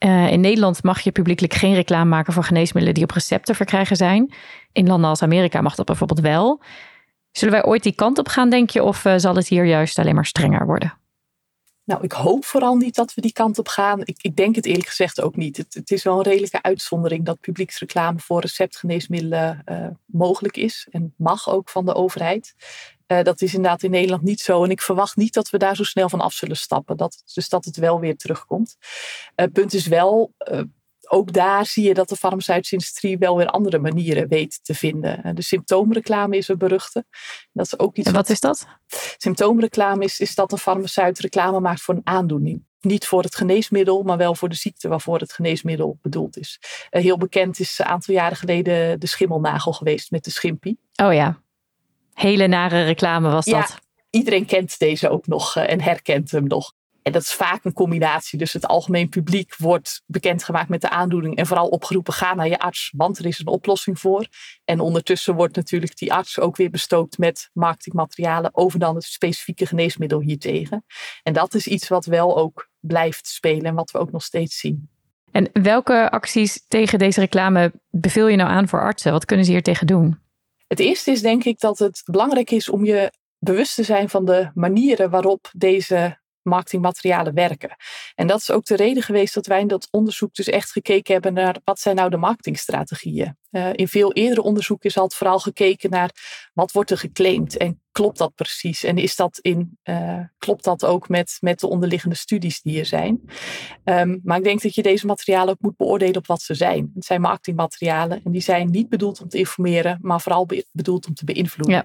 Uh, 0.05 0.33
in 0.33 0.41
Nederland 0.41 0.83
mag 0.83 1.01
je 1.01 1.13
publiekelijk 1.13 1.55
geen 1.55 1.75
reclame 1.75 2.11
maken 2.11 2.33
voor 2.33 2.45
geneesmiddelen 2.45 2.95
die 2.95 3.05
op 3.05 3.11
recept 3.11 3.47
te 3.47 3.55
verkrijgen 3.55 3.97
zijn. 3.97 4.35
In 4.73 4.87
landen 4.87 5.11
als 5.11 5.23
Amerika 5.23 5.61
mag 5.61 5.75
dat 5.75 5.87
bijvoorbeeld 5.87 6.21
wel. 6.21 6.61
Zullen 7.31 7.55
wij 7.55 7.65
ooit 7.65 7.83
die 7.83 7.95
kant 7.95 8.19
op 8.19 8.29
gaan, 8.29 8.51
denk 8.51 8.71
je, 8.71 8.83
of 8.83 9.05
uh, 9.05 9.15
zal 9.17 9.37
het 9.37 9.49
hier 9.49 9.65
juist 9.65 9.99
alleen 9.99 10.15
maar 10.15 10.27
strenger 10.27 10.67
worden? 10.67 11.02
Nou, 11.85 12.03
ik 12.03 12.13
hoop 12.13 12.45
vooral 12.45 12.77
niet 12.77 12.95
dat 12.95 13.15
we 13.15 13.21
die 13.21 13.33
kant 13.33 13.59
op 13.59 13.69
gaan. 13.69 14.01
Ik, 14.01 14.23
ik 14.23 14.37
denk 14.37 14.55
het 14.55 14.67
eerlijk 14.67 14.89
gezegd 14.89 15.21
ook 15.21 15.37
niet. 15.37 15.57
Het, 15.57 15.75
het, 15.75 15.91
is 15.91 16.03
wel 16.03 16.17
een 16.17 16.23
redelijke 16.23 16.63
uitzondering 16.63 17.25
dat 17.25 17.41
publieksreclame 17.41 18.19
voor 18.19 18.41
receptgeneesmiddelen 18.41 19.63
uh, 19.65 19.87
mogelijk 20.05 20.57
is 20.57 20.87
en 20.91 21.15
mag 21.17 21.49
ook 21.49 21.69
van 21.69 21.85
de 21.85 21.95
overheid. 21.95 22.55
Uh, 23.07 23.23
dat 23.23 23.41
is 23.41 23.55
inderdaad 23.55 23.83
in 23.83 23.91
Nederland 23.91 24.23
niet 24.23 24.41
zo. 24.41 24.65
En 24.65 24.71
ik 24.71 24.83
verwacht 24.83 25.17
niet 25.17 25.35
dat 25.35 25.51
we 25.51 25.59
daar 25.59 25.77
zo 25.77 25.85
snel 25.85 26.09
van 26.09 26.21
af 26.21 26.33
zullen 26.33 26.57
stappen. 26.57 26.97
Dat, 26.97 27.23
dus 27.35 27.49
dat 27.49 27.65
het 27.65 27.77
wel 27.77 28.01
weer 28.01 28.17
terugkomt. 28.17 28.77
Het 29.35 29.49
uh, 29.49 29.53
punt 29.53 29.75
is 29.75 29.87
wel, 29.87 30.35
ook 31.11 31.33
daar 31.33 31.67
zie 31.67 31.85
je 31.85 31.95
dat 31.95 32.09
de 32.09 32.17
farmaceutische 32.17 32.75
industrie 32.75 33.19
wel 33.19 33.37
weer 33.37 33.47
andere 33.47 33.79
manieren 33.79 34.29
weet 34.29 34.61
te 34.63 34.75
vinden. 34.75 35.35
De 35.35 35.43
symptoomreclame 35.43 36.37
is 36.37 36.49
een 36.49 36.59
beruchte. 36.59 37.05
Dat 37.53 37.67
is 37.67 37.79
ook 37.79 37.97
iets 37.97 38.07
en 38.07 38.13
wat, 38.13 38.23
wat 38.23 38.31
is 38.31 38.41
dat? 38.41 38.67
Symptoomreclame 39.17 40.05
is, 40.05 40.21
is 40.21 40.35
dat 40.35 40.53
een 40.53 40.59
farmaceut 40.59 41.19
reclame 41.19 41.61
maakt 41.61 41.83
voor 41.83 41.95
een 41.95 42.01
aandoening. 42.05 42.65
Niet 42.81 43.07
voor 43.07 43.23
het 43.23 43.35
geneesmiddel, 43.35 44.03
maar 44.03 44.17
wel 44.17 44.35
voor 44.35 44.49
de 44.49 44.55
ziekte 44.55 44.89
waarvoor 44.89 45.19
het 45.19 45.33
geneesmiddel 45.33 45.99
bedoeld 46.03 46.39
is. 46.39 46.61
heel 46.91 47.19
bekend 47.19 47.59
is 47.59 47.79
een 47.79 47.87
aantal 47.87 48.15
jaren 48.15 48.37
geleden 48.37 49.01
de 49.01 49.07
schimmelnagel 49.07 49.73
geweest 49.73 50.11
met 50.11 50.25
de 50.25 50.31
schimpie. 50.31 50.79
Oh 51.03 51.15
ja, 51.15 51.43
hele 52.15 52.47
nare 52.47 52.85
reclame 52.85 53.31
was 53.31 53.45
dat. 53.45 53.69
Ja, 53.69 53.79
iedereen 54.11 54.47
kent 54.47 54.79
deze 54.79 55.09
ook 55.09 55.27
nog 55.27 55.57
en 55.57 55.81
herkent 55.81 56.31
hem 56.31 56.47
nog. 56.47 56.73
En 57.03 57.13
dat 57.13 57.23
is 57.23 57.33
vaak 57.33 57.65
een 57.65 57.73
combinatie. 57.73 58.39
Dus 58.39 58.53
het 58.53 58.67
algemeen 58.67 59.09
publiek 59.09 59.57
wordt 59.57 60.03
bekendgemaakt 60.07 60.69
met 60.69 60.81
de 60.81 60.91
aandoening. 60.91 61.37
En 61.37 61.47
vooral 61.47 61.69
opgeroepen: 61.69 62.13
ga 62.13 62.35
naar 62.35 62.49
je 62.49 62.59
arts, 62.59 62.93
want 62.97 63.19
er 63.19 63.27
is 63.27 63.39
een 63.39 63.47
oplossing 63.47 64.01
voor. 64.01 64.27
En 64.65 64.81
ondertussen 64.81 65.35
wordt 65.35 65.57
natuurlijk 65.57 65.97
die 65.97 66.13
arts 66.13 66.39
ook 66.39 66.57
weer 66.57 66.71
bestookt 66.71 67.19
met 67.19 67.51
marketingmaterialen 67.53 68.57
over 68.57 68.79
dan 68.79 68.95
het 68.95 69.05
specifieke 69.05 69.67
geneesmiddel 69.67 70.21
hiertegen. 70.21 70.85
En 71.23 71.33
dat 71.33 71.55
is 71.55 71.67
iets 71.67 71.89
wat 71.89 72.05
wel 72.05 72.37
ook 72.37 72.71
blijft 72.81 73.27
spelen 73.27 73.65
en 73.65 73.75
wat 73.75 73.91
we 73.91 73.99
ook 73.99 74.13
nog 74.13 74.23
steeds 74.23 74.59
zien. 74.59 74.91
En 75.31 75.49
welke 75.53 76.11
acties 76.11 76.65
tegen 76.69 76.99
deze 76.99 77.21
reclame 77.21 77.73
beveel 77.91 78.29
je 78.29 78.37
nou 78.37 78.51
aan 78.51 78.69
voor 78.69 78.81
artsen? 78.81 79.13
Wat 79.13 79.25
kunnen 79.25 79.45
ze 79.45 79.53
hier 79.53 79.63
tegen 79.63 79.87
doen? 79.87 80.19
Het 80.67 80.81
eerste 80.81 81.11
is 81.11 81.23
denk 81.23 81.45
ik 81.45 81.61
dat 81.61 81.79
het 81.79 82.03
belangrijk 82.05 82.51
is 82.51 82.69
om 82.69 82.85
je 82.85 83.13
bewust 83.39 83.75
te 83.75 83.83
zijn 83.83 84.09
van 84.09 84.25
de 84.25 84.51
manieren 84.55 85.11
waarop 85.11 85.51
deze 85.53 86.21
marketingmaterialen 86.43 87.35
werken. 87.35 87.77
En 88.15 88.27
dat 88.27 88.41
is 88.41 88.51
ook 88.51 88.65
de 88.65 88.77
reden 88.77 89.03
geweest 89.03 89.35
dat 89.35 89.47
wij 89.47 89.61
in 89.61 89.67
dat 89.67 89.89
onderzoek 89.91 90.35
dus 90.35 90.49
echt 90.49 90.71
gekeken 90.71 91.13
hebben 91.13 91.33
naar 91.33 91.57
wat 91.65 91.81
zijn 91.81 91.97
nou 91.97 92.11
de 92.11 92.17
marketingstrategieën. 92.17 93.37
Uh, 93.51 93.69
in 93.73 93.89
veel 93.89 94.13
eerdere 94.13 94.43
onderzoeken 94.43 94.89
is 94.89 94.97
altijd 94.97 95.19
vooral 95.19 95.39
gekeken 95.39 95.91
naar 95.91 96.11
wat 96.55 96.73
wordt 96.73 96.91
er 96.91 96.99
geclaimd 96.99 97.57
en 97.57 97.81
klopt 97.91 98.19
dat 98.19 98.35
precies? 98.35 98.85
En 98.85 98.99
is 98.99 99.17
dat 99.17 99.39
in, 99.39 99.79
uh, 99.85 100.21
klopt 100.39 100.65
dat 100.65 100.85
ook 100.85 101.09
met, 101.09 101.37
met 101.41 101.61
de 101.61 101.69
onderliggende 101.69 102.17
studies 102.17 102.63
die 102.63 102.79
er 102.79 102.87
zijn? 102.87 103.21
Um, 103.85 104.21
maar 104.25 104.39
ik 104.39 104.45
denk 104.45 104.63
dat 104.63 104.75
je 104.75 104.83
deze 104.83 105.07
materialen 105.07 105.51
ook 105.53 105.61
moet 105.61 105.77
beoordelen 105.77 106.17
op 106.17 106.27
wat 106.27 106.43
ze 106.43 106.55
zijn. 106.55 106.91
Het 106.95 107.05
zijn 107.05 107.21
marketingmaterialen 107.21 108.21
en 108.25 108.31
die 108.31 108.41
zijn 108.41 108.71
niet 108.71 108.89
bedoeld 108.89 109.21
om 109.21 109.29
te 109.29 109.39
informeren, 109.39 109.99
maar 110.01 110.21
vooral 110.21 110.47
be 110.47 110.67
bedoeld 110.73 111.07
om 111.07 111.15
te 111.15 111.25
beïnvloeden. 111.25 111.75
Ja. 111.75 111.85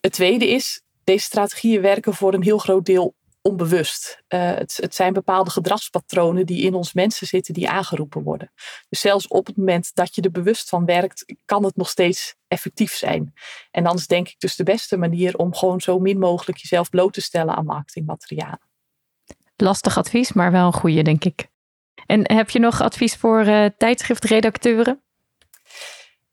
Het 0.00 0.12
tweede 0.12 0.48
is, 0.48 0.82
deze 1.04 1.24
strategieën 1.24 1.80
werken 1.80 2.14
voor 2.14 2.34
een 2.34 2.42
heel 2.42 2.58
groot 2.58 2.84
deel 2.84 3.14
onbewust. 3.46 4.22
Uh, 4.28 4.54
het, 4.54 4.76
het, 4.80 4.94
zijn 4.94 5.12
bepaalde 5.12 5.50
gedragspatronen 5.50 6.46
die 6.46 6.62
in 6.62 6.74
ons 6.74 6.92
mensen 6.92 7.26
zitten, 7.26 7.54
die 7.54 7.68
aangeroepen 7.68 8.22
worden. 8.22 8.52
Dus 8.88 9.00
zelfs 9.00 9.28
op 9.28 9.46
het 9.46 9.56
moment 9.56 9.94
dat 9.94 10.14
je 10.14 10.22
er 10.22 10.30
bewust 10.30 10.68
van 10.68 10.84
werkt, 10.84 11.34
kan 11.44 11.64
het 11.64 11.76
nog 11.76 11.88
steeds 11.88 12.34
effectief 12.48 12.92
zijn. 12.92 13.32
En 13.70 13.84
dan 13.84 13.94
is 13.94 14.06
denk 14.06 14.28
ik 14.28 14.38
dus 14.38 14.56
de 14.56 14.64
beste 14.64 14.96
manier 14.96 15.36
om 15.36 15.54
gewoon 15.54 15.80
zo 15.80 15.98
min 15.98 16.18
mogelijk 16.18 16.58
jezelf 16.58 16.90
bloot 16.90 17.12
te 17.12 17.20
stellen 17.20 17.56
aan 17.56 17.64
marketingmaterialen. 17.64 18.60
Lastig 19.56 19.98
advies, 19.98 20.32
maar 20.32 20.52
wel 20.52 20.66
een 20.66 20.72
goede, 20.72 21.02
denk 21.02 21.24
ik. 21.24 21.48
En 22.06 22.32
heb 22.32 22.50
je 22.50 22.58
nog 22.58 22.80
advies 22.80 23.16
voor 23.16 23.46
uh, 23.46 23.66
tijdschriftredacteuren? 23.76 25.05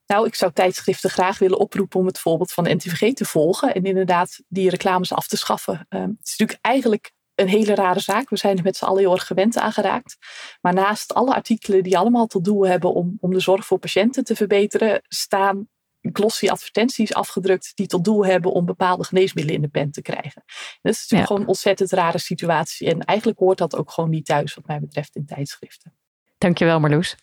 Nou, 0.06 0.26
ik 0.26 0.34
zou 0.34 0.52
tijdschriften 0.52 1.10
graag 1.10 1.38
willen 1.38 1.58
oproepen 1.58 2.00
om 2.00 2.06
het 2.06 2.18
voorbeeld 2.18 2.52
van 2.52 2.64
de 2.64 2.74
NTVG 2.74 3.12
te 3.12 3.24
volgen 3.24 3.74
en 3.74 3.84
inderdaad 3.84 4.40
die 4.48 4.70
reclames 4.70 5.12
af 5.12 5.26
te 5.26 5.36
schaffen. 5.36 5.86
Um, 5.88 6.00
het 6.18 6.26
is 6.26 6.36
natuurlijk 6.36 6.58
eigenlijk 6.64 7.12
een 7.34 7.48
hele 7.48 7.74
rare 7.74 8.00
zaak. 8.00 8.28
We 8.28 8.36
zijn 8.36 8.56
er 8.56 8.62
met 8.62 8.76
z'n 8.76 8.84
allen 8.84 9.00
heel 9.00 9.12
erg 9.12 9.26
gewend 9.26 9.58
aangeraakt. 9.58 10.16
Maar 10.60 10.74
naast 10.74 11.14
alle 11.14 11.34
artikelen 11.34 11.82
die 11.82 11.98
allemaal 11.98 12.26
tot 12.26 12.44
doel 12.44 12.66
hebben 12.66 12.94
om, 12.94 13.16
om 13.20 13.30
de 13.32 13.40
zorg 13.40 13.66
voor 13.66 13.78
patiënten 13.78 14.24
te 14.24 14.36
verbeteren, 14.36 15.02
staan 15.08 15.68
glossy 16.12 16.48
advertenties 16.48 17.14
afgedrukt 17.14 17.72
die 17.74 17.86
tot 17.86 18.04
doel 18.04 18.26
hebben 18.26 18.52
om 18.52 18.64
bepaalde 18.64 19.04
geneesmiddelen 19.04 19.56
in 19.60 19.66
de 19.66 19.78
pen 19.78 19.90
te 19.90 20.02
krijgen. 20.02 20.42
dat 20.82 20.92
is 20.92 21.00
natuurlijk 21.00 21.26
gewoon 21.26 21.42
een 21.42 21.48
ontzettend 21.48 21.90
rare 21.90 22.18
situatie. 22.18 22.88
En 22.88 23.00
eigenlijk 23.00 23.38
hoort 23.38 23.58
dat 23.58 23.76
ook 23.76 23.90
gewoon 23.90 24.10
niet 24.10 24.26
thuis, 24.26 24.54
wat 24.54 24.66
mij 24.66 24.80
betreft, 24.80 25.16
in 25.16 25.26
tijdschriften. 25.26 25.94
Dankjewel, 26.38 26.80
Marloes. 26.80 27.16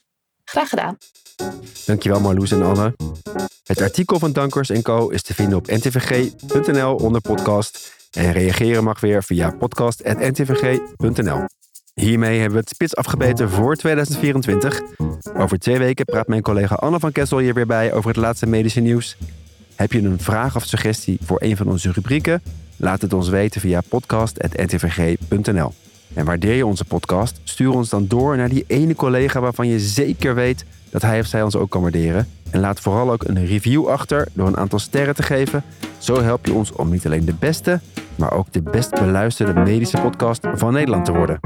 Graag 0.52 0.70
gedaan. 0.70 0.98
Dankjewel 1.86 2.20
Marloes 2.20 2.52
en 2.52 2.62
Anne. 2.62 2.96
Het 3.64 3.82
artikel 3.82 4.20
van 4.20 4.32
Dankers 4.32 4.72
Co 4.82 5.10
is 5.10 5.22
te 5.22 5.34
vinden 5.34 5.58
op 5.58 5.68
ntvg.nl 5.68 6.96
onder 6.96 7.22
podcast. 7.22 7.94
En 8.12 8.32
reageren 8.32 8.84
mag 8.84 9.00
weer 9.00 9.24
via 9.24 9.52
podcast.ntvg.nl. 9.52 11.46
Hiermee 11.94 12.34
hebben 12.40 12.52
we 12.54 12.60
het 12.60 12.70
spits 12.70 12.96
afgebeten 12.96 13.50
voor 13.50 13.76
2024. 13.76 14.82
Over 15.38 15.60
twee 15.60 15.78
weken 15.78 16.06
praat 16.06 16.28
mijn 16.28 16.42
collega 16.42 16.76
Anne 16.76 17.00
van 17.00 17.12
Kessel 17.12 17.38
hier 17.38 17.54
weer 17.54 17.68
bij 17.68 17.94
over 17.94 18.10
het 18.10 18.20
laatste 18.20 18.46
medische 18.46 18.80
nieuws. 18.80 19.18
Heb 19.76 19.92
je 19.92 20.02
een 20.02 20.20
vraag 20.20 20.56
of 20.56 20.66
suggestie 20.66 21.18
voor 21.24 21.42
een 21.42 21.58
van 21.58 21.68
onze 21.68 21.92
rubrieken? 21.92 22.42
Laat 22.78 23.02
het 23.02 23.14
ons 23.14 23.30
weten 23.30 23.62
via 23.62 23.82
podcast.ntvg.nl. 23.90 25.74
En 26.14 26.26
waardeer 26.26 26.56
je 26.56 26.66
onze 26.66 26.86
podcast? 26.86 27.40
Stuur 27.44 27.72
ons 27.72 27.90
dan 27.90 28.08
door 28.08 28.38
naar 28.38 28.50
die 28.50 28.64
ene 28.68 28.96
collega 28.96 29.40
waarvan 29.40 29.68
je 29.68 29.80
zeker 29.80 30.36
weet 30.36 30.66
dat 30.90 31.02
hij 31.02 31.20
of 31.20 31.26
zij 31.26 31.44
ons 31.44 31.56
ook 31.56 31.70
kan 31.70 31.82
waarderen. 31.82 32.28
En 32.50 32.60
laat 32.60 32.80
vooral 32.80 33.12
ook 33.12 33.24
een 33.24 33.46
review 33.46 33.88
achter 33.88 34.28
door 34.34 34.48
een 34.48 34.58
aantal 34.58 34.80
sterren 34.80 35.16
te 35.16 35.24
geven. 35.24 35.64
Zo 35.98 36.22
help 36.22 36.46
je 36.46 36.54
ons 36.54 36.72
om 36.72 36.90
niet 36.90 37.06
alleen 37.06 37.26
de 37.26 37.36
beste, 37.40 37.80
maar 38.16 38.34
ook 38.34 38.52
de 38.52 38.62
best 38.62 38.90
beluisterde 38.90 39.60
medische 39.60 40.02
podcast 40.02 40.48
van 40.54 40.74
Nederland 40.74 41.06
te 41.06 41.12
worden. 41.12 41.40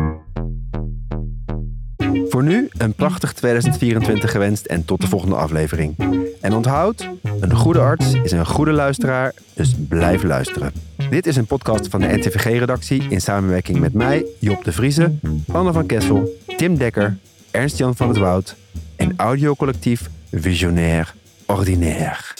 Voor 2.29 2.43
nu 2.43 2.69
een 2.77 2.93
prachtig 2.93 3.33
2024 3.33 4.31
gewenst 4.31 4.65
en 4.65 4.85
tot 4.85 5.01
de 5.01 5.07
volgende 5.07 5.35
aflevering. 5.35 5.95
En 6.41 6.53
onthoud, 6.53 7.09
een 7.39 7.55
goede 7.55 7.79
arts 7.79 8.13
is 8.13 8.31
een 8.31 8.45
goede 8.45 8.71
luisteraar, 8.71 9.33
dus 9.53 9.75
blijf 9.87 10.23
luisteren. 10.23 10.71
Dit 11.09 11.27
is 11.27 11.35
een 11.35 11.45
podcast 11.45 11.87
van 11.87 11.99
de 11.99 12.07
NTVG-redactie 12.07 13.09
in 13.09 13.21
samenwerking 13.21 13.79
met 13.79 13.93
mij, 13.93 14.25
Job 14.39 14.63
de 14.63 14.71
Vrieze, 14.71 15.13
Anne 15.51 15.73
van 15.73 15.85
Kessel, 15.85 16.29
Tim 16.57 16.77
Dekker, 16.77 17.17
Ernst-Jan 17.51 17.95
van 17.95 18.07
het 18.07 18.17
Woud 18.17 18.55
en 18.95 19.13
audiocollectief 19.17 20.09
Visionair 20.31 21.13
Ordinaire. 21.45 22.34